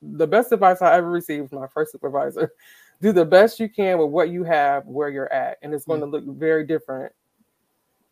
the 0.01 0.27
best 0.27 0.51
advice 0.51 0.81
i 0.81 0.95
ever 0.95 1.09
received 1.09 1.49
from 1.49 1.59
my 1.59 1.67
first 1.67 1.91
supervisor 1.91 2.51
do 3.01 3.11
the 3.11 3.25
best 3.25 3.59
you 3.59 3.69
can 3.69 3.97
with 3.97 4.09
what 4.09 4.29
you 4.29 4.43
have 4.43 4.85
where 4.85 5.09
you're 5.09 5.31
at 5.33 5.57
and 5.61 5.73
it's 5.73 5.85
going 5.85 6.01
mm-hmm. 6.01 6.11
to 6.11 6.17
look 6.17 6.37
very 6.37 6.65
different 6.65 7.11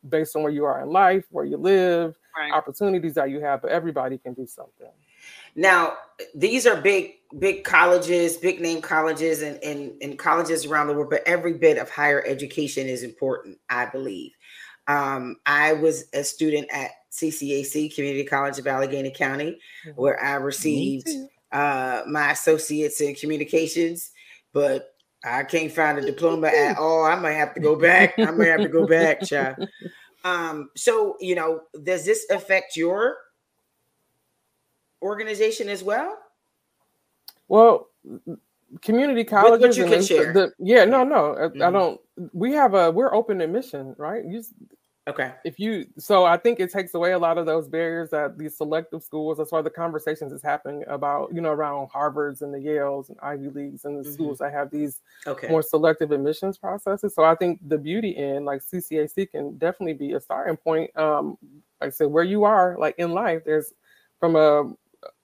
based 0.08 0.36
on 0.36 0.44
where 0.44 0.52
you 0.52 0.66
are 0.66 0.82
in 0.82 0.90
life, 0.90 1.26
where 1.30 1.46
you 1.46 1.58
live, 1.58 2.16
right. 2.38 2.52
opportunities 2.52 3.14
that 3.16 3.30
you 3.30 3.40
have, 3.40 3.62
but 3.62 3.72
everybody 3.72 4.18
can 4.18 4.34
do 4.34 4.46
something. 4.46 4.90
Now, 5.56 5.94
these 6.36 6.68
are 6.68 6.80
big, 6.80 7.14
big 7.40 7.64
colleges, 7.64 8.38
big 8.38 8.60
name 8.60 8.82
colleges, 8.82 9.42
and, 9.42 9.62
and, 9.64 9.94
and 10.02 10.20
colleges 10.20 10.66
around 10.66 10.88
the 10.88 10.94
world, 10.94 11.10
but 11.10 11.24
every 11.26 11.54
bit 11.54 11.78
of 11.78 11.90
higher 11.90 12.24
education 12.26 12.88
is 12.88 13.04
important, 13.04 13.58
I 13.70 13.86
believe. 13.86 14.32
Um, 14.88 15.38
I 15.46 15.74
was 15.74 16.06
a 16.14 16.24
student 16.24 16.68
at 16.72 16.92
CCAC, 17.12 17.96
Community 17.96 18.24
College 18.24 18.60
of 18.60 18.68
Allegheny 18.68 19.12
County, 19.12 19.60
mm-hmm. 19.88 20.00
where 20.00 20.22
I 20.22 20.36
received 20.36 21.10
uh, 21.52 22.04
my 22.08 22.32
associates 22.32 23.02
in 23.02 23.16
communications, 23.16 24.12
but 24.54 24.95
I 25.26 25.44
can't 25.44 25.72
find 25.72 25.98
a 25.98 26.02
diploma 26.02 26.48
at 26.48 26.78
all. 26.78 27.04
I 27.04 27.16
might 27.16 27.34
have 27.34 27.54
to 27.56 27.60
go 27.60 27.76
back. 27.76 28.14
I 28.20 28.32
might 28.32 28.48
have 28.48 28.62
to 28.62 28.70
go 28.70 28.86
back, 28.88 29.22
child. 29.22 29.68
Um, 30.24 30.72
so 30.76 31.18
you 31.20 31.36
know, 31.36 31.62
does 31.84 32.04
this 32.04 32.26
affect 32.32 32.76
your 32.76 33.16
organization 35.04 35.70
as 35.70 35.84
well? 35.84 36.18
Well, 37.48 37.90
community 38.82 39.24
colleges. 39.24 39.78
What, 39.78 39.78
you 39.78 39.86
can 39.86 40.04
share. 40.04 40.34
The, 40.34 40.52
yeah, 40.58 40.84
no, 40.84 41.04
no, 41.04 41.36
mm-hmm. 41.40 41.62
I 41.62 41.70
don't. 41.70 42.02
We 42.34 42.54
have 42.54 42.74
a 42.74 42.90
we're 42.90 43.14
open 43.14 43.40
admission, 43.40 43.96
right? 44.00 44.26
You, 44.26 44.44
Okay. 45.08 45.34
If 45.44 45.60
you 45.60 45.86
so 46.00 46.26
I 46.26 46.36
think 46.36 46.60
it 46.60 46.72
takes 46.72 46.96
away 46.96 47.12
a 47.12 47.20
lot 47.20 47.38
of 47.38 47.46
those 47.46 47.68
barriers 47.68 48.10
that 48.10 48.40
these 48.40 48.58
selective 48.58 49.04
schools, 49.04 49.38
that's 49.38 49.52
why 49.52 49.62
the 49.62 49.70
conversations 49.70 50.34
is 50.34 50.42
happening 50.42 50.84
about, 50.88 51.32
you 51.32 51.42
know, 51.42 51.52
around 51.52 51.90
Harvards 51.90 52.42
and 52.42 52.52
the 52.52 52.58
Yales 52.58 53.10
and 53.10 53.18
Ivy 53.22 53.50
Leagues 53.50 53.86
and 53.86 54.00
the 54.00 54.02
mm-hmm. 54.02 54.12
schools 54.12 54.40
that 54.40 54.52
have 54.52 54.72
these 54.72 55.02
okay. 55.28 55.48
more 55.48 55.62
selective 55.62 56.12
admissions 56.12 56.58
processes. 56.58 57.14
So 57.14 57.24
I 57.24 57.36
think 57.36 57.60
the 57.68 57.78
beauty 57.78 58.16
in 58.18 58.46
like 58.46 58.62
CCAC 58.62 59.30
can 59.30 59.58
definitely 59.60 59.94
be 59.94 60.14
a 60.14 60.20
starting 60.20 60.58
point. 60.58 60.90
Um, 60.98 61.38
like 61.80 61.90
I 61.90 61.92
said, 61.92 62.08
where 62.08 62.24
you 62.24 62.44
are 62.44 62.76
like 62.80 62.96
in 62.98 63.12
life, 63.12 63.44
there's 63.46 63.74
from 64.20 64.36
a 64.36 64.74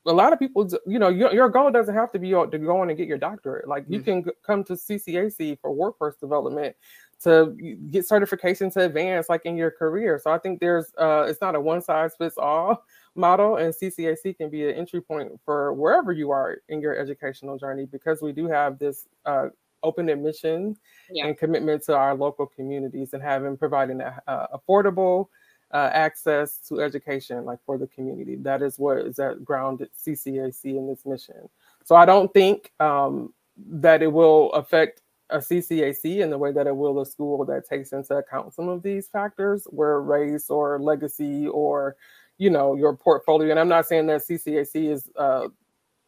a 0.06 0.14
lot 0.14 0.34
of 0.34 0.40
people, 0.40 0.68
you 0.88 0.98
know, 0.98 1.10
your, 1.10 1.32
your 1.34 1.50
goal 1.50 1.72
doesn't 1.72 1.94
have 1.94 2.12
to 2.12 2.20
be 2.20 2.32
to 2.32 2.58
go 2.58 2.80
on 2.80 2.90
and 2.90 2.98
get 2.98 3.08
your 3.08 3.18
doctorate. 3.18 3.68
Like 3.68 3.86
you 3.88 4.00
mm-hmm. 4.00 4.24
can 4.24 4.32
come 4.46 4.64
to 4.66 4.74
CCAC 4.74 5.60
for 5.60 5.72
workforce 5.72 6.16
development 6.16 6.76
to 7.24 7.56
get 7.92 8.08
certification 8.08 8.72
to 8.72 8.86
advance 8.86 9.30
like 9.30 9.46
in 9.46 9.56
your 9.56 9.70
career. 9.70 10.20
So 10.24 10.32
I 10.32 10.40
think 10.40 10.60
there's 10.60 10.92
uh 10.98 11.26
it's 11.28 11.42
not 11.42 11.56
a 11.56 11.60
one 11.60 11.82
size 11.82 12.16
fits 12.18 12.38
all 12.38 12.84
model 13.16 13.58
and 13.58 13.74
CCAC 13.74 14.38
can 14.38 14.50
be 14.50 14.68
an 14.68 14.76
entry 14.76 15.02
point 15.02 15.32
for 15.46 15.74
wherever 15.74 16.12
you 16.12 16.32
are 16.32 16.58
in 16.70 16.82
your 16.82 16.98
educational 16.98 17.58
journey 17.58 17.86
because 17.86 18.22
we 18.22 18.32
do 18.32 18.48
have 18.48 18.80
this 18.80 19.08
uh 19.26 19.50
open 19.84 20.10
admission 20.10 20.76
yeah. 21.12 21.26
and 21.26 21.38
commitment 21.38 21.84
to 21.84 21.96
our 21.96 22.16
local 22.16 22.46
communities 22.46 23.14
and 23.14 23.24
having 23.24 23.58
providing 23.58 24.00
a, 24.02 24.22
uh, 24.28 24.48
affordable 24.56 25.28
uh, 25.74 25.90
access 25.94 26.58
to 26.68 26.82
education 26.82 27.46
like 27.46 27.60
for 27.66 27.78
the 27.78 27.88
community 27.88 28.36
that 28.36 28.62
is 28.62 28.78
what 28.78 28.98
is 28.98 29.16
that 29.16 29.44
grounded 29.44 29.90
ccac 29.98 30.64
in 30.64 30.88
this 30.88 31.06
mission 31.06 31.50
so 31.84 31.96
i 31.96 32.06
don't 32.06 32.34
think 32.34 32.72
um, 32.80 33.34
that 33.58 34.02
it 34.02 34.12
will 34.12 34.52
affect 34.54 35.02
a 35.32 35.38
CCAC 35.38 36.20
in 36.20 36.30
the 36.30 36.38
way 36.38 36.52
that 36.52 36.68
it 36.68 36.76
will 36.76 37.00
a 37.02 37.06
school 37.06 37.44
that 37.46 37.68
takes 37.68 37.94
into 37.94 38.16
account 38.16 38.54
some 38.54 38.68
of 38.70 38.84
these 38.84 39.08
factors, 39.08 39.66
where 39.70 40.02
race 40.02 40.50
or 40.50 40.80
legacy 40.80 41.48
or, 41.48 41.96
you 42.38 42.50
know, 42.50 42.76
your 42.76 42.96
portfolio. 42.96 43.50
And 43.50 43.60
I'm 43.60 43.70
not 43.70 43.88
saying 43.88 44.08
that 44.08 44.22
CCAC 44.22 44.92
is 44.92 45.10
uh, 45.16 45.48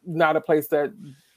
not 0.06 0.36
a 0.36 0.42
place 0.42 0.68
that 0.70 0.94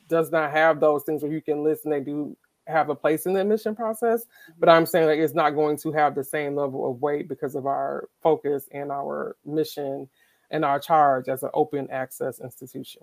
does 0.09 0.31
not 0.31 0.51
have 0.51 0.81
those 0.81 1.05
things 1.05 1.23
where 1.23 1.33
you 1.33 1.41
can 1.41 1.65
listen. 1.65 1.91
They 1.91 2.01
do 2.01 2.37
have 2.67 2.89
a 2.89 2.95
place 2.95 3.27
in 3.27 3.33
the 3.33 3.41
admission 3.41 3.75
process, 3.75 4.25
but 4.59 4.69
I'm 4.69 4.87
saying 4.87 5.07
that 5.07 5.19
it's 5.19 5.35
not 5.35 5.51
going 5.51 5.77
to 5.79 5.93
have 5.93 6.15
the 6.15 6.25
same 6.25 6.57
level 6.57 6.91
of 6.91 7.01
weight 7.01 7.29
because 7.29 7.55
of 7.55 7.67
our 7.67 8.09
focus 8.23 8.69
and 8.73 8.91
our 8.91 9.37
mission 9.45 10.09
and 10.51 10.65
our 10.65 10.79
charge 10.79 11.29
as 11.29 11.43
an 11.43 11.51
open 11.55 11.89
access 11.91 12.41
institution. 12.41 13.03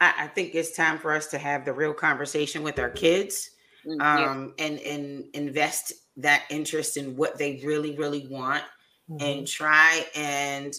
I, 0.00 0.26
think 0.26 0.56
it's 0.56 0.74
time 0.74 0.98
for 0.98 1.12
us 1.12 1.28
to 1.28 1.38
have 1.38 1.64
the 1.64 1.72
real 1.72 1.94
conversation 1.94 2.64
with 2.64 2.80
our 2.80 2.90
kids 2.90 3.50
Mm, 3.86 4.00
um, 4.00 4.54
yeah. 4.58 4.64
and 4.66 4.80
and 4.80 5.24
invest 5.34 5.92
that 6.18 6.44
interest 6.50 6.96
in 6.96 7.16
what 7.16 7.36
they 7.36 7.60
really 7.64 7.96
really 7.96 8.28
want 8.28 8.62
mm-hmm. 9.10 9.24
and 9.24 9.46
try 9.46 10.04
and 10.14 10.72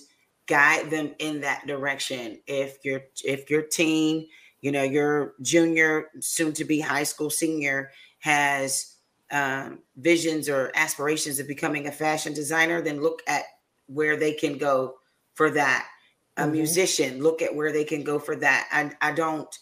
guide 0.48 0.90
them 0.90 1.14
in 1.20 1.42
that 1.42 1.68
direction 1.68 2.40
if 2.48 2.78
your 2.86 3.02
if 3.26 3.50
your 3.50 3.62
teen 3.62 4.28
you 4.64 4.72
know 4.72 4.82
your 4.82 5.34
junior 5.42 6.08
soon 6.20 6.54
to 6.54 6.66
be 6.66 6.80
high 6.80 7.04
school 7.04 7.30
senior 7.30 7.92
has 8.20 8.96
um, 9.32 9.80
visions 9.98 10.50
or 10.50 10.72
aspirations 10.74 11.38
of 11.38 11.48
becoming 11.48 11.86
a 11.88 11.92
fashion 11.92 12.34
designer 12.34 12.82
then 12.82 13.02
look 13.02 13.22
at 13.28 13.44
where 13.88 14.16
they 14.16 14.34
can 14.34 14.58
go 14.58 14.96
for 15.36 15.52
that 15.52 15.88
a 16.38 16.44
mm-hmm. 16.44 16.54
musician 16.54 17.22
look 17.22 17.44
at 17.44 17.54
where 17.54 17.72
they 17.72 17.84
can 17.84 18.04
go 18.04 18.18
for 18.18 18.36
that 18.36 18.68
i, 18.72 19.10
I 19.10 19.12
don't 19.12 19.56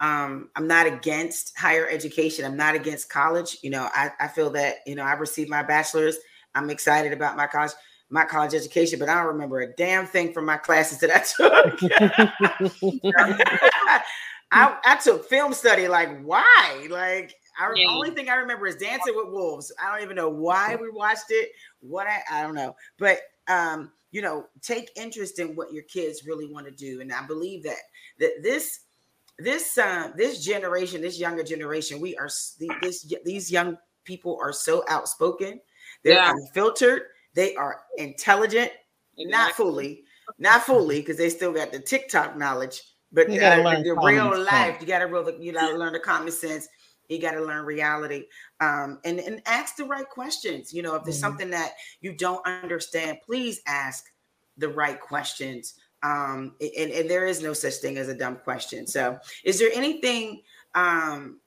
um, 0.00 0.50
I'm 0.56 0.66
not 0.66 0.86
against 0.86 1.56
higher 1.56 1.88
education. 1.88 2.44
I'm 2.44 2.54
not 2.54 2.74
against 2.74 3.08
college. 3.08 3.56
You 3.62 3.70
know, 3.70 3.88
I, 3.94 4.10
I 4.20 4.28
feel 4.28 4.50
that, 4.50 4.76
you 4.86 4.94
know, 4.94 5.02
I 5.02 5.14
received 5.14 5.48
my 5.48 5.62
bachelor's. 5.62 6.18
I'm 6.54 6.68
excited 6.68 7.14
about 7.14 7.34
my 7.34 7.46
college, 7.46 7.72
my 8.10 8.26
college 8.26 8.52
education, 8.52 8.98
but 8.98 9.08
I 9.08 9.14
don't 9.14 9.32
remember 9.32 9.60
a 9.60 9.72
damn 9.74 10.06
thing 10.06 10.34
from 10.34 10.44
my 10.44 10.58
classes 10.58 10.98
that 11.00 11.10
I 11.10 11.20
took. 11.24 11.80
I, 14.50 14.76
I 14.84 14.96
took 14.96 15.28
film 15.28 15.52
study. 15.52 15.88
Like, 15.88 16.22
why? 16.22 16.86
Like, 16.90 17.34
I, 17.58 17.72
the 17.74 17.86
only 17.88 18.10
thing 18.10 18.28
I 18.28 18.34
remember 18.34 18.66
is 18.66 18.76
Dancing 18.76 19.14
with 19.16 19.28
Wolves. 19.28 19.72
I 19.82 19.92
don't 19.92 20.04
even 20.04 20.16
know 20.16 20.28
why 20.28 20.76
we 20.76 20.90
watched 20.90 21.30
it. 21.30 21.50
What 21.80 22.06
I, 22.06 22.20
I 22.30 22.42
don't 22.42 22.54
know. 22.54 22.76
But 22.98 23.20
um, 23.48 23.92
you 24.10 24.22
know, 24.22 24.46
take 24.62 24.90
interest 24.96 25.38
in 25.38 25.56
what 25.56 25.72
your 25.72 25.82
kids 25.84 26.26
really 26.26 26.52
want 26.52 26.66
to 26.66 26.72
do. 26.72 27.00
And 27.00 27.12
I 27.12 27.26
believe 27.26 27.62
that 27.64 27.76
that 28.18 28.42
this 28.42 28.80
this 29.38 29.76
uh, 29.78 30.10
this 30.16 30.44
generation, 30.44 31.00
this 31.00 31.18
younger 31.18 31.42
generation, 31.42 32.00
we 32.00 32.16
are 32.16 32.28
this 32.80 33.12
these 33.24 33.50
young 33.50 33.76
people 34.04 34.38
are 34.40 34.52
so 34.52 34.84
outspoken. 34.88 35.60
They're 36.02 36.14
yeah. 36.14 36.32
unfiltered. 36.32 37.02
They 37.34 37.54
are 37.56 37.82
intelligent, 37.98 38.70
exactly. 39.18 39.26
not 39.26 39.52
fully, 39.52 40.04
not 40.38 40.62
fully, 40.62 41.00
because 41.00 41.18
they 41.18 41.28
still 41.28 41.52
got 41.52 41.72
the 41.72 41.80
TikTok 41.80 42.36
knowledge. 42.36 42.82
But 43.16 43.30
uh, 43.30 43.80
the 43.82 43.98
real 44.04 44.38
life, 44.38 44.76
you 44.78 44.86
got 44.86 44.98
to 44.98 45.06
real, 45.06 45.40
you 45.40 45.50
got 45.50 45.70
to 45.70 45.76
learn 45.78 45.94
the 45.94 45.98
common 45.98 46.30
sense. 46.30 46.68
You 47.08 47.18
got 47.18 47.30
to 47.30 47.42
learn 47.42 47.64
reality 47.64 48.26
um, 48.60 48.98
and, 49.06 49.18
and 49.20 49.40
ask 49.46 49.76
the 49.76 49.84
right 49.84 50.06
questions. 50.06 50.74
You 50.74 50.82
know, 50.82 50.94
if 50.96 51.04
there's 51.04 51.16
mm-hmm. 51.16 51.22
something 51.22 51.50
that 51.50 51.72
you 52.02 52.12
don't 52.12 52.46
understand, 52.46 53.18
please 53.24 53.62
ask 53.66 54.04
the 54.58 54.68
right 54.68 55.00
questions. 55.00 55.74
Um, 56.02 56.56
and, 56.60 56.90
and 56.90 57.08
there 57.08 57.26
is 57.26 57.42
no 57.42 57.54
such 57.54 57.76
thing 57.76 57.96
as 57.96 58.08
a 58.08 58.14
dumb 58.14 58.36
question. 58.36 58.86
So, 58.86 59.18
is 59.44 59.58
there 59.58 59.70
anything 59.72 60.42
um, 60.74 61.40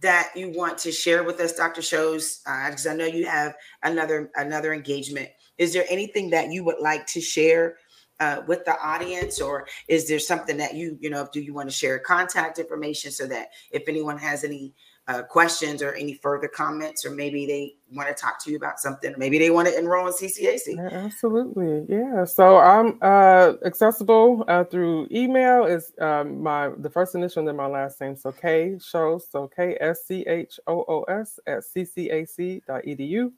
that 0.00 0.32
you 0.34 0.50
want 0.50 0.76
to 0.78 0.90
share 0.90 1.22
with 1.22 1.38
us, 1.38 1.52
Dr. 1.52 1.82
Schoos? 1.82 2.42
Because 2.44 2.84
uh, 2.84 2.90
I 2.90 2.94
know 2.94 3.06
you 3.06 3.26
have 3.26 3.54
another 3.84 4.32
another 4.34 4.74
engagement. 4.74 5.28
Is 5.56 5.72
there 5.72 5.84
anything 5.88 6.30
that 6.30 6.50
you 6.50 6.64
would 6.64 6.80
like 6.80 7.06
to 7.08 7.20
share 7.20 7.76
uh, 8.22 8.42
with 8.46 8.64
the 8.64 8.78
audience, 8.80 9.40
or 9.40 9.66
is 9.88 10.06
there 10.06 10.20
something 10.20 10.56
that 10.56 10.74
you 10.74 10.96
you 11.00 11.10
know 11.10 11.28
do 11.32 11.40
you 11.40 11.52
want 11.52 11.68
to 11.68 11.74
share 11.74 11.98
contact 11.98 12.58
information 12.58 13.10
so 13.10 13.26
that 13.26 13.48
if 13.72 13.82
anyone 13.88 14.16
has 14.16 14.44
any 14.44 14.72
uh, 15.08 15.22
questions 15.22 15.82
or 15.82 15.92
any 15.94 16.14
further 16.14 16.46
comments, 16.46 17.04
or 17.04 17.10
maybe 17.10 17.46
they 17.46 17.74
want 17.90 18.08
to 18.08 18.14
talk 18.14 18.42
to 18.44 18.50
you 18.52 18.56
about 18.56 18.78
something, 18.78 19.12
maybe 19.18 19.40
they 19.40 19.50
want 19.50 19.66
to 19.66 19.76
enroll 19.76 20.06
in 20.06 20.12
CCAC. 20.12 20.78
Absolutely, 20.92 21.84
yeah. 21.88 22.24
So 22.24 22.58
I'm 22.58 22.98
uh, 23.02 23.54
accessible 23.66 24.44
uh, 24.46 24.62
through 24.64 25.08
email. 25.10 25.64
Is 25.64 25.92
um, 26.00 26.40
my 26.40 26.70
the 26.78 26.90
first 26.90 27.16
initial 27.16 27.40
and 27.40 27.48
then 27.48 27.56
my 27.56 27.66
last 27.66 28.00
name. 28.00 28.16
So 28.16 28.30
K 28.30 28.76
Schoos 28.78 29.22
so 29.32 29.48
K 29.48 29.76
S 29.80 30.06
C 30.06 30.24
H 30.28 30.60
O 30.68 30.84
O 30.88 31.02
S 31.08 31.40
at 31.48 31.64
ccac.edu. 31.64 33.32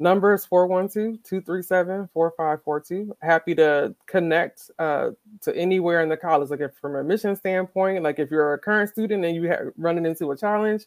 Number 0.00 0.34
is 0.34 0.44
412-237-4542. 0.46 3.10
Happy 3.22 3.54
to 3.54 3.94
connect 4.06 4.72
uh, 4.78 5.10
to 5.42 5.56
anywhere 5.56 6.02
in 6.02 6.08
the 6.08 6.16
college, 6.16 6.50
like 6.50 6.58
if 6.60 6.72
from 6.80 6.96
a 6.96 7.04
mission 7.04 7.36
standpoint, 7.36 8.02
like 8.02 8.18
if 8.18 8.28
you're 8.30 8.54
a 8.54 8.58
current 8.58 8.90
student 8.90 9.24
and 9.24 9.36
you 9.36 9.44
have 9.44 9.70
running 9.76 10.04
into 10.04 10.32
a 10.32 10.36
challenge, 10.36 10.86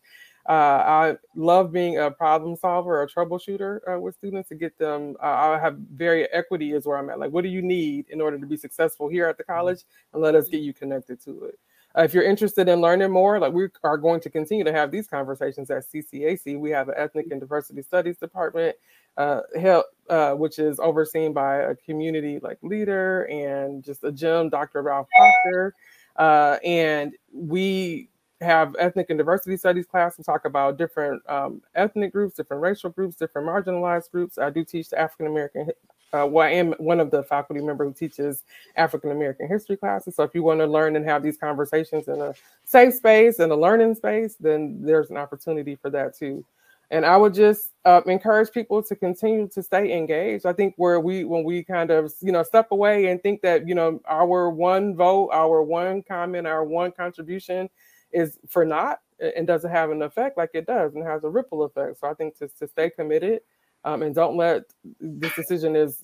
uh, 0.49 0.51
I 0.51 1.15
love 1.35 1.71
being 1.71 1.99
a 1.99 2.11
problem 2.11 2.55
solver 2.55 3.01
or 3.01 3.07
troubleshooter 3.07 3.79
uh, 3.89 3.99
with 3.99 4.15
students 4.15 4.49
to 4.49 4.55
get 4.55 4.77
them. 4.77 5.15
Uh, 5.21 5.25
I 5.25 5.59
have 5.59 5.77
very 5.93 6.25
equity 6.31 6.73
is 6.73 6.85
where 6.85 6.97
I'm 6.97 7.09
at. 7.09 7.19
Like, 7.19 7.31
what 7.31 7.43
do 7.43 7.49
you 7.49 7.61
need 7.61 8.05
in 8.09 8.21
order 8.21 8.39
to 8.39 8.45
be 8.45 8.55
successful 8.55 9.09
here 9.09 9.27
at 9.27 9.37
the 9.37 9.43
college? 9.43 9.83
And 10.13 10.21
let 10.21 10.35
us 10.35 10.47
get 10.47 10.61
you 10.61 10.73
connected 10.73 11.21
to 11.25 11.45
it. 11.45 11.59
Uh, 11.97 12.03
if 12.03 12.13
you're 12.13 12.23
interested 12.23 12.69
in 12.69 12.79
learning 12.79 13.11
more, 13.11 13.39
like 13.39 13.53
we 13.53 13.67
are 13.83 13.97
going 13.97 14.19
to 14.19 14.29
continue 14.29 14.63
to 14.63 14.71
have 14.71 14.91
these 14.91 15.07
conversations 15.07 15.71
at 15.71 15.83
CCAC. 15.83 16.59
We 16.59 16.69
have 16.69 16.89
an 16.89 16.95
Ethnic 16.97 17.27
and 17.31 17.39
Diversity 17.39 17.81
Studies 17.81 18.17
department, 18.17 18.75
uh, 19.17 19.41
help, 19.59 19.85
uh, 20.09 20.33
which 20.33 20.59
is 20.59 20.79
overseen 20.79 21.33
by 21.33 21.57
a 21.57 21.75
community 21.75 22.39
like 22.41 22.59
leader 22.61 23.23
and 23.23 23.83
just 23.83 24.03
a 24.03 24.11
gym, 24.11 24.49
Dr. 24.49 24.83
Ralph 24.83 25.07
Proctor. 25.17 25.73
Uh, 26.17 26.57
and 26.63 27.13
we 27.33 28.09
have 28.41 28.75
ethnic 28.77 29.09
and 29.09 29.17
diversity 29.17 29.57
studies 29.57 29.87
class. 29.87 30.17
We 30.17 30.23
talk 30.23 30.45
about 30.45 30.77
different 30.77 31.27
um, 31.27 31.61
ethnic 31.73 32.11
groups, 32.11 32.35
different 32.35 32.61
racial 32.61 32.91
groups, 32.91 33.15
different 33.15 33.47
marginalized 33.47 34.11
groups. 34.11 34.37
I 34.37 34.51
do 34.51 34.63
teach 34.63 34.89
the 34.89 34.99
African 34.99 35.25
American 35.27 35.69
uh, 36.13 36.25
well, 36.25 36.47
I 36.47 36.51
am 36.51 36.73
one 36.73 36.99
of 36.99 37.11
the 37.11 37.23
faculty 37.23 37.61
member 37.61 37.85
who 37.85 37.93
teaches 37.93 38.43
African 38.75 39.11
American 39.11 39.47
history 39.47 39.77
classes. 39.77 40.15
So 40.15 40.23
if 40.23 40.33
you 40.33 40.43
want 40.43 40.59
to 40.59 40.65
learn 40.65 40.95
and 40.95 41.05
have 41.05 41.21
these 41.21 41.37
conversations 41.37 42.07
in 42.07 42.21
a 42.21 42.33
safe 42.63 42.93
space 42.93 43.39
and 43.39 43.51
a 43.51 43.55
learning 43.55 43.95
space, 43.95 44.35
then 44.39 44.79
there's 44.81 45.09
an 45.09 45.17
opportunity 45.17 45.75
for 45.75 45.89
that 45.89 46.15
too. 46.17 46.45
And 46.89 47.05
I 47.05 47.17
would 47.17 47.33
just 47.33 47.71
uh, 47.83 48.01
encourage 48.05 48.51
people 48.51 48.81
to 48.83 48.95
continue 48.95 49.49
to 49.49 49.61
stay 49.61 49.97
engaged. 49.97 50.45
I 50.45 50.53
think 50.53 50.73
where 50.77 51.01
we, 51.01 51.25
when 51.25 51.43
we 51.43 51.61
kind 51.61 51.91
of, 51.91 52.13
you 52.21 52.31
know, 52.31 52.43
step 52.43 52.71
away 52.71 53.07
and 53.07 53.21
think 53.21 53.41
that, 53.41 53.67
you 53.67 53.75
know, 53.75 53.99
our 54.07 54.49
one 54.49 54.95
vote, 54.95 55.29
our 55.33 55.61
one 55.61 56.01
comment, 56.01 56.47
our 56.47 56.63
one 56.63 56.93
contribution 56.93 57.69
is 58.13 58.39
for 58.47 58.63
naught 58.63 59.01
and 59.19 59.45
doesn't 59.45 59.71
have 59.71 59.91
an 59.91 60.01
effect 60.01 60.37
like 60.37 60.51
it 60.53 60.65
does 60.65 60.95
and 60.95 61.03
has 61.03 61.25
a 61.25 61.29
ripple 61.29 61.63
effect. 61.63 61.99
So 61.99 62.07
I 62.07 62.13
think 62.13 62.37
to, 62.37 62.47
to 62.47 62.67
stay 62.69 62.89
committed 62.89 63.41
um, 63.87 64.01
and 64.01 64.13
don't 64.13 64.35
let 64.35 64.63
this 64.99 65.33
decision 65.35 65.75
is 65.75 66.03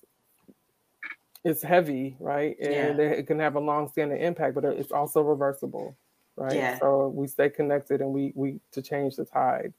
it's 1.44 1.62
heavy, 1.62 2.16
right? 2.22 2.58
And 2.60 2.98
yeah. 2.98 3.06
it 3.06 3.28
can 3.28 3.38
have 3.40 3.56
a 3.56 3.60
long-standing 3.60 4.22
impact, 4.22 4.56
but 4.56 4.64
it's 4.64 4.94
also 4.94 5.22
reversible, 5.22 5.98
right? 6.38 6.56
Yeah. 6.56 6.80
So 6.80 7.10
we 7.10 7.28
stay 7.28 7.50
connected 7.50 8.00
and 8.00 8.12
we 8.14 8.32
we 8.36 8.62
to 8.72 8.82
change 8.82 9.18
the 9.18 9.26
tide. 9.26 9.74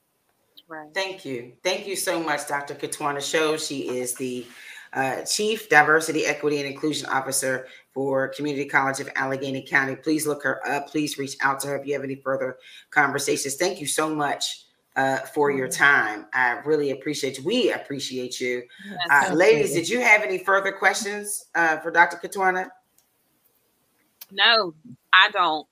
Right. 0.67 0.87
Thank 0.93 1.25
you. 1.25 1.53
Thank 1.63 1.87
you 1.87 1.95
so 1.95 2.21
much, 2.21 2.47
Dr. 2.47 2.75
Ketwana 2.75 3.21
Show. 3.21 3.57
She 3.57 3.89
is 3.89 4.13
the 4.13 4.45
uh, 4.93 5.23
Chief 5.23 5.67
Diversity, 5.67 6.25
Equity, 6.25 6.59
and 6.59 6.67
Inclusion 6.67 7.07
Officer 7.09 7.67
for 7.91 8.27
Community 8.29 8.65
College 8.65 8.99
of 8.99 9.09
Allegheny 9.15 9.63
County. 9.63 9.95
Please 9.95 10.27
look 10.27 10.43
her 10.43 10.65
up. 10.67 10.89
Please 10.89 11.17
reach 11.17 11.35
out 11.41 11.59
to 11.61 11.67
her 11.67 11.77
if 11.77 11.87
you 11.87 11.93
have 11.93 12.03
any 12.03 12.15
further 12.15 12.57
conversations. 12.91 13.55
Thank 13.55 13.81
you 13.81 13.87
so 13.87 14.13
much 14.13 14.64
uh, 14.95 15.19
for 15.19 15.51
your 15.51 15.67
mm-hmm. 15.67 15.83
time. 15.83 16.25
I 16.33 16.59
really 16.65 16.91
appreciate 16.91 17.37
you. 17.37 17.43
We 17.43 17.71
appreciate 17.71 18.39
you. 18.39 18.63
Yes, 18.87 19.31
uh, 19.31 19.33
ladies, 19.33 19.73
did 19.73 19.89
you 19.89 19.99
have 19.99 20.21
any 20.21 20.37
further 20.37 20.71
questions 20.71 21.45
uh, 21.55 21.77
for 21.77 21.91
Dr. 21.91 22.17
Ketwana? 22.17 22.69
No, 24.31 24.73
I 25.13 25.29
don't. 25.31 25.67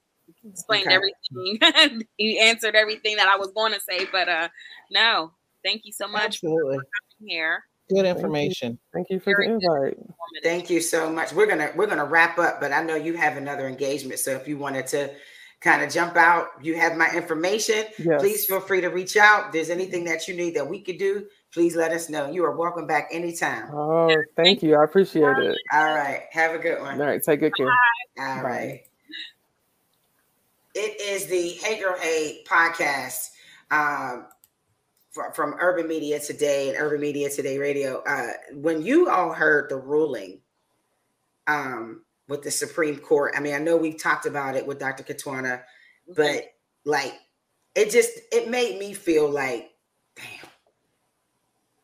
Explained 0.45 0.87
okay. 0.87 0.95
everything. 0.95 2.03
you 2.17 2.39
answered 2.39 2.75
everything 2.75 3.15
that 3.15 3.27
I 3.27 3.37
was 3.37 3.51
going 3.51 3.73
to 3.73 3.79
say, 3.79 4.07
but 4.11 4.27
uh, 4.27 4.49
no, 4.91 5.31
thank 5.63 5.85
you 5.85 5.93
so 5.93 6.07
much 6.07 6.25
Absolutely. 6.25 6.77
for 6.77 6.85
here. 7.25 7.63
Good 7.89 8.05
information. 8.05 8.77
Thank 8.93 9.09
you, 9.09 9.19
thank 9.19 9.27
you 9.27 9.33
for 9.33 9.37
Very 9.37 9.47
the 9.47 9.93
invite. 9.93 9.97
Thank 10.43 10.69
you 10.69 10.81
so 10.81 11.09
much. 11.09 11.33
We're 11.33 11.45
gonna 11.45 11.71
we're 11.75 11.85
gonna 11.85 12.05
wrap 12.05 12.39
up, 12.39 12.61
but 12.61 12.71
I 12.71 12.81
know 12.81 12.95
you 12.95 13.15
have 13.15 13.35
another 13.35 13.67
engagement. 13.67 14.19
So 14.19 14.31
if 14.31 14.47
you 14.47 14.57
wanted 14.57 14.87
to 14.87 15.13
kind 15.63 15.81
of 15.81 15.89
jump 15.89 16.17
out, 16.17 16.49
you 16.61 16.75
have 16.75 16.97
my 16.97 17.09
information. 17.11 17.85
Yes. 17.97 18.21
Please 18.21 18.45
feel 18.45 18.59
free 18.59 18.81
to 18.81 18.89
reach 18.89 19.15
out. 19.15 19.47
If 19.47 19.53
there's 19.53 19.69
anything 19.69 20.03
that 20.05 20.27
you 20.27 20.35
need 20.35 20.55
that 20.55 20.67
we 20.67 20.81
could 20.81 20.97
do, 20.97 21.25
please 21.53 21.75
let 21.75 21.91
us 21.91 22.09
know. 22.09 22.29
You 22.29 22.43
are 22.43 22.55
welcome 22.55 22.85
back 22.85 23.07
anytime. 23.11 23.73
Oh, 23.73 24.13
thank 24.35 24.61
you. 24.61 24.75
I 24.75 24.83
appreciate 24.83 25.37
it. 25.37 25.57
All 25.71 25.95
right. 25.95 26.23
Have 26.31 26.53
a 26.53 26.59
good 26.59 26.81
one. 26.81 26.99
All 26.99 27.07
right. 27.07 27.23
Take 27.23 27.39
good 27.39 27.55
care. 27.55 27.67
Bye. 27.67 27.73
All 28.19 28.35
Bye. 28.35 28.49
right. 28.49 28.81
It 30.75 30.99
is 30.99 31.27
the 31.27 31.49
Hey 31.49 31.79
Girl 31.79 31.95
Hey 31.97 32.43
podcast 32.45 33.29
um, 33.71 34.25
from, 35.11 35.31
from 35.31 35.55
Urban 35.59 35.87
Media 35.87 36.19
Today 36.19 36.69
and 36.69 36.77
Urban 36.77 36.99
Media 36.99 37.29
Today 37.29 37.57
Radio. 37.57 38.03
Uh, 38.05 38.31
when 38.53 38.81
you 38.81 39.09
all 39.09 39.31
heard 39.31 39.69
the 39.69 39.77
ruling, 39.77 40.41
um, 41.47 42.01
with 42.33 42.41
the 42.41 42.49
Supreme 42.49 42.97
Court. 42.97 43.35
I 43.37 43.39
mean, 43.39 43.53
I 43.53 43.59
know 43.59 43.77
we've 43.77 44.01
talked 44.01 44.25
about 44.25 44.55
it 44.55 44.65
with 44.65 44.79
Dr. 44.79 45.03
Ketwana, 45.03 45.61
mm-hmm. 45.61 46.13
but 46.15 46.45
like 46.83 47.13
it 47.75 47.91
just 47.91 48.09
it 48.31 48.49
made 48.49 48.79
me 48.79 48.93
feel 48.93 49.29
like, 49.29 49.69
damn. 50.15 50.49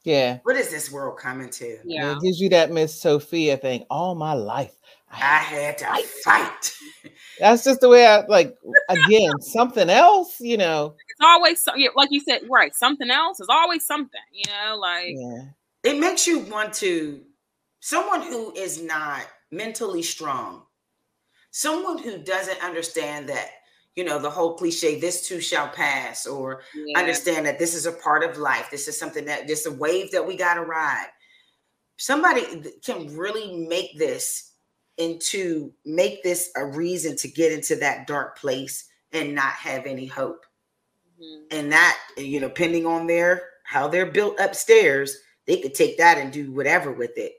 Yeah. 0.04 0.40
What 0.42 0.56
is 0.56 0.72
this 0.72 0.92
world 0.92 1.20
coming 1.20 1.52
to? 1.52 1.78
Yeah. 1.86 2.14
It 2.14 2.22
gives 2.22 2.42
you 2.42 2.50
that 2.50 2.72
Miss 2.72 3.00
Sofia 3.00 3.58
thing. 3.58 3.86
All 3.92 4.16
my 4.16 4.34
life. 4.34 4.74
I 5.12 5.18
had, 5.18 5.78
to 5.80 5.86
fight. 5.86 6.06
fight. 6.24 6.74
That's 7.40 7.64
just 7.64 7.82
the 7.82 7.90
way 7.90 8.08
I 8.08 8.26
like 8.26 8.58
again, 8.90 9.40
something 9.42 9.90
else, 9.90 10.40
you 10.40 10.58
know. 10.58 10.96
It's 11.10 11.22
always 11.22 11.64
like 11.96 12.10
you 12.12 12.22
said, 12.22 12.42
right? 12.50 12.74
Something 12.74 13.12
else 13.12 13.40
is 13.40 13.48
always 13.50 13.86
something, 13.86 14.22
you 14.34 14.52
know, 14.52 14.78
like 14.78 15.14
yeah. 15.16 15.44
it 15.84 16.00
makes 16.00 16.26
you 16.26 16.40
want 16.40 16.74
to 16.76 17.22
someone 17.82 18.24
who 18.24 18.52
is 18.56 18.82
not 18.82 19.28
mentally 19.52 20.02
strong. 20.02 20.64
Someone 21.52 21.98
who 21.98 22.20
doesn't 22.20 22.64
understand 22.64 23.28
that, 23.30 23.50
you 23.96 24.04
know, 24.04 24.20
the 24.20 24.30
whole 24.30 24.56
cliche, 24.56 25.00
this 25.00 25.28
too 25.28 25.42
shall 25.42 25.68
pass, 25.68 26.28
or 26.28 26.62
yeah. 26.76 27.00
understand 27.00 27.46
that 27.46 27.60
this 27.60 27.74
is 27.74 27.86
a 27.86 27.92
part 27.92 28.24
of 28.24 28.38
life. 28.38 28.70
This 28.70 28.88
is 28.88 28.98
something 28.98 29.26
that 29.26 29.48
this 29.48 29.66
a 29.66 29.72
wave 29.72 30.12
that 30.12 30.26
we 30.26 30.38
got 30.38 30.56
to 30.56 30.62
ride. 30.62 31.08
Somebody 31.98 32.64
can 32.86 33.16
really 33.18 33.66
make 33.68 33.98
this 33.98 34.54
into 34.98 35.74
make 35.86 36.24
this 36.24 36.52
a 36.56 36.66
reason 36.66 37.16
to 37.18 37.28
get 37.28 37.52
into 37.52 37.76
that 37.78 38.06
dark 38.06 38.38
place 38.38 38.90
and 39.12 39.34
not 39.34 39.54
have 39.54 39.86
any 39.86 40.06
hope. 40.06 40.46
Mm-hmm. 41.22 41.58
And 41.58 41.72
that, 41.72 41.98
you 42.16 42.40
know, 42.40 42.48
depending 42.48 42.86
on 42.86 43.08
their 43.08 43.50
how 43.64 43.88
they're 43.88 44.12
built 44.12 44.40
upstairs, 44.40 45.18
they 45.46 45.60
could 45.60 45.74
take 45.74 45.98
that 45.98 46.18
and 46.18 46.32
do 46.32 46.52
whatever 46.52 46.92
with 46.92 47.18
it 47.18 47.39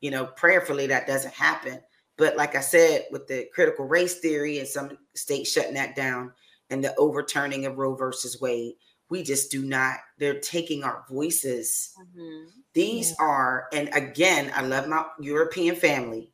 you 0.00 0.10
know, 0.10 0.26
prayerfully 0.26 0.86
that 0.88 1.06
doesn't 1.06 1.34
happen. 1.34 1.80
But 2.16 2.36
like 2.36 2.56
I 2.56 2.60
said, 2.60 3.06
with 3.10 3.26
the 3.28 3.48
critical 3.52 3.86
race 3.86 4.18
theory 4.18 4.58
and 4.58 4.66
some 4.66 4.98
states 5.14 5.52
shutting 5.52 5.74
that 5.74 5.96
down 5.96 6.32
and 6.70 6.82
the 6.82 6.94
overturning 6.96 7.66
of 7.66 7.78
Roe 7.78 7.94
versus 7.94 8.40
Wade, 8.40 8.74
we 9.08 9.22
just 9.22 9.50
do 9.50 9.64
not, 9.64 9.98
they're 10.18 10.40
taking 10.40 10.84
our 10.84 11.04
voices. 11.08 11.94
Mm-hmm. 12.00 12.50
These 12.74 13.10
yeah. 13.10 13.24
are, 13.24 13.68
and 13.72 13.88
again, 13.94 14.52
I 14.54 14.62
love 14.62 14.88
my 14.88 15.06
European 15.20 15.76
family, 15.76 16.32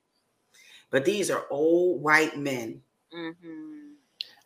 but 0.91 1.05
these 1.05 1.31
are 1.31 1.45
old 1.51 2.03
white 2.03 2.37
men. 2.37 2.81
Mm-hmm. 3.15 3.93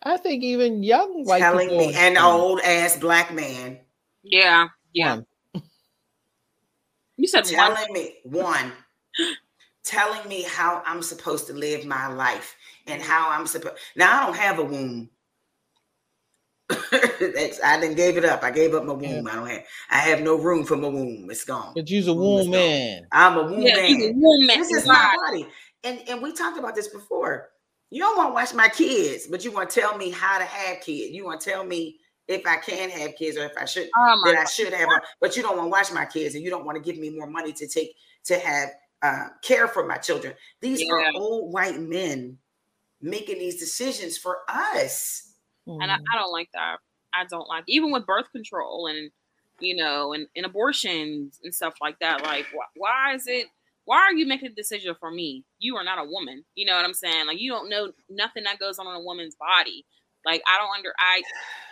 I 0.03 0.17
think 0.17 0.43
even 0.45 0.83
young 0.83 1.25
white 1.25 1.41
telling 1.41 1.69
me 1.69 1.95
an 1.95 2.19
old 2.19 2.61
ass 2.61 2.97
black 2.99 3.33
man. 3.33 3.79
Yeah, 4.23 4.69
yeah. 4.93 5.21
You 7.17 7.27
said 7.27 7.45
telling 7.47 7.89
one. 7.89 7.93
me 7.93 8.15
one 8.23 8.73
telling 9.85 10.29
me 10.29 10.43
how 10.43 10.83
I'm 10.87 11.03
supposed 11.03 11.47
to 11.47 11.53
live 11.53 11.85
my 11.87 12.09
life 12.09 12.57
and 12.87 13.01
how 13.01 13.31
I'm 13.31 13.47
supposed. 13.47 13.77
Now 13.97 14.23
I 14.23 14.27
don't 14.27 14.37
have 14.37 14.59
a 14.59 14.65
womb. 14.65 15.11
I 16.71 17.79
didn't 17.81 17.97
gave 17.97 18.19
it 18.19 18.25
up. 18.25 18.43
I 18.43 18.51
gave 18.51 18.75
up 18.75 18.85
my 18.85 18.93
womb. 18.93 19.27
I 19.27 19.35
don't 19.35 19.49
have. 19.49 19.65
I 19.91 19.97
have 19.99 20.21
no 20.21 20.37
room 20.37 20.65
for 20.65 20.77
my 20.77 20.89
womb. 20.89 21.29
It's 21.31 21.45
gone. 21.45 21.73
But 21.75 21.89
you's 21.89 22.07
a 22.09 22.15
womb 22.15 22.51
man. 22.51 23.07
I'm 23.11 23.39
a 23.39 23.43
womb 23.45 23.63
Yeah, 23.63 23.77
man. 23.77 24.03
a 24.03 24.13
womb 24.13 24.47
man. 24.47 24.59
This 24.59 24.71
is 24.71 24.87
my 24.87 25.17
body, 25.27 25.47
and 25.85 26.03
and 26.09 26.23
we 26.23 26.33
talked 26.33 26.59
about 26.59 26.75
this 26.75 26.89
before. 26.89 27.49
You 27.91 28.01
don't 28.03 28.19
want 28.19 28.31
to 28.31 28.35
watch 28.35 28.53
my 28.53 28.69
kids, 28.69 29.27
but 29.29 29.45
you 29.47 29.51
want 29.51 29.71
to 29.71 29.81
tell 29.81 29.97
me 29.97 30.11
how 30.11 30.39
to 30.39 30.45
have 30.45 30.81
kids. 30.83 31.15
You 31.15 31.25
want 31.25 31.41
to 31.41 31.51
tell 31.51 31.65
me 31.65 31.97
if 32.27 32.47
I 32.47 32.57
can 32.57 32.91
have 32.91 33.17
kids 33.17 33.39
or 33.39 33.47
if 33.47 33.57
I 33.57 33.65
should 33.65 33.89
Oh 33.97 34.21
my 34.23 34.33
that 34.33 34.41
I 34.41 34.45
should 34.45 34.75
have. 34.75 34.91
them. 34.91 35.01
But 35.23 35.37
you 35.39 35.43
don't 35.43 35.57
want 35.57 35.69
to 35.69 35.71
watch 35.71 35.91
my 35.93 36.05
kids, 36.05 36.35
and 36.35 36.45
you 36.45 36.51
don't 36.51 36.67
want 36.67 36.77
to 36.77 36.83
give 36.83 37.01
me 37.01 37.09
more 37.09 37.29
money 37.31 37.55
to 37.55 37.67
take 37.67 37.95
to 38.25 38.39
have 38.39 38.69
uh, 39.03 39.29
care 39.43 39.69
for 39.69 39.87
my 39.87 39.97
children. 39.97 40.35
These 40.61 40.83
are 40.91 41.13
old 41.15 41.53
white 41.53 41.81
men 41.81 42.39
making 43.01 43.39
these 43.39 43.59
decisions 43.59 44.19
for 44.19 44.39
us. 44.49 45.33
and 45.67 45.91
I, 45.91 45.95
I 45.97 46.17
don't 46.19 46.33
like 46.33 46.51
that. 46.55 46.79
I 47.15 47.25
don't 47.27 47.49
like 47.49 47.65
even 47.69 47.91
with 47.91 48.07
birth 48.07 48.31
control 48.33 48.87
and 48.87 49.11
you 49.61 49.75
know 49.77 50.13
and, 50.13 50.27
and 50.37 50.47
abortions 50.47 51.41
and 51.43 51.55
stuff 51.55 51.75
like 51.81 51.99
that. 52.01 52.23
Like, 52.23 52.47
why, 52.53 52.65
why 52.77 53.15
is 53.15 53.27
it? 53.27 53.47
Why 53.85 53.99
are 53.99 54.13
you 54.13 54.27
making 54.27 54.51
a 54.51 54.55
decision 54.55 54.95
for 55.01 55.11
me? 55.11 55.45
You 55.61 55.77
are 55.77 55.85
not 55.85 55.99
a 55.99 56.05
woman. 56.05 56.45
You 56.55 56.67
know 56.67 56.77
what 56.77 56.85
I'm 56.85 56.93
saying? 56.93 57.27
Like, 57.27 57.41
you 57.41 57.51
don't 57.51 57.71
know 57.71 57.93
nothing 58.11 58.45
that 58.45 58.59
goes 58.59 58.79
on 58.79 58.87
in 58.87 58.93
a 58.95 59.01
woman's 59.03 59.35
body. 59.37 59.87
Like, 60.27 60.43
I 60.47 60.59
don't 60.59 60.77
under. 60.77 60.93
I, 60.99 61.23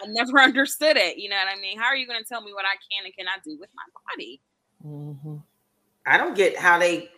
I 0.02 0.06
never 0.06 0.40
understood 0.42 0.96
it. 0.96 1.18
You 1.18 1.28
know 1.28 1.36
what 1.36 1.54
I 1.54 1.60
mean? 1.60 1.78
How 1.78 1.86
are 1.86 1.96
you 1.96 2.06
going 2.06 2.18
to 2.18 2.26
tell 2.26 2.40
me 2.40 2.54
what 2.54 2.64
I 2.64 2.76
can 2.90 3.04
and 3.04 3.14
cannot 3.14 3.44
do 3.44 3.58
with 3.60 3.68
my 3.74 3.82
body? 4.14 4.40
Mhm. 4.84 5.42
I 6.06 6.16
don't 6.18 6.34
get 6.34 6.56
how 6.56 6.78
they. 6.78 7.10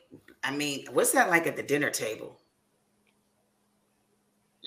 I 0.44 0.50
mean, 0.54 0.86
what's 0.92 1.12
that 1.12 1.28
like 1.30 1.46
at 1.46 1.56
the 1.56 1.62
dinner 1.62 1.90
table? 1.90 2.40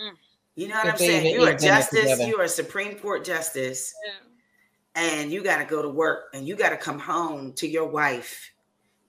Mm. 0.01 0.11
You 0.55 0.67
know 0.67 0.76
what 0.76 0.88
If 0.88 0.93
I'm 0.93 0.97
saying? 0.99 1.34
You 1.34 1.43
are 1.43 1.53
justice. 1.53 2.01
together. 2.01 2.28
You 2.28 2.38
are 2.39 2.47
Supreme 2.47 2.95
Court 2.99 3.24
justice, 3.26 3.93
Yeah. 4.05 5.01
and 5.03 5.32
you 5.32 5.43
got 5.43 5.57
to 5.59 5.65
go 5.65 5.82
to 5.82 5.89
work, 5.89 6.26
and 6.34 6.47
you 6.47 6.55
got 6.55 6.69
to 6.69 6.78
come 6.78 6.99
home 6.99 7.53
to 7.53 7.67
your 7.67 7.86
wife 7.88 8.51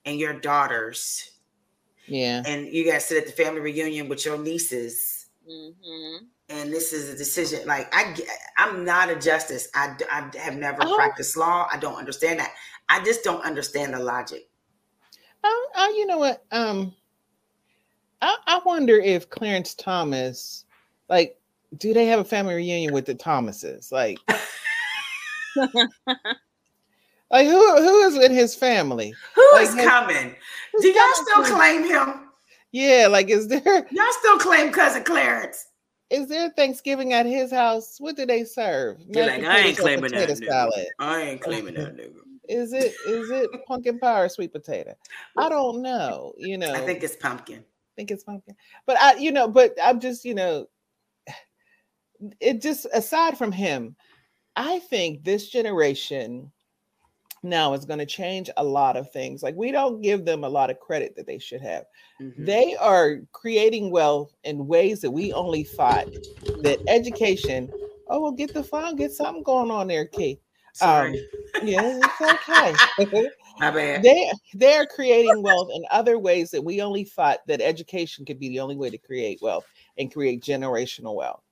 and 0.05 0.19
your 0.19 0.35
daughters, 0.35 1.33
Yeah. 2.07 2.43
and 2.47 2.67
you 2.67 2.85
got 2.85 2.95
to 2.95 3.01
sit 3.01 3.19
at 3.19 3.27
the 3.27 3.33
family 3.43 3.61
reunion 3.61 4.09
with 4.09 4.25
your 4.25 4.39
nieces. 4.39 5.27
Mm-hmm. 5.49 6.25
And 6.49 6.73
this 6.73 6.93
is 6.93 7.09
a 7.09 7.17
decision. 7.17 7.67
Like 7.67 7.93
I, 7.95 8.13
get- 8.13 8.29
I'm 8.59 8.85
not 8.85 9.11
a 9.11 9.17
justice. 9.17 9.69
I, 9.75 9.97
I 10.11 10.31
have 10.39 10.57
never 10.57 10.83
Oh. 10.85 10.95
practiced 10.95 11.37
law. 11.37 11.67
I 11.73 11.79
don't 11.79 11.97
understand 11.97 12.39
that. 12.41 12.53
I 12.89 13.03
just 13.05 13.25
don't 13.25 13.43
understand 13.45 13.95
the 13.95 13.99
logic. 13.99 14.49
I, 15.45 15.67
I, 15.77 15.89
you 15.97 16.07
know 16.07 16.19
what? 16.19 16.45
Um, 16.53 16.95
I, 18.21 18.37
I 18.47 18.61
wonder 18.65 18.97
if 18.99 19.31
Clarence 19.31 19.75
Thomas, 19.75 20.65
like, 21.09 21.37
do 21.79 21.93
they 21.95 22.07
have 22.07 22.21
a 22.21 22.25
family 22.25 22.55
reunion 22.55 22.93
with 22.93 23.07
the 23.07 23.15
Thomases? 23.15 23.91
Like, 23.91 24.19
like 25.57 27.47
who 27.47 27.77
who 27.83 28.03
is 28.05 28.17
in 28.17 28.33
his 28.33 28.55
family? 28.55 29.15
Who 29.35 29.51
Like, 29.55 29.69
is 29.69 29.75
coming? 29.75 30.35
Do 30.81 30.89
y'all 30.89 31.15
still 31.15 31.45
claim 31.57 31.85
him? 31.85 32.29
Yeah, 32.73 33.09
like, 33.11 33.29
is 33.29 33.49
there 33.49 33.63
Y'all 33.91 34.13
still 34.21 34.39
claim 34.39 34.73
cousin 34.73 35.03
Clarence? 35.05 35.67
is 36.13 36.29
there 36.29 36.51
Thanksgiving 36.51 37.15
at 37.15 37.25
his 37.25 37.51
house? 37.51 37.97
What 37.99 38.17
do 38.17 38.27
they 38.27 38.45
serve? 38.45 38.99
You're 39.09 39.27
like, 39.27 39.45
I 39.45 39.59
ain't 39.61 39.79
claiming 39.79 40.13
that. 40.13 40.29
Nigga. 40.29 40.85
I 40.99 41.23
ain't 41.23 41.41
claiming 41.41 41.75
that 41.75 41.97
nigga. 41.97 42.22
Is 42.49 42.73
it 42.73 42.95
is 43.07 43.31
it 43.31 43.51
pumpkin 43.67 43.99
pie 43.99 44.23
or 44.23 44.29
sweet 44.29 44.53
potato? 44.53 44.95
I 45.39 45.49
don't 45.49 45.83
know. 45.83 46.33
You 46.37 46.59
know, 46.59 46.73
I 46.73 46.81
think 46.81 47.03
it's 47.03 47.17
pumpkin. 47.17 47.65
think 47.97 48.11
it's 48.11 48.25
pumpkin. 48.25 48.57
But 48.87 48.97
I, 49.01 49.15
you 49.17 49.31
know, 49.31 49.49
but 49.49 49.77
I'm 49.83 50.01
just, 50.01 50.25
you 50.25 50.35
know, 50.35 50.67
it 52.41 52.61
just 52.61 52.87
aside 52.93 53.39
from 53.39 53.53
him, 53.53 53.97
I 54.57 54.81
think 54.81 55.25
this 55.25 55.49
generation 55.49 56.51
now 57.45 57.73
is 57.75 57.85
going 57.85 57.99
to 57.99 58.07
change 58.07 58.51
a 58.57 58.65
lot 58.65 58.97
of 58.97 59.11
things. 59.13 59.43
Like 59.43 59.57
we 59.57 59.73
don't 59.73 60.01
give 60.01 60.25
them 60.25 60.45
a 60.45 60.49
lot 60.49 60.71
of 60.71 60.79
credit 60.81 61.17
that 61.17 61.27
they 61.27 61.39
should 61.39 61.61
have. 61.61 61.85
Mhm. 62.21 62.47
They 62.47 62.77
are 62.77 63.21
creating 63.33 63.91
wealth 63.91 64.35
in 64.45 64.67
ways 64.67 65.01
that 65.01 65.11
we 65.11 65.33
only 65.33 65.65
thought 65.65 66.07
that 66.63 66.79
education. 66.87 67.71
Oh, 68.09 68.21
well, 68.21 68.33
get 68.33 68.53
the 68.53 68.63
fun, 68.63 68.97
get 68.97 69.13
something 69.13 69.43
going 69.43 69.71
on 69.71 69.87
there, 69.89 70.07
Kate. 70.07 70.41
Sorry. 70.73 71.27
Yeah, 71.63 72.01
it's 72.03 72.47
okay. 73.01 73.29
My 73.59 73.71
bad. 73.71 74.03
they 74.03 74.31
they're 74.55 74.87
creating 74.87 75.43
wealth 75.43 75.69
in 75.75 75.85
other 75.91 76.19
ways 76.19 76.51
that 76.51 76.65
we 76.65 76.81
only 76.81 77.05
thought 77.05 77.41
that 77.47 77.61
education 77.61 78.25
could 78.25 78.41
be 78.41 78.49
the 78.49 78.61
only 78.61 78.77
way 78.77 78.91
to 78.91 78.99
create 78.99 79.39
wealth 79.43 79.67
and 79.99 80.13
create 80.13 80.43
generational 80.43 81.15
wealth 81.15 81.43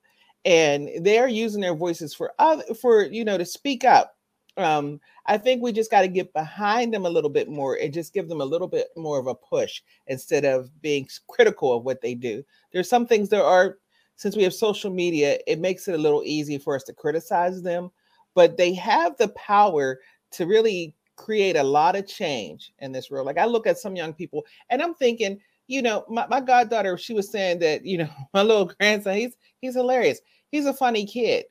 and 0.45 0.89
they're 1.01 1.27
using 1.27 1.61
their 1.61 1.75
voices 1.75 2.13
for 2.13 2.33
other 2.39 2.63
for 2.73 3.03
you 3.05 3.23
know 3.23 3.37
to 3.37 3.45
speak 3.45 3.85
up 3.85 4.15
um 4.57 4.99
i 5.27 5.37
think 5.37 5.61
we 5.61 5.71
just 5.71 5.91
got 5.91 6.01
to 6.01 6.07
get 6.07 6.33
behind 6.33 6.93
them 6.93 7.05
a 7.05 7.09
little 7.09 7.29
bit 7.29 7.47
more 7.47 7.75
and 7.75 7.93
just 7.93 8.13
give 8.13 8.27
them 8.27 8.41
a 8.41 8.45
little 8.45 8.67
bit 8.67 8.87
more 8.97 9.19
of 9.19 9.27
a 9.27 9.35
push 9.35 9.81
instead 10.07 10.43
of 10.43 10.69
being 10.81 11.07
critical 11.27 11.73
of 11.73 11.85
what 11.85 12.01
they 12.01 12.15
do 12.15 12.43
there's 12.73 12.89
some 12.89 13.05
things 13.05 13.29
there 13.29 13.43
are 13.43 13.77
since 14.15 14.35
we 14.35 14.43
have 14.43 14.53
social 14.53 14.91
media 14.91 15.37
it 15.47 15.59
makes 15.59 15.87
it 15.87 15.95
a 15.95 16.01
little 16.01 16.23
easy 16.25 16.57
for 16.57 16.75
us 16.75 16.83
to 16.83 16.93
criticize 16.93 17.61
them 17.61 17.91
but 18.33 18.57
they 18.57 18.73
have 18.73 19.17
the 19.17 19.29
power 19.29 19.99
to 20.31 20.45
really 20.45 20.95
create 21.15 21.55
a 21.55 21.63
lot 21.63 21.95
of 21.95 22.07
change 22.07 22.73
in 22.79 22.91
this 22.91 23.11
world. 23.11 23.25
Like 23.27 23.37
I 23.37 23.45
look 23.45 23.67
at 23.67 23.77
some 23.77 23.95
young 23.95 24.13
people 24.13 24.45
and 24.69 24.81
I'm 24.81 24.93
thinking, 24.95 25.39
you 25.67 25.81
know, 25.81 26.03
my, 26.09 26.25
my 26.27 26.41
goddaughter, 26.41 26.97
she 26.97 27.13
was 27.13 27.31
saying 27.31 27.59
that, 27.59 27.85
you 27.85 27.97
know, 27.99 28.09
my 28.33 28.41
little 28.41 28.65
grandson, 28.65 29.15
he's 29.15 29.35
he's 29.59 29.75
hilarious. 29.75 30.19
He's 30.51 30.65
a 30.65 30.73
funny 30.73 31.05
kid. 31.05 31.45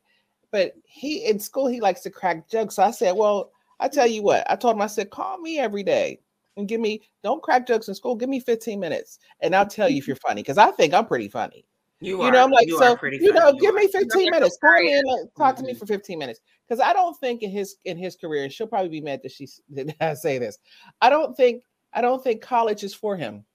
But 0.52 0.74
he 0.84 1.26
in 1.26 1.38
school 1.38 1.68
he 1.68 1.80
likes 1.80 2.00
to 2.02 2.10
crack 2.10 2.48
jokes. 2.48 2.76
So 2.76 2.82
I 2.82 2.90
said, 2.90 3.12
Well, 3.12 3.52
I 3.78 3.88
tell 3.88 4.06
you 4.06 4.22
what, 4.22 4.50
I 4.50 4.56
told 4.56 4.76
him, 4.76 4.82
I 4.82 4.88
said, 4.88 5.10
call 5.10 5.38
me 5.38 5.58
every 5.58 5.82
day 5.82 6.20
and 6.56 6.68
give 6.68 6.80
me 6.80 7.00
don't 7.22 7.42
crack 7.42 7.66
jokes 7.66 7.88
in 7.88 7.94
school. 7.94 8.16
Give 8.16 8.28
me 8.28 8.40
15 8.40 8.80
minutes 8.80 9.20
and 9.40 9.54
I'll 9.54 9.66
tell 9.66 9.88
you 9.88 9.98
if 9.98 10.06
you're 10.06 10.16
funny 10.16 10.42
because 10.42 10.58
I 10.58 10.70
think 10.72 10.92
I'm 10.92 11.06
pretty 11.06 11.28
funny. 11.28 11.64
You, 12.00 12.16
You 12.16 12.28
are. 12.28 12.32
know, 12.32 12.44
I'm 12.44 12.50
like, 12.50 12.68
so 12.70 12.96
you 13.02 13.32
know, 13.32 13.52
give 13.52 13.74
are. 13.74 13.78
me 13.78 13.86
15 13.86 14.30
minutes. 14.30 14.58
Call 14.60 14.78
me 14.80 14.94
and 14.98 15.08
uh, 15.08 15.16
talk 15.38 15.56
to 15.56 15.62
me 15.62 15.74
Mhm. 15.74 15.78
for 15.78 15.86
15 15.86 16.18
minutes. 16.18 16.40
Because 16.70 16.80
I 16.80 16.92
don't 16.92 17.18
think 17.18 17.42
in 17.42 17.50
his 17.50 17.76
in 17.84 17.98
his 17.98 18.14
career, 18.14 18.44
and 18.44 18.52
she'll 18.52 18.68
probably 18.68 18.88
be 18.90 19.00
mad 19.00 19.20
that 19.24 19.32
she 19.32 19.48
that 19.70 19.94
I 20.00 20.14
say 20.14 20.38
this. 20.38 20.56
I 21.00 21.10
don't 21.10 21.36
think 21.36 21.64
I 21.92 22.00
don't 22.00 22.22
think 22.22 22.40
college 22.42 22.84
is 22.84 22.94
for 22.94 23.16
him. 23.16 23.44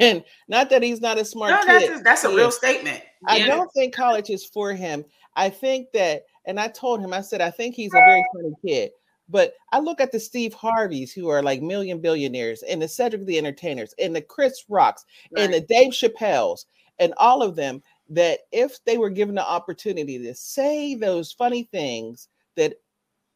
And 0.00 0.24
not 0.48 0.68
that 0.70 0.82
he's 0.82 1.00
not 1.00 1.18
a 1.18 1.24
smart 1.24 1.52
No, 1.52 1.60
kid. 1.60 1.88
that's 1.88 2.00
a, 2.00 2.02
that's 2.02 2.24
a 2.24 2.34
real 2.34 2.50
statement. 2.50 3.02
I 3.28 3.36
Yeah. 3.36 3.46
don't 3.46 3.70
think 3.72 3.94
college 3.94 4.28
is 4.28 4.44
for 4.44 4.72
him. 4.72 5.04
I 5.36 5.48
think 5.48 5.92
that, 5.92 6.24
and 6.44 6.58
I 6.58 6.66
told 6.66 7.00
him, 7.00 7.12
I 7.12 7.20
said, 7.20 7.40
I 7.40 7.50
think 7.52 7.76
he's 7.76 7.94
a 7.94 7.98
very 8.04 8.24
funny 8.34 8.52
kid. 8.66 8.90
But 9.28 9.54
I 9.72 9.78
look 9.78 10.00
at 10.00 10.10
the 10.10 10.18
Steve 10.18 10.52
Harveys 10.54 11.12
who 11.12 11.28
are 11.28 11.40
like 11.40 11.62
million 11.62 12.00
billionaires, 12.00 12.64
and 12.64 12.82
the 12.82 12.88
Cedric 12.88 13.24
the 13.26 13.38
Entertainers, 13.38 13.94
and 14.00 14.14
the 14.14 14.20
Chris 14.20 14.64
Rocks, 14.68 15.04
and 15.36 15.54
the 15.54 15.60
Dave 15.60 15.92
Chappelle's, 15.92 16.66
and 16.98 17.14
all 17.16 17.40
of 17.40 17.54
them. 17.54 17.80
That 18.10 18.40
if 18.52 18.82
they 18.84 18.98
were 18.98 19.10
given 19.10 19.36
the 19.36 19.48
opportunity 19.48 20.18
to 20.18 20.34
say 20.34 20.94
those 20.94 21.32
funny 21.32 21.64
things, 21.64 22.28
that 22.56 22.74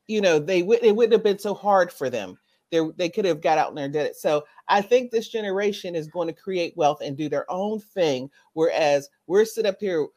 you 0.08 0.20
know 0.20 0.38
they 0.38 0.62
would 0.62 0.82
it 0.82 0.94
wouldn't 0.94 1.12
have 1.12 1.22
been 1.22 1.38
so 1.38 1.54
hard 1.54 1.92
for 1.92 2.10
them. 2.10 2.38
They 2.70 2.80
they 2.96 3.08
could 3.08 3.24
have 3.24 3.40
got 3.40 3.58
out 3.58 3.74
there 3.74 3.84
and 3.84 3.92
did 3.92 4.06
it. 4.06 4.16
So 4.16 4.44
I 4.68 4.82
think 4.82 5.10
this 5.10 5.28
generation 5.28 5.94
is 5.94 6.08
going 6.08 6.26
to 6.28 6.34
create 6.34 6.76
wealth 6.76 7.00
and 7.02 7.16
do 7.16 7.28
their 7.28 7.50
own 7.50 7.78
thing, 7.80 8.30
whereas 8.54 9.08
we're 9.28 9.44
sitting 9.44 9.68
up 9.68 9.76
here, 9.78 10.08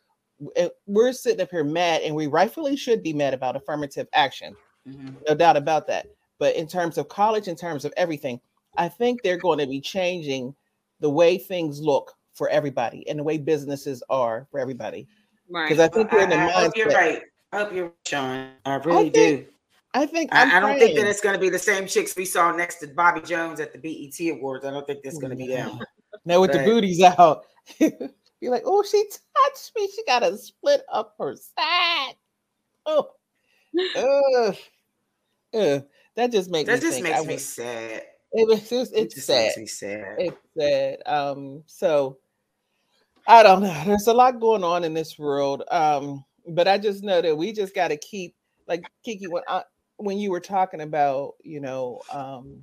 uh, 0.60 0.70
we're 0.88 1.14
sitting 1.14 1.42
up 1.42 1.52
here 1.52 1.64
mad, 1.64 2.02
and 2.02 2.16
we 2.16 2.26
rightfully 2.28 2.76
should 2.76 3.04
be 3.04 3.14
mad 3.14 3.34
about 3.36 3.56
affirmative 3.56 4.08
action 4.14 4.56
Mhm. 4.88 5.16
no 5.28 5.36
doubt 5.36 5.58
about 5.58 5.86
that. 5.88 6.08
But 6.40 6.56
in 6.56 6.68
terms 6.68 6.98
of 6.98 7.10
college, 7.10 7.48
in 7.48 7.56
terms 7.56 7.86
of 7.86 7.94
everything, 7.98 8.40
I 8.78 8.90
think 8.90 9.22
they're 9.22 9.38
going 9.38 9.60
to 9.60 9.68
be 9.68 9.82
changing 9.82 10.56
the 11.00 11.10
way 11.10 11.38
things 11.38 11.82
look 11.82 12.14
for 12.38 12.48
everybody 12.50 13.08
and 13.10 13.20
the 13.20 13.24
way 13.24 13.38
businesses 13.38 14.04
are 14.10 14.48
for 14.52 14.60
everybody. 14.60 15.08
Right. 15.50 15.68
Because 15.70 15.84
I 15.84 15.88
think 15.90 16.12
we're 16.12 16.22
in 16.22 16.30
the 16.30 16.36
I, 16.36 16.48
I 16.48 16.52
hope 16.64 16.78
you're 16.78 16.88
right. 16.90 17.22
I 17.52 17.58
hope 17.58 17.74
you're 17.74 17.86
right, 17.86 17.94
Sean. 18.06 18.50
I 18.66 18.76
really 18.76 19.10
think- 19.10 19.46
do. 19.48 19.52
I 19.94 20.06
think 20.06 20.30
I'm 20.34 20.52
I, 20.52 20.58
I 20.58 20.60
don't 20.60 20.78
think 20.78 20.96
that 21.00 21.08
it's 21.08 21.22
going 21.22 21.34
to 21.34 21.40
be 21.40 21.50
the 21.50 21.58
same 21.58 21.88
chicks 21.88 22.16
we 22.16 22.26
saw 22.26 22.52
next 22.52 22.76
to 22.80 22.88
Bobby 22.88 23.22
Jones 23.22 23.60
at 23.60 23.74
the 23.74 23.80
BET 23.80 24.20
Awards. 24.38 24.64
I 24.66 24.70
don't 24.70 24.86
think 24.86 25.02
that's 25.02 25.18
going 25.18 25.32
to 25.32 25.36
be 25.36 25.48
them. 25.48 25.80
now 26.26 26.40
with 26.42 26.52
the 26.52 26.60
Right. 26.60 26.68
booties 26.68 27.02
out. 27.02 27.46
You're 27.80 28.52
like, 28.52 28.64
oh, 28.66 28.84
she 28.84 29.04
touched 29.06 29.72
me. 29.76 29.90
She 29.96 30.04
got 30.06 30.20
to 30.20 30.38
split 30.38 30.84
up 30.92 31.16
her 31.18 31.36
side. 31.36 32.14
Oh, 32.86 33.10
ugh. 33.98 34.56
Ugh. 35.56 35.84
that 36.16 36.32
just 36.32 36.52
makes 36.52 36.68
That 36.68 36.76
me 36.84 36.90
just 36.90 37.02
makes 37.02 37.20
I 37.20 37.26
me 37.26 37.38
sad. 37.38 38.04
it 38.34 38.48
was 38.48 38.70
just, 38.70 38.94
It 38.94 39.00
it's 39.06 39.16
just 39.16 39.28
sad. 39.28 39.46
makes 39.46 39.58
me 39.58 39.66
sad. 39.66 40.16
it's 40.20 40.38
sad. 40.60 40.98
Um, 41.08 41.64
so 41.66 42.18
I 43.28 43.44
don't 43.44 43.62
know. 43.62 43.84
There's 43.86 44.08
a 44.08 44.14
lot 44.14 44.40
going 44.40 44.64
on 44.64 44.84
in 44.84 44.94
this 44.94 45.20
world. 45.20 45.64
Um, 45.70 46.24
but 46.48 46.68
I 46.68 46.78
just 46.78 47.04
know 47.04 47.22
that 47.22 47.38
we 47.38 47.52
just 47.52 47.76
got 47.76 47.90
to 47.90 47.98
keep 47.98 48.36
like 48.68 48.84
Kiki 49.04 49.28
when 49.28 49.44
I, 49.48 49.64
when 49.98 50.18
you 50.18 50.32
were 50.32 50.40
talking 50.40 50.82
about, 50.82 51.34
you 51.44 51.60
know, 51.60 52.02
um, 52.12 52.62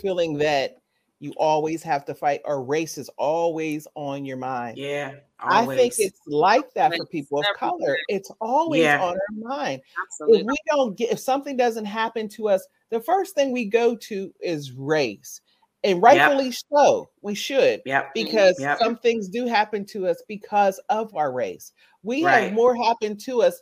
feeling 0.00 0.38
that 0.38 0.76
you 1.18 1.34
always 1.36 1.82
have 1.82 2.06
to 2.06 2.14
fight, 2.14 2.40
or 2.46 2.64
race 2.64 2.96
is 2.96 3.10
always 3.18 3.86
on 3.94 4.24
your 4.24 4.38
mind. 4.38 4.78
Yeah. 4.78 5.16
I 5.38 5.66
think 5.66 5.94
it's 5.98 6.20
like 6.26 6.72
that 6.74 6.96
for 6.96 7.04
people 7.04 7.40
of 7.40 7.46
color. 7.56 7.98
It's 8.08 8.30
always 8.40 8.82
Yeah. 8.82 9.02
on 9.02 9.14
our 9.14 9.56
mind. 9.58 9.82
Absolutely. 10.02 10.40
If 10.40 10.46
we 10.46 10.56
don't 10.66 10.96
get, 10.96 11.12
if 11.12 11.18
something 11.18 11.58
doesn't 11.58 11.84
happen 11.84 12.26
to 12.30 12.48
us, 12.48 12.66
the 12.88 13.00
first 13.00 13.34
thing 13.34 13.52
we 13.52 13.66
go 13.66 13.94
to 13.96 14.32
is 14.40 14.72
race, 14.72 15.42
and 15.84 16.02
rightfully 16.02 16.52
so. 16.52 17.10
We 17.22 17.34
should 17.34 17.82
Yep. 17.86 18.14
because 18.14 18.58
Yep. 18.60 18.78
some 18.78 18.96
things 18.98 19.28
do 19.28 19.46
happen 19.46 19.84
to 19.86 20.06
us 20.06 20.22
because 20.28 20.78
of 20.88 21.14
our 21.14 21.32
race. 21.32 21.72
We 22.02 22.24
Right. 22.24 22.44
have 22.44 22.52
more 22.52 22.74
happen 22.74 23.16
to 23.18 23.42
us 23.42 23.60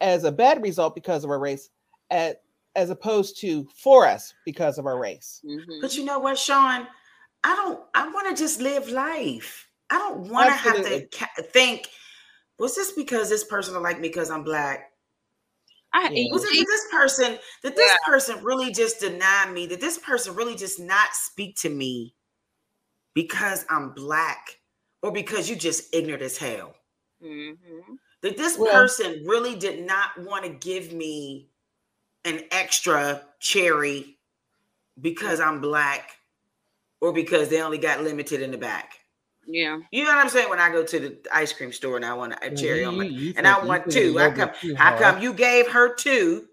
as 0.00 0.24
a 0.24 0.32
bad 0.32 0.62
result 0.62 0.94
because 0.94 1.24
of 1.24 1.30
our 1.30 1.38
race, 1.38 1.70
as, 2.10 2.34
as 2.74 2.90
opposed 2.90 3.38
to 3.40 3.66
for 3.76 4.06
us 4.06 4.34
because 4.44 4.78
of 4.78 4.86
our 4.86 4.98
race. 4.98 5.40
Mhm. 5.44 5.80
But 5.80 5.94
you 5.96 6.04
know 6.04 6.18
what, 6.18 6.38
Sean? 6.38 6.88
I 7.44 7.56
don't. 7.56 7.80
I 7.94 8.08
want 8.08 8.28
to 8.36 8.40
just 8.42 8.60
live 8.60 8.88
life. 8.88 9.68
I 9.90 9.98
don't 9.98 10.28
want 10.30 10.48
to 10.48 10.54
have 10.54 10.76
to 10.84 11.06
ca- 11.08 11.42
think. 11.52 11.88
Was 12.58 12.76
this 12.76 12.92
because 12.92 13.28
this 13.28 13.42
person 13.44 13.74
don't 13.74 13.82
like 13.82 13.98
me 14.00 14.08
because 14.08 14.30
I'm 14.30 14.44
black? 14.44 14.91
I, 15.94 16.08
Yeah. 16.10 16.32
Was 16.32 16.44
it 16.44 16.52
did 16.52 16.66
this 16.66 16.86
person? 16.90 17.38
Did 17.62 17.76
this 17.76 17.90
Yeah. 17.90 17.96
person 18.06 18.42
really 18.44 18.72
just 18.72 19.00
deny 19.00 19.50
me? 19.50 19.66
Did 19.66 19.80
this 19.80 19.98
person 19.98 20.34
really 20.34 20.54
just 20.56 20.80
not 20.80 21.14
speak 21.14 21.56
to 21.58 21.68
me 21.70 22.14
because 23.14 23.64
I'm 23.68 23.92
black, 23.92 24.58
or 25.02 25.12
because 25.12 25.50
you 25.50 25.56
just 25.56 25.94
ignorant 25.94 26.22
as 26.22 26.36
hell? 26.38 26.74
Mhm. 27.22 27.98
that 28.22 28.36
this 28.36 28.56
Well- 28.56 28.72
person 28.72 29.24
really 29.26 29.54
did 29.56 29.84
not 29.84 30.16
want 30.18 30.44
to 30.44 30.48
give 30.50 30.92
me 30.92 31.50
an 32.24 32.46
extra 32.52 33.26
cherry 33.40 34.18
because 35.00 35.40
I'm 35.40 35.60
black 35.60 36.16
or 37.00 37.12
because 37.12 37.48
they 37.48 37.60
only 37.60 37.78
got 37.78 38.00
limited 38.02 38.40
in 38.42 38.50
the 38.52 38.58
back. 38.58 39.01
Yeah. 39.46 39.80
You 39.90 40.04
know 40.04 40.10
what 40.10 40.18
I'm 40.18 40.28
saying? 40.28 40.48
When 40.50 40.60
I 40.60 40.70
go 40.70 40.84
to 40.84 41.00
the 41.00 41.18
ice 41.32 41.52
cream 41.52 41.72
store 41.72 41.96
and 41.96 42.04
I 42.04 42.14
want 42.14 42.34
a 42.42 42.54
cherry 42.54 42.84
on 42.84 42.96
my, 42.98 43.04
You- 43.04 43.10
you 43.28 43.34
and 43.36 43.46
I 43.46 43.64
want 43.64 43.90
two. 43.90 44.18
I 44.18 44.30
come? 44.30 44.50
bit 44.62 44.76
How 44.76 44.96
come 44.98 45.20
you 45.22 45.32
gave 45.32 45.68
her 45.68 45.94
two, 45.94 46.46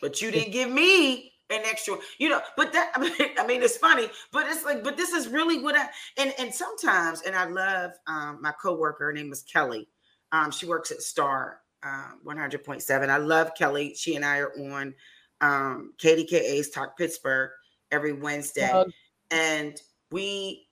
but 0.00 0.20
you 0.22 0.30
didn't 0.30 0.52
give 0.52 0.70
me 0.70 1.32
an 1.50 1.62
extra? 1.64 1.96
You 2.18 2.28
know, 2.28 2.40
but 2.56 2.72
that 2.72 2.92
I 2.96 3.00
mean, 3.00 3.12
I 3.38 3.46
mean, 3.46 3.62
it's 3.62 3.76
funny, 3.76 4.08
but 4.32 4.46
it's 4.48 4.64
like, 4.64 4.84
but 4.84 4.96
this 4.96 5.12
is 5.12 5.28
really 5.28 5.58
what 5.62 5.76
I 5.76 5.88
and 6.16 6.32
and 6.38 6.54
sometimes, 6.54 7.22
and 7.22 7.34
I 7.34 7.46
love 7.46 7.92
um, 8.06 8.38
my 8.40 8.52
coworker. 8.52 9.06
Her 9.06 9.12
name 9.12 9.32
is 9.32 9.42
Kelly. 9.42 9.88
Um, 10.32 10.50
she 10.50 10.66
works 10.66 10.90
at 10.90 11.02
Star 11.02 11.60
um, 11.84 12.20
100.7. 12.26 13.08
I 13.08 13.16
love 13.16 13.52
Kelly. 13.56 13.94
She 13.94 14.16
and 14.16 14.24
I 14.24 14.38
are 14.38 14.52
on 14.72 14.92
um, 15.40 15.92
KDKA's 16.02 16.70
Talk 16.70 16.98
Pittsburgh 16.98 17.50
every 17.92 18.12
Wednesday, 18.12 18.68
Uh, 18.72 18.84
and 19.30 19.80
we 20.10 20.65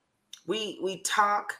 we 0.47 0.79
we 0.81 1.01
talk 1.01 1.53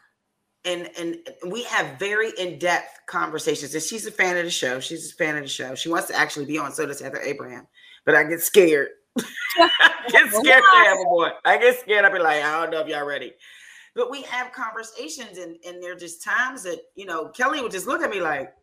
and 0.63 0.89
and 0.97 1.17
we 1.47 1.63
have 1.63 1.97
very 1.99 2.31
in-depth 2.37 2.99
conversations. 3.07 3.73
And 3.73 3.83
she's 3.83 4.05
a 4.05 4.11
fan 4.11 4.37
of 4.37 4.43
the 4.43 4.51
show. 4.51 4.79
She's 4.79 5.11
a 5.11 5.15
fan 5.15 5.37
of 5.37 5.43
the 5.43 5.49
show. 5.49 5.75
She 5.75 5.89
wants 5.89 6.07
to 6.07 6.15
actually 6.15 6.45
be 6.45 6.57
on. 6.57 6.71
So 6.71 6.85
does 6.85 6.99
Heather 6.99 7.21
Abraham, 7.21 7.67
but 8.05 8.15
I 8.15 8.23
get 8.23 8.41
scared. 8.41 8.89
I 9.57 9.69
get 10.09 10.29
scared 10.33 10.63
to 10.63 10.77
have 10.77 10.97
a 10.99 11.03
boy. 11.03 11.29
I 11.45 11.57
get 11.57 11.79
scared. 11.79 12.05
I 12.05 12.11
be 12.11 12.19
like, 12.19 12.43
I 12.43 12.61
don't 12.61 12.71
know 12.71 12.81
if 12.81 12.87
y'all 12.87 13.05
ready. 13.05 13.33
But 13.95 14.11
we 14.11 14.23
have 14.23 14.51
conversations, 14.51 15.37
and 15.37 15.55
and 15.65 15.81
there 15.81 15.93
are 15.93 15.99
just 15.99 16.23
times 16.23 16.63
that 16.63 16.79
you 16.95 17.05
know 17.05 17.29
Kelly 17.29 17.61
would 17.61 17.71
just 17.71 17.87
look 17.87 18.01
at 18.01 18.09
me 18.09 18.19
like, 18.19 18.53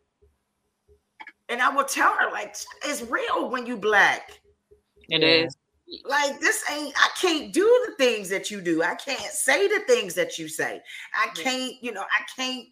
and 1.49 1.61
I 1.61 1.69
will 1.69 1.85
tell 1.85 2.13
her 2.13 2.29
like, 2.31 2.55
it's 2.85 3.01
real 3.01 3.49
when 3.49 3.65
you 3.65 3.77
black. 3.77 4.39
It 5.09 5.21
Yeah. 5.21 5.45
is. 5.45 5.55
Like 6.05 6.39
this 6.39 6.63
ain't. 6.71 6.93
I 6.97 7.09
can't 7.19 7.53
do 7.53 7.63
the 7.87 7.95
things 8.03 8.29
that 8.29 8.49
you 8.49 8.61
do. 8.61 8.81
I 8.83 8.95
can't 8.95 9.19
say 9.21 9.67
the 9.67 9.81
things 9.85 10.13
that 10.15 10.37
you 10.39 10.47
say. 10.47 10.81
I 11.13 11.27
can't. 11.35 11.73
You 11.81 11.91
know. 11.91 12.01
I 12.03 12.23
can't. 12.35 12.67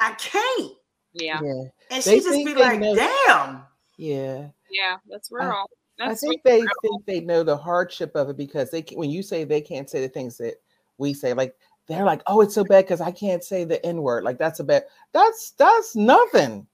I 0.00 0.12
can't. 0.14 0.72
Yeah. 1.14 1.40
yeah, 1.42 1.62
And 1.90 2.02
They 2.02 2.18
she 2.18 2.20
just 2.20 2.44
be 2.44 2.54
like, 2.54 2.80
know- 2.80 2.94
damn. 2.96 3.62
yeah. 3.98 4.48
Yeah. 4.70 4.96
That's 5.08 5.30
real. 5.30 5.66
I 6.00 6.08
That's 6.08 6.20
think 6.22 6.40
real. 6.44 6.58
they 6.60 6.66
think 6.82 7.06
they 7.06 7.20
know 7.20 7.42
the 7.42 7.56
hardship 7.56 8.12
of 8.16 8.30
it 8.30 8.36
because 8.36 8.70
they 8.70 8.80
can, 8.82 8.98
when 8.98 9.10
you 9.10 9.22
say 9.22 9.44
they 9.44 9.60
can't 9.60 9.88
say 9.88 10.00
the 10.00 10.08
things 10.08 10.38
that 10.38 10.54
we 10.98 11.12
say, 11.14 11.34
like 11.34 11.54
they're 11.86 12.04
like, 12.04 12.22
oh, 12.26 12.40
it's 12.40 12.54
so 12.54 12.64
bad 12.64 12.84
because 12.84 13.00
I 13.00 13.10
can't 13.12 13.44
say 13.44 13.64
the 13.64 13.84
N 13.84 14.02
word. 14.02 14.24
Like 14.24 14.38
that's 14.38 14.60
a 14.60 14.64
bad. 14.64 14.84
That's 15.12 15.50
that's 15.52 15.94
nothing. 15.94 16.66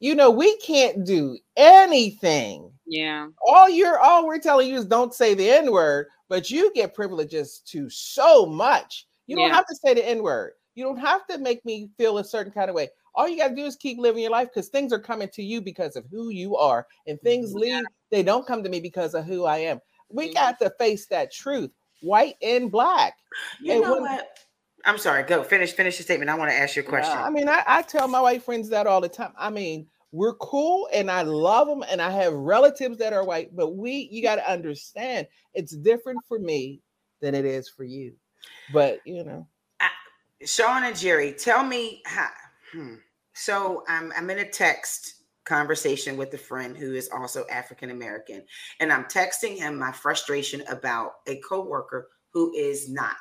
You 0.00 0.14
know, 0.14 0.30
we 0.30 0.56
can't 0.58 1.04
do 1.04 1.38
anything. 1.56 2.70
Yeah. 2.86 3.28
All 3.46 3.68
you're 3.68 3.98
all 3.98 4.26
we're 4.26 4.38
telling 4.38 4.68
you 4.68 4.76
is 4.76 4.84
don't 4.84 5.14
say 5.14 5.34
the 5.34 5.48
N 5.50 5.72
word, 5.72 6.06
but 6.28 6.50
you 6.50 6.72
get 6.74 6.94
privileges 6.94 7.62
to 7.66 7.88
so 7.88 8.46
much. 8.46 9.06
You 9.26 9.36
don't 9.36 9.48
Yeah. 9.48 9.54
have 9.54 9.66
to 9.66 9.74
say 9.76 9.94
the 9.94 10.06
N 10.06 10.22
word. 10.22 10.52
You 10.74 10.84
don't 10.84 10.98
have 10.98 11.26
to 11.28 11.38
make 11.38 11.64
me 11.64 11.88
feel 11.96 12.18
a 12.18 12.24
certain 12.24 12.52
kind 12.52 12.68
of 12.68 12.76
way. 12.76 12.90
All 13.14 13.26
you 13.26 13.38
got 13.38 13.48
to 13.48 13.54
do 13.54 13.64
is 13.64 13.76
keep 13.76 13.98
living 13.98 14.22
your 14.22 14.30
life 14.30 14.48
because 14.48 14.68
things 14.68 14.92
are 14.92 14.98
coming 15.00 15.28
to 15.30 15.42
you 15.42 15.62
because 15.62 15.96
of 15.96 16.04
who 16.10 16.28
you 16.28 16.54
are, 16.56 16.86
and 17.06 17.20
things 17.22 17.54
leave. 17.54 17.84
They 18.10 18.22
don't 18.22 18.46
come 18.46 18.62
to 18.62 18.68
me 18.68 18.78
because 18.80 19.14
of 19.14 19.24
who 19.24 19.44
I 19.46 19.58
am. 19.58 19.80
We 20.10 20.28
Mhm. 20.28 20.34
got 20.34 20.58
to 20.60 20.70
face 20.78 21.06
that 21.06 21.32
truth, 21.32 21.70
white 22.02 22.36
and 22.42 22.70
black. 22.70 23.16
You 23.60 23.72
And 23.72 23.80
know 23.82 23.92
when- 23.94 24.02
what? 24.02 24.38
I'm 24.86 24.98
sorry. 24.98 25.24
Go 25.24 25.42
finish. 25.42 25.72
Finish 25.72 25.98
the 25.98 26.04
statement. 26.04 26.30
I 26.30 26.36
want 26.36 26.50
to 26.50 26.56
ask 26.56 26.76
you 26.76 26.82
a 26.82 26.86
question. 26.86 27.12
Yeah, 27.12 27.24
I 27.24 27.30
mean, 27.30 27.48
I, 27.48 27.62
I 27.66 27.82
tell 27.82 28.08
my 28.08 28.20
white 28.20 28.42
friends 28.42 28.68
that 28.70 28.86
all 28.86 29.00
the 29.00 29.08
time. 29.08 29.32
I 29.36 29.50
mean, 29.50 29.88
we're 30.12 30.34
cool 30.34 30.88
and 30.92 31.10
I 31.10 31.22
love 31.22 31.68
them, 31.68 31.84
and 31.90 32.00
I 32.00 32.10
have 32.10 32.32
relatives 32.32 32.98
that 32.98 33.12
are 33.12 33.24
white, 33.24 33.54
but 33.54 33.76
we, 33.76 34.08
you 34.10 34.22
got 34.22 34.36
to 34.36 34.50
understand, 34.50 35.26
it's 35.52 35.76
different 35.76 36.20
for 36.26 36.38
me 36.38 36.80
than 37.20 37.34
it 37.34 37.44
is 37.44 37.68
for 37.68 37.84
you. 37.84 38.14
But 38.72 39.00
you 39.04 39.24
know, 39.24 39.46
Sean 40.44 40.84
and 40.84 40.96
Jerry, 40.96 41.32
tell 41.32 41.64
me 41.64 42.02
how. 42.06 42.30
Hmm. 42.72 42.94
So 43.34 43.82
I'm 43.88 44.12
I'm 44.16 44.30
in 44.30 44.38
a 44.38 44.48
text 44.48 45.24
conversation 45.44 46.16
with 46.16 46.32
a 46.34 46.38
friend 46.38 46.76
who 46.76 46.94
is 46.94 47.08
also 47.12 47.44
African 47.50 47.90
American, 47.90 48.44
and 48.80 48.92
I'm 48.92 49.04
texting 49.04 49.56
him 49.56 49.78
my 49.78 49.92
frustration 49.92 50.62
about 50.68 51.12
a 51.26 51.40
coworker 51.40 52.08
who 52.32 52.54
is 52.54 52.90
not. 52.90 53.16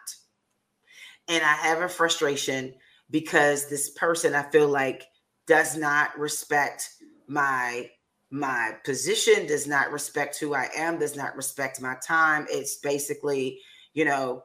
And 1.27 1.43
I 1.43 1.53
have 1.53 1.81
a 1.81 1.89
frustration 1.89 2.73
because 3.09 3.67
this 3.67 3.89
person 3.91 4.35
I 4.35 4.43
feel 4.43 4.67
like 4.67 5.05
does 5.47 5.77
not 5.77 6.17
respect 6.17 6.89
my 7.27 7.89
my 8.31 8.75
position, 8.83 9.45
does 9.47 9.67
not 9.67 9.91
respect 9.91 10.39
who 10.39 10.53
I 10.53 10.69
am, 10.75 10.99
does 10.99 11.15
not 11.15 11.35
respect 11.35 11.81
my 11.81 11.95
time. 12.05 12.47
It's 12.49 12.77
basically, 12.77 13.59
you 13.93 14.03
know, 14.03 14.43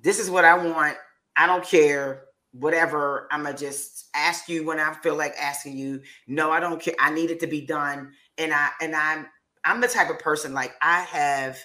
this 0.00 0.18
is 0.18 0.30
what 0.30 0.44
I 0.44 0.56
want. 0.56 0.96
I 1.36 1.46
don't 1.46 1.64
care. 1.64 2.24
Whatever. 2.52 3.28
I'm 3.32 3.42
gonna 3.42 3.56
just 3.56 4.08
ask 4.14 4.48
you 4.48 4.64
when 4.64 4.78
I 4.78 4.94
feel 5.02 5.16
like 5.16 5.34
asking 5.40 5.76
you. 5.76 6.02
No, 6.26 6.50
I 6.50 6.60
don't 6.60 6.80
care. 6.80 6.94
I 7.00 7.10
need 7.12 7.30
it 7.30 7.40
to 7.40 7.46
be 7.46 7.60
done. 7.60 8.12
And 8.38 8.52
I 8.52 8.70
and 8.80 8.94
I'm 8.94 9.26
I'm 9.64 9.80
the 9.80 9.88
type 9.88 10.10
of 10.10 10.18
person 10.18 10.54
like 10.54 10.74
I 10.80 11.00
have 11.02 11.58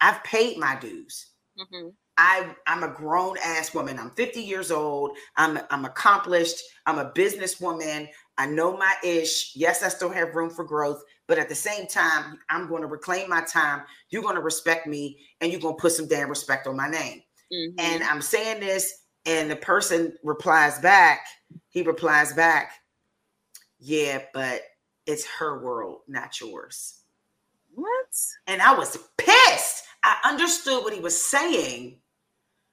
I've 0.00 0.22
paid 0.24 0.58
my 0.58 0.76
dues. 0.76 1.26
hmm 1.56 1.88
I 2.18 2.54
I'm 2.66 2.82
a 2.82 2.88
grown 2.88 3.36
ass 3.44 3.74
woman. 3.74 3.98
I'm 3.98 4.10
50 4.10 4.40
years 4.40 4.70
old. 4.70 5.16
I'm 5.36 5.58
I'm 5.70 5.84
accomplished. 5.84 6.62
I'm 6.86 6.98
a 6.98 7.10
businesswoman. 7.12 8.08
I 8.38 8.46
know 8.46 8.76
my 8.76 8.94
ish. 9.04 9.54
Yes, 9.56 9.82
I 9.82 9.88
still 9.88 10.10
have 10.10 10.34
room 10.34 10.50
for 10.50 10.64
growth, 10.64 11.02
but 11.28 11.38
at 11.38 11.48
the 11.48 11.54
same 11.54 11.86
time, 11.86 12.38
I'm 12.48 12.68
going 12.68 12.82
to 12.82 12.88
reclaim 12.88 13.28
my 13.28 13.42
time. 13.42 13.82
You're 14.10 14.22
going 14.22 14.36
to 14.36 14.40
respect 14.42 14.86
me, 14.86 15.18
and 15.40 15.52
you're 15.52 15.60
going 15.60 15.76
to 15.76 15.80
put 15.80 15.92
some 15.92 16.08
damn 16.08 16.28
respect 16.28 16.66
on 16.66 16.76
my 16.76 16.88
name. 16.88 17.22
hmm 17.52 17.70
And 17.78 18.02
I'm 18.04 18.22
saying 18.22 18.60
this, 18.60 19.04
and 19.26 19.50
the 19.50 19.56
person 19.56 20.14
replies 20.24 20.78
back. 20.80 21.26
He 21.68 21.82
replies 21.82 22.32
back, 22.32 22.72
"Yeah, 23.78 24.22
but 24.34 24.62
it's 25.06 25.26
her 25.26 25.62
world, 25.62 26.00
not 26.08 26.40
yours." 26.40 26.98
what? 27.74 28.06
And 28.46 28.62
I 28.62 28.74
was 28.74 28.98
pissed. 29.18 29.84
I 30.04 30.18
understood 30.24 30.84
what 30.84 30.94
he 30.94 31.00
was 31.00 31.20
saying, 31.20 32.00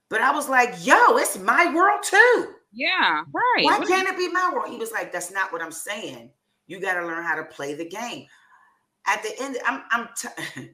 but 0.09 0.21
I 0.21 0.31
was 0.31 0.49
like, 0.49 0.73
yo, 0.85 1.17
it's 1.17 1.37
my 1.37 1.73
world 1.73 2.01
too. 2.03 2.53
Yeah. 2.73 3.23
Right. 3.33 3.63
Why 3.63 3.79
What- 3.79 3.87
can't 3.87 4.07
it 4.07 4.17
be 4.17 4.29
my 4.29 4.51
world? 4.53 4.69
He 4.71 4.77
was 4.77 4.91
like, 4.91 5.11
that's 5.11 5.31
not 5.31 5.51
what 5.51 5.61
I'm 5.61 5.71
saying. 5.71 6.31
You 6.67 6.79
got 6.79 6.95
to 6.95 7.05
learn 7.05 7.23
how 7.23 7.35
to 7.35 7.43
play 7.45 7.73
the 7.73 7.85
game. 7.89 8.27
At 9.07 9.23
the 9.23 9.31
end, 9.41 9.57
I'm 9.65 9.81
I'm 9.91 10.09
t- 10.15 10.67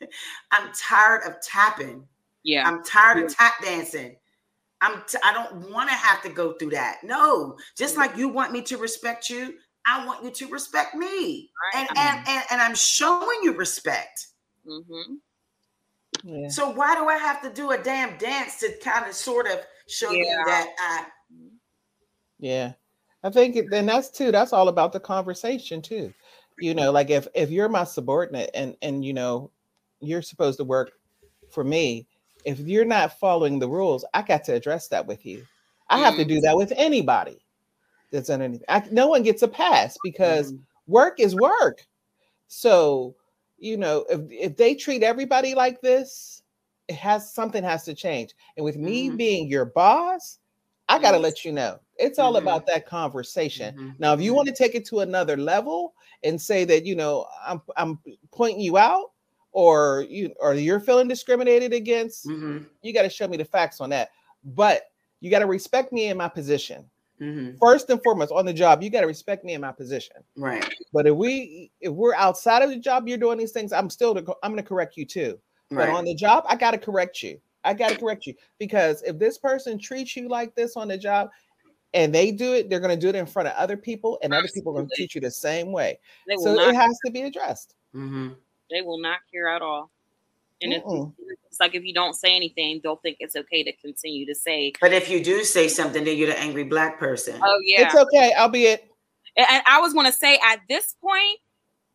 I'm 0.50 0.70
tired 0.74 1.22
of 1.26 1.40
tapping. 1.42 2.06
yeah. 2.42 2.66
I'm 2.66 2.82
tired 2.82 3.22
of 3.24 3.34
tap 3.34 3.54
dancing. 3.62 4.16
I'm 4.80 5.02
t- 5.06 5.18
I 5.22 5.32
don't 5.32 5.70
want 5.70 5.90
to 5.90 5.94
have 5.94 6.22
to 6.22 6.28
go 6.30 6.54
through 6.54 6.70
that. 6.70 7.00
No, 7.04 7.56
just 7.76 7.96
like 7.96 8.16
you 8.16 8.28
want 8.28 8.50
me 8.52 8.62
to 8.62 8.78
respect 8.78 9.28
you, 9.30 9.54
I 9.86 10.04
want 10.06 10.24
you 10.24 10.30
to 10.30 10.48
respect 10.48 10.94
me. 10.94 11.50
Right. 11.74 11.86
And 11.88 11.98
and 11.98 12.28
and, 12.28 12.44
and 12.50 12.60
I'm 12.62 12.74
showing 12.74 13.40
you 13.42 13.52
respect. 13.52 14.28
hmm 14.66 15.14
yeah. 16.22 16.48
So 16.48 16.70
why 16.70 16.94
do 16.94 17.08
I 17.08 17.16
have 17.16 17.42
to 17.42 17.50
do 17.52 17.70
a 17.70 17.78
damn 17.78 18.16
dance 18.18 18.58
to 18.60 18.72
kind 18.82 19.06
of 19.06 19.14
sort 19.14 19.46
of 19.46 19.60
show 19.88 20.10
you 20.10 20.24
Yeah. 20.24 20.44
that 20.44 20.68
I 20.78 21.06
Yeah. 22.38 22.72
I 23.24 23.30
think 23.30 23.56
it, 23.56 23.70
then 23.70 23.86
that's 23.86 24.10
too, 24.10 24.32
that's 24.32 24.52
all 24.52 24.68
about 24.68 24.92
the 24.92 25.00
conversation 25.00 25.80
too. 25.80 26.12
You 26.58 26.74
know, 26.74 26.90
like 26.90 27.10
if 27.10 27.26
if 27.34 27.50
you're 27.50 27.68
my 27.68 27.84
subordinate 27.84 28.50
and 28.54 28.76
and 28.82 29.04
you 29.04 29.12
know, 29.12 29.50
you're 30.00 30.22
supposed 30.22 30.58
to 30.58 30.64
work 30.64 30.92
for 31.50 31.64
me 31.64 32.06
if 32.44 32.58
you're 32.60 32.84
not 32.84 33.18
following 33.18 33.58
the 33.58 33.68
rules, 33.68 34.04
I 34.14 34.22
got 34.22 34.44
to 34.44 34.54
address 34.54 34.88
that 34.88 35.06
with 35.06 35.24
you. 35.24 35.46
I 35.88 35.98
have 35.98 36.16
to 36.16 36.24
do 36.24 36.40
that 36.40 36.56
with 36.56 36.72
anybody 36.76 37.38
that's 38.10 38.30
underneath. 38.30 38.62
I, 38.68 38.82
no 38.90 39.06
one 39.08 39.22
gets 39.22 39.42
a 39.42 39.48
pass 39.48 39.96
because 40.02 40.52
Mhm. 40.52 40.60
work 40.86 41.20
is 41.20 41.36
work. 41.36 41.86
So, 42.48 43.14
you 43.62 43.76
know, 43.78 44.04
if 44.10 44.20
if 44.30 44.56
they 44.56 44.74
treat 44.74 45.02
everybody 45.04 45.54
like 45.54 45.80
this, 45.82 46.42
it 46.88 46.96
has 46.96 47.32
something 47.34 47.64
has 47.64 47.84
to 47.84 47.94
change. 47.94 48.34
And 48.56 48.64
with 48.64 48.76
me 48.76 49.10
Mhm. 49.10 49.16
being 49.16 49.48
your 49.48 49.66
boss, 49.66 50.38
I 50.88 50.98
got 50.98 51.12
to 51.12 51.18
Yes. 51.18 51.20
let 51.20 51.44
you 51.44 51.52
know. 51.52 51.80
It's 51.96 52.18
all 52.18 52.36
Mhm. 52.36 52.36
about 52.36 52.66
that 52.66 52.86
conversation. 52.86 53.74
Mhm. 53.74 53.96
Now, 53.98 54.14
if 54.14 54.20
you 54.20 54.34
Mhm. 54.34 54.34
want 54.34 54.48
to 54.48 54.54
take 54.54 54.74
it 54.74 54.86
to 54.88 55.00
another 55.00 55.36
level 55.36 55.94
and 56.24 56.40
say 56.40 56.64
that, 56.66 56.84
you 56.86 56.96
know, 56.96 57.26
I'm 57.46 57.62
I'm 57.76 58.00
pointing 58.32 58.60
you 58.60 58.78
out 58.78 59.12
or 59.52 60.06
you 60.08 60.34
or 60.40 60.54
you're 60.54 60.80
feeling 60.80 61.08
discriminated 61.08 61.72
against, 61.72 62.32
Mhm. 62.32 62.70
you 62.82 62.92
got 62.92 63.02
to 63.02 63.10
show 63.10 63.28
me 63.28 63.36
the 63.38 63.44
facts 63.44 63.80
on 63.80 63.90
that. 63.90 64.10
But 64.44 64.84
you 65.20 65.30
got 65.30 65.40
to 65.40 65.46
respect 65.46 65.92
me 65.92 66.06
in 66.08 66.16
my 66.18 66.28
position. 66.28 66.90
Mhm. 67.22 67.56
First 67.60 67.88
and 67.88 68.02
foremost, 68.02 68.32
on 68.32 68.44
the 68.44 68.52
job, 68.52 68.82
you 68.82 68.90
got 68.90 69.02
to 69.02 69.06
respect 69.06 69.44
me 69.44 69.52
in 69.54 69.60
my 69.60 69.70
position. 69.70 70.16
Right. 70.36 70.68
But 70.92 71.06
if 71.06 71.14
we 71.14 71.70
if 71.80 71.92
we're 71.92 72.14
outside 72.16 72.62
of 72.62 72.70
the 72.70 72.76
job, 72.76 73.06
you're 73.06 73.16
doing 73.18 73.38
these 73.38 73.52
things, 73.52 73.72
I'm 73.72 73.88
still 73.88 74.12
to, 74.14 74.20
I'm 74.42 74.50
going 74.50 74.62
to 74.62 74.68
correct 74.68 74.96
you 74.96 75.06
too. 75.06 75.40
But 75.70 75.76
Right. 75.76 75.88
on 75.90 76.04
the 76.04 76.14
job, 76.14 76.44
I 76.48 76.56
got 76.56 76.72
to 76.72 76.78
correct 76.78 77.22
you. 77.22 77.40
I 77.64 77.74
got 77.74 77.90
to 77.90 77.96
correct 77.96 78.26
you 78.26 78.34
because 78.58 79.02
if 79.02 79.18
this 79.20 79.38
person 79.38 79.78
treats 79.78 80.16
you 80.16 80.28
like 80.28 80.54
this 80.56 80.76
on 80.76 80.88
the 80.88 80.98
job 80.98 81.30
and 81.94 82.12
they 82.12 82.32
do 82.32 82.54
it, 82.54 82.68
they're 82.68 82.80
going 82.80 82.94
to 82.94 83.00
do 83.00 83.08
it 83.08 83.14
in 83.14 83.24
front 83.26 83.48
of 83.48 83.54
other 83.54 83.76
people, 83.76 84.18
and 84.22 84.34
other 84.34 84.48
people 84.52 84.72
are 84.72 84.76
going 84.80 84.88
to 84.88 84.96
treat 84.96 85.14
you 85.14 85.20
the 85.20 85.30
same 85.30 85.70
way. 85.70 86.00
They 86.26 86.34
will 86.36 86.42
So 86.44 86.54
not. 86.54 86.70
it 86.70 86.74
has 86.74 86.98
to 87.06 87.12
be 87.12 87.22
addressed. 87.22 87.76
Mhm. 87.94 88.34
They 88.70 88.82
will 88.82 88.98
not 89.00 89.20
care 89.30 89.48
at 89.48 89.62
all. 89.62 89.90
And 90.62 90.72
it's, 90.72 90.84
it's 91.50 91.60
like 91.60 91.74
if 91.74 91.84
you 91.84 91.92
don't 91.94 92.14
say 92.14 92.34
anything, 92.36 92.80
they'll 92.82 92.96
think 92.96 93.16
it's 93.20 93.36
okay 93.36 93.62
to 93.64 93.72
continue 93.76 94.26
to 94.26 94.34
say, 94.34 94.72
But 94.80 94.92
if 94.92 95.08
you 95.10 95.22
do 95.22 95.44
say 95.44 95.68
something, 95.68 96.04
then 96.04 96.16
you're 96.16 96.28
the 96.28 96.38
angry 96.38 96.64
black 96.64 96.98
person. 96.98 97.38
"Oh 97.42 97.58
yeah." 97.64 97.86
It's 97.86 97.94
okay, 97.94 98.32
albeit 98.38 98.88
and, 99.36 99.46
and 99.50 99.62
I 99.66 99.80
was 99.80 99.92
going 99.92 100.06
to 100.06 100.12
say 100.12 100.38
at 100.44 100.60
this 100.68 100.94
point, 101.00 101.38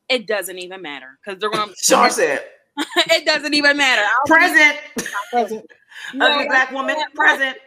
it 0.09 0.27
doesn't 0.27 0.57
even 0.57 0.81
matter 0.81 1.17
because 1.23 1.39
they're 1.39 1.49
going 1.51 1.69
to. 1.69 1.75
Sean 1.77 2.09
said, 2.09 2.43
it 2.97 3.25
doesn't 3.25 3.53
even 3.53 3.77
matter. 3.77 4.01
I'll 4.03 4.25
be- 4.25 4.29
present. 4.31 4.77
present. 5.31 5.65
Ugly 6.13 6.43
No, 6.43 6.47
black 6.47 6.71
woman, 6.71 6.95
present. 7.15 7.57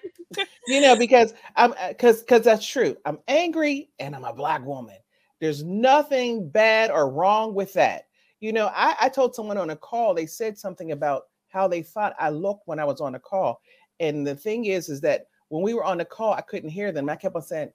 you 0.68 0.80
know, 0.80 0.96
because 0.96 1.34
I'm 1.56 1.74
because 1.88 2.20
because 2.20 2.42
that's 2.42 2.64
true. 2.66 2.96
I'm 3.04 3.18
angry 3.26 3.90
and 3.98 4.14
I'm 4.14 4.24
a 4.24 4.32
black 4.32 4.64
woman. 4.64 4.96
There's 5.40 5.64
nothing 5.64 6.48
bad 6.48 6.90
or 6.90 7.10
wrong 7.10 7.54
with 7.54 7.72
that. 7.72 8.06
You 8.40 8.52
know, 8.52 8.70
I, 8.74 8.94
I 9.00 9.08
told 9.08 9.34
someone 9.34 9.58
on 9.58 9.70
a 9.70 9.76
call, 9.76 10.14
they 10.14 10.26
said 10.26 10.58
something 10.58 10.92
about 10.92 11.24
how 11.48 11.68
they 11.68 11.82
thought 11.82 12.14
I 12.18 12.30
looked 12.30 12.66
when 12.66 12.78
I 12.78 12.84
was 12.84 13.00
on 13.00 13.14
a 13.14 13.20
call. 13.20 13.60
And 13.98 14.26
the 14.26 14.34
thing 14.34 14.64
is, 14.66 14.88
is 14.88 15.00
that 15.02 15.26
when 15.48 15.62
we 15.62 15.74
were 15.74 15.84
on 15.84 15.98
the 15.98 16.04
call, 16.04 16.32
I 16.32 16.40
couldn't 16.40 16.70
hear 16.70 16.90
them. 16.92 17.08
I 17.08 17.16
kept 17.16 17.36
on 17.36 17.42
saying, 17.42 17.72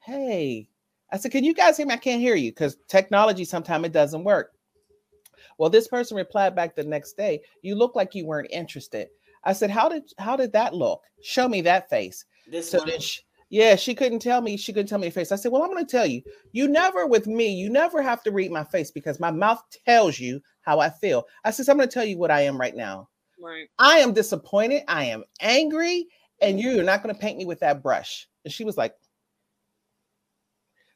Hey, 0.00 0.68
I 1.10 1.16
said, 1.16 1.32
Can 1.32 1.42
you 1.44 1.54
guys 1.54 1.76
hear 1.76 1.86
me? 1.86 1.94
I 1.94 1.98
can't 1.98 2.20
hear 2.20 2.36
you 2.36 2.52
because 2.52 2.76
technology 2.88 3.44
sometimes 3.44 3.86
it 3.86 3.92
doesn't 3.92 4.24
work. 4.24 4.52
Well, 5.58 5.70
this 5.70 5.88
person 5.88 6.16
replied 6.16 6.54
back 6.54 6.74
the 6.74 6.84
next 6.84 7.16
day, 7.16 7.40
You 7.62 7.74
look 7.74 7.96
like 7.96 8.14
you 8.14 8.26
weren't 8.26 8.50
interested. 8.50 9.08
I 9.42 9.52
said, 9.52 9.70
How 9.70 9.88
did 9.88 10.04
how 10.18 10.36
did 10.36 10.52
that 10.52 10.74
look? 10.74 11.02
Show 11.22 11.48
me 11.48 11.60
that 11.62 11.90
face. 11.90 12.24
This 12.46 12.70
So 12.70 12.78
one. 12.78 12.88
then 12.88 13.00
she, 13.00 13.22
yeah, 13.50 13.76
she 13.76 13.94
couldn't 13.94 14.20
tell 14.20 14.40
me. 14.40 14.56
She 14.56 14.72
couldn't 14.72 14.88
tell 14.88 14.98
me 14.98 15.08
her 15.08 15.12
face. 15.12 15.32
I 15.32 15.36
said, 15.36 15.52
Well, 15.52 15.62
I'm 15.62 15.70
going 15.70 15.84
to 15.84 15.90
tell 15.90 16.06
you. 16.06 16.22
You 16.52 16.68
never, 16.68 17.06
with 17.06 17.26
me, 17.26 17.52
you 17.52 17.70
never 17.70 18.02
have 18.02 18.22
to 18.24 18.32
read 18.32 18.50
my 18.50 18.64
face 18.64 18.90
because 18.90 19.20
my 19.20 19.30
mouth 19.30 19.62
tells 19.86 20.18
you 20.18 20.40
how 20.62 20.80
I 20.80 20.90
feel. 20.90 21.26
I 21.44 21.50
said, 21.50 21.66
so 21.66 21.72
I'm 21.72 21.78
going 21.78 21.88
to 21.88 21.92
tell 21.94 22.04
you 22.04 22.18
what 22.18 22.30
I 22.30 22.42
am 22.42 22.58
right 22.58 22.74
now. 22.74 23.08
Right. 23.40 23.68
I 23.78 23.98
am 23.98 24.12
disappointed. 24.12 24.82
I 24.88 25.04
am 25.04 25.24
angry. 25.40 26.06
And 26.40 26.58
you 26.58 26.80
are 26.80 26.84
not 26.84 27.02
going 27.02 27.14
to 27.14 27.20
paint 27.20 27.38
me 27.38 27.44
with 27.44 27.60
that 27.60 27.82
brush. 27.82 28.26
And 28.44 28.52
she 28.52 28.64
was 28.64 28.76
like, 28.76 28.94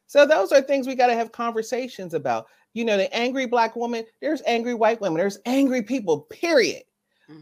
So 0.06 0.26
those 0.26 0.52
are 0.52 0.60
things 0.60 0.86
we 0.86 0.94
got 0.94 1.08
to 1.08 1.14
have 1.14 1.32
conversations 1.32 2.14
about. 2.14 2.46
You 2.74 2.84
know, 2.84 2.96
the 2.96 3.12
angry 3.14 3.46
black 3.46 3.76
woman, 3.76 4.04
there's 4.20 4.42
angry 4.46 4.74
white 4.74 5.00
women, 5.00 5.18
there's 5.18 5.38
angry 5.46 5.82
people, 5.82 6.22
period. 6.22 6.82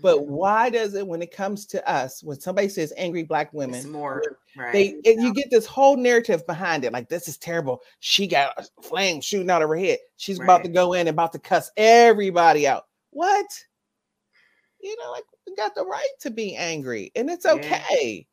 But 0.02 0.18
Mhm. 0.18 0.26
why 0.26 0.68
does 0.70 0.94
it, 0.94 1.06
when 1.06 1.22
it 1.22 1.30
comes 1.30 1.64
to 1.66 1.88
us, 1.88 2.20
when 2.22 2.40
somebody 2.40 2.68
says 2.68 2.92
angry 2.96 3.22
black 3.22 3.52
women, 3.52 3.76
it's 3.76 3.86
more 3.86 4.20
right. 4.56 4.72
they 4.72 4.86
it, 5.04 5.20
you 5.20 5.32
get 5.32 5.48
this 5.50 5.64
whole 5.64 5.96
narrative 5.96 6.44
behind 6.46 6.84
it 6.84 6.92
like 6.92 7.08
this 7.08 7.28
is 7.28 7.36
terrible 7.38 7.82
she 8.00 8.26
got 8.26 8.52
a 8.58 8.82
flame 8.82 9.20
shooting 9.20 9.50
out 9.50 9.62
of 9.62 9.68
her 9.68 9.76
head 9.76 9.98
she's 10.16 10.40
about 10.40 10.64
to 10.64 10.68
go 10.70 10.94
in 10.94 11.00
and 11.00 11.10
about 11.10 11.30
to 11.32 11.38
cuss 11.38 11.70
everybody 11.76 12.66
out 12.66 12.86
what 13.10 13.46
you 14.80 14.96
know 15.02 15.10
like 15.12 15.24
we 15.46 15.54
got 15.54 15.74
the 15.74 15.84
right 15.84 16.08
to 16.20 16.30
be 16.30 16.56
angry 16.56 17.12
and 17.14 17.28
it's 17.30 17.44
Yeah. 17.44 17.52
okay 17.52 18.26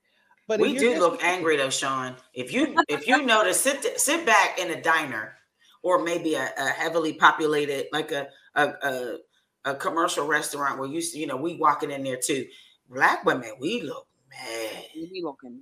but 0.48 0.60
we 0.60 0.74
do 0.74 0.90
just- 0.92 1.00
look 1.02 1.24
angry 1.24 1.56
though, 1.58 1.70
Sean. 1.70 2.16
If 2.34 2.52
you 2.52 2.76
if 2.90 3.08
you 3.08 3.22
notice, 3.24 3.60
sit 3.62 4.00
sit 4.00 4.26
back 4.26 4.60
in 4.60 4.72
a 4.72 4.82
diner 4.82 5.38
or 5.84 6.04
maybe 6.04 6.36
a, 6.36 6.52
a 6.58 6.66
heavily 6.70 7.14
populated 7.14 7.88
like 7.94 8.12
a, 8.12 8.28
a 8.56 8.68
a 8.84 9.18
a 9.66 9.74
commercial 9.76 10.26
restaurant 10.28 10.80
where 10.80 10.90
you 10.90 11.02
see, 11.02 11.20
you 11.20 11.28
know 11.28 11.38
we 11.38 11.56
walking 11.56 11.92
in 11.92 12.04
there 12.04 12.18
too. 12.22 12.46
Black 12.90 13.24
women, 13.26 13.52
we 13.60 13.82
look 13.82 14.08
mad. 14.30 14.84
We 14.96 15.10
be 15.12 15.22
looking. 15.24 15.62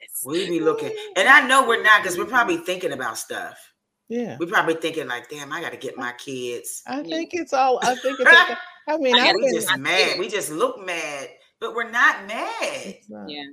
pissed. 0.00 0.26
We 0.26 0.48
be 0.48 0.60
looking, 0.60 0.92
and 1.16 1.28
I 1.28 1.46
know 1.46 1.66
we're 1.66 1.82
not 1.82 2.02
because 2.02 2.16
we're 2.18 2.24
probably 2.24 2.56
thinking 2.58 2.92
about 2.92 3.18
stuff. 3.18 3.58
yeah 4.08 4.36
We're 4.40 4.46
probably 4.48 4.74
thinking 4.74 5.06
like, 5.08 5.28
damn, 5.28 5.52
I 5.52 5.60
got 5.60 5.72
to 5.72 5.78
get 5.78 5.96
my 5.96 6.12
kids. 6.12 6.82
i 6.86 7.02
think 7.02 7.30
it's 7.34 7.52
all 7.52 7.78
i 7.82 7.94
think 7.96 8.18
it's 8.20 8.30
okay. 8.42 8.54
i 8.88 8.96
mean 8.96 9.14
I 9.16 9.28
i've 9.28 9.34
we 9.36 9.52
just 9.52 9.78
mad. 9.78 10.18
We 10.18 10.28
just 10.28 10.50
look 10.50 10.84
mad, 10.84 11.28
but 11.60 11.74
we're 11.74 11.90
not 11.90 12.26
mad. 12.26 12.96
not- 13.08 13.28
Yeah. 13.28 13.44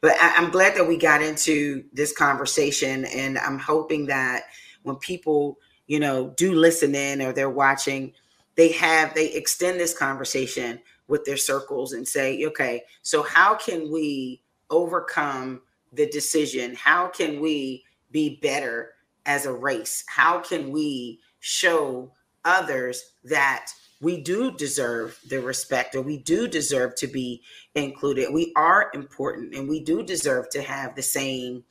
But 0.00 0.12
I, 0.20 0.34
I'm 0.36 0.50
glad 0.50 0.74
that 0.76 0.86
we 0.88 0.96
got 0.96 1.22
into 1.22 1.84
this 1.92 2.12
conversation, 2.12 3.04
and 3.04 3.38
I'm 3.38 3.56
hoping 3.58 4.06
that 4.06 4.42
when 4.82 4.96
people, 4.96 5.58
you 5.86 6.00
know, 6.00 6.34
do 6.36 6.54
listen 6.54 6.94
in 6.96 7.22
or 7.22 7.32
they're 7.32 7.48
watching, 7.48 8.12
they 8.54 8.72
have 8.72 9.14
they 9.14 9.32
extend 9.32 9.80
this 9.80 9.96
conversation 9.96 10.80
with 11.08 11.24
their 11.24 11.36
circles 11.36 11.92
and 11.92 12.06
say, 12.06 12.44
okay, 12.44 12.82
so 13.02 13.22
how 13.22 13.54
can 13.54 13.90
we 13.90 14.42
overcome 14.70 15.60
the 15.92 16.06
decision? 16.08 16.74
How 16.74 17.08
can 17.08 17.40
we 17.40 17.84
be 18.10 18.38
better 18.40 18.94
as 19.26 19.46
a 19.46 19.52
race? 19.52 20.04
How 20.06 20.38
can 20.38 20.70
we 20.70 21.20
show 21.40 22.12
others 22.44 23.12
that 23.24 23.72
we 24.00 24.20
do 24.20 24.50
deserve 24.52 25.18
the 25.28 25.40
respect 25.40 25.94
or 25.94 26.02
we 26.02 26.18
do 26.18 26.48
deserve 26.48 26.94
to 26.96 27.06
be 27.06 27.40
included. 27.74 28.32
We 28.32 28.52
are 28.56 28.90
important 28.94 29.54
and 29.54 29.68
we 29.68 29.80
do 29.80 30.02
deserve 30.02 30.50
to 30.50 30.62
have 30.62 30.94
the 30.94 31.02
same 31.02 31.64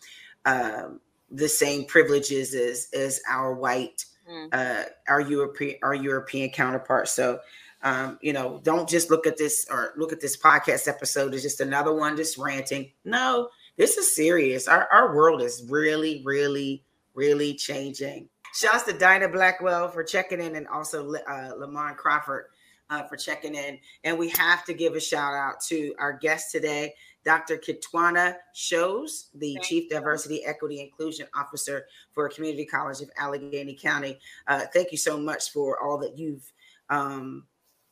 um, 0.45 1.01
the 1.29 1.49
same 1.49 1.85
privileges 1.85 2.55
as 2.55 2.87
as 2.93 3.21
our 3.29 3.53
white 3.53 4.05
Mm. 4.29 4.49
uh, 4.51 4.83
our 5.07 5.21
European 5.21 5.75
our 5.83 5.95
European 5.95 6.49
counterparts. 6.49 7.11
So 7.11 7.39
um, 7.83 8.19
you 8.21 8.33
know, 8.33 8.59
don't 8.63 8.87
just 8.87 9.09
look 9.09 9.25
at 9.25 9.37
this 9.37 9.65
or 9.69 9.93
look 9.97 10.13
at 10.13 10.21
this 10.21 10.37
podcast 10.37 10.87
episode 10.87 11.33
as 11.33 11.41
just 11.41 11.61
another 11.61 11.93
one 11.93 12.15
just 12.15 12.37
ranting. 12.37 12.91
No, 13.05 13.49
this 13.77 13.97
is 13.97 14.15
serious. 14.15 14.67
Our 14.67 14.87
our 14.91 15.15
world 15.15 15.41
is 15.41 15.65
really, 15.69 16.21
really, 16.23 16.83
really 17.15 17.55
changing. 17.55 18.29
Shouts 18.53 18.83
to 18.83 18.93
Dinah 18.93 19.29
Blackwell 19.29 19.89
for 19.89 20.03
checking 20.03 20.41
in 20.41 20.55
and 20.55 20.67
also 20.67 21.13
uh, 21.27 21.51
Lamont 21.57 21.97
Crawford 21.97 22.45
uh, 22.91 23.03
for 23.03 23.15
checking 23.15 23.55
in. 23.55 23.79
And 24.03 24.19
we 24.19 24.29
have 24.29 24.65
to 24.65 24.73
give 24.73 24.95
a 24.95 24.99
shout 24.99 25.33
out 25.33 25.61
to 25.69 25.95
our 25.97 26.13
guest 26.13 26.51
today, 26.51 26.93
Dr. 27.23 27.57
Ketwana 27.57 28.35
Schoos, 28.55 29.27
the 29.35 29.53
Thank 29.55 29.65
Chief 29.65 29.89
Diversity, 29.89 30.43
Equity, 30.45 30.81
Inclusion 30.81 31.27
Officer 31.35 31.85
for 32.11 32.27
Community 32.29 32.65
College 32.65 33.01
of 33.01 33.09
Allegheny 33.17 33.75
County. 33.75 34.17
Uh, 34.47 34.61
thank 34.73 34.91
you 34.91 34.97
so 34.97 35.17
much 35.19 35.51
for 35.51 35.79
all 35.83 35.97
that 35.99 36.17
you've 36.17 36.51
um, 36.89 37.45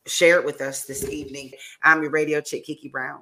shared 0.08 0.46
with 0.46 0.62
us 0.62 0.86
this 0.86 1.08
evening. 1.10 1.52
I'm 1.84 2.02
your 2.02 2.12
radio 2.12 2.42
chick, 2.42 2.66
Kiki 2.66 2.90
Brown. 2.90 3.22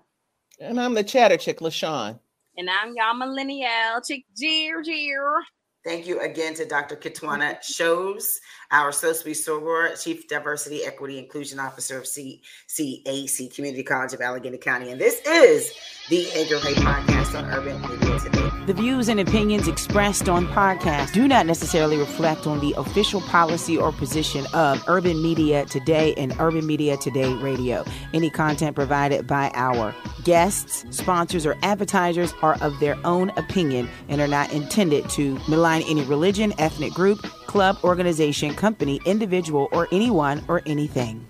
and 0.60 0.80
i'm 0.80 0.94
the 0.94 1.04
chatter 1.04 1.38
chick 1.38 1.60
lashawn 1.60 2.18
And 2.58 2.70
I'm 2.70 2.96
y'all 2.96 3.14
millennial 3.14 4.02
chick 4.04 4.26
Jeer 4.36 4.82
Jeer. 4.82 5.44
Thank 5.88 6.06
you 6.06 6.20
again 6.20 6.54
to 6.56 6.66
Dr. 6.66 6.98
Ketwana 6.98 7.62
Schoos, 7.62 8.42
our 8.72 8.92
Sosby 8.92 9.32
Soror, 9.32 9.98
Chief 10.04 10.28
Diversity, 10.28 10.84
Equity, 10.84 11.18
Inclusion 11.18 11.60
Officer 11.60 11.98
of 11.98 12.06
C- 12.06 12.42
CAC, 12.68 13.56
Community 13.56 13.84
College 13.84 14.12
of 14.12 14.20
Allegheny 14.20 14.58
County. 14.58 14.92
And 14.92 15.00
this 15.00 15.22
is 15.26 15.74
the 16.10 16.24
Hey 16.24 16.50
Girl 16.50 16.60
Hey 16.60 16.74
Podcast 16.74 17.42
on 17.42 17.46
Urban 17.46 17.80
Media 17.82 18.20
Today. 18.20 18.50
The 18.66 18.74
views 18.74 19.08
and 19.08 19.18
opinions 19.22 19.70
expressed 19.70 20.28
on 20.28 20.46
podcasts 20.48 21.14
do 21.14 21.26
not 21.26 21.46
necessarily 21.46 21.96
reflect 21.96 22.46
on 22.46 22.60
the 22.60 22.74
official 22.78 23.22
policy 23.22 23.78
or 23.78 23.94
position 23.94 24.46
of 24.54 24.84
Urban 24.88 25.24
Media 25.24 25.64
Today 25.66 26.14
and 26.16 26.36
Urban 26.38 26.66
Media 26.66 26.98
Today 26.98 27.34
Radio. 27.36 27.86
Any 28.14 28.30
content 28.30 28.76
provided 28.76 29.26
by 29.26 29.52
our 29.54 29.96
guests, 30.26 30.84
sponsors, 30.90 31.46
or 31.46 31.56
advertisers 31.64 32.34
are 32.42 32.62
of 32.62 32.78
their 32.82 32.98
own 33.06 33.30
opinion 33.38 33.90
and 34.10 34.20
are 34.20 34.28
not 34.28 34.52
intended 34.52 35.10
to 35.12 35.40
malign 35.48 35.77
any 35.84 36.04
religion, 36.04 36.54
ethnic 36.58 36.94
group, 36.94 37.22
club, 37.46 37.78
organization, 37.84 38.54
company, 38.54 39.00
individual, 39.06 39.68
or 39.72 39.88
anyone 39.92 40.44
or 40.48 40.62
anything. 40.66 41.26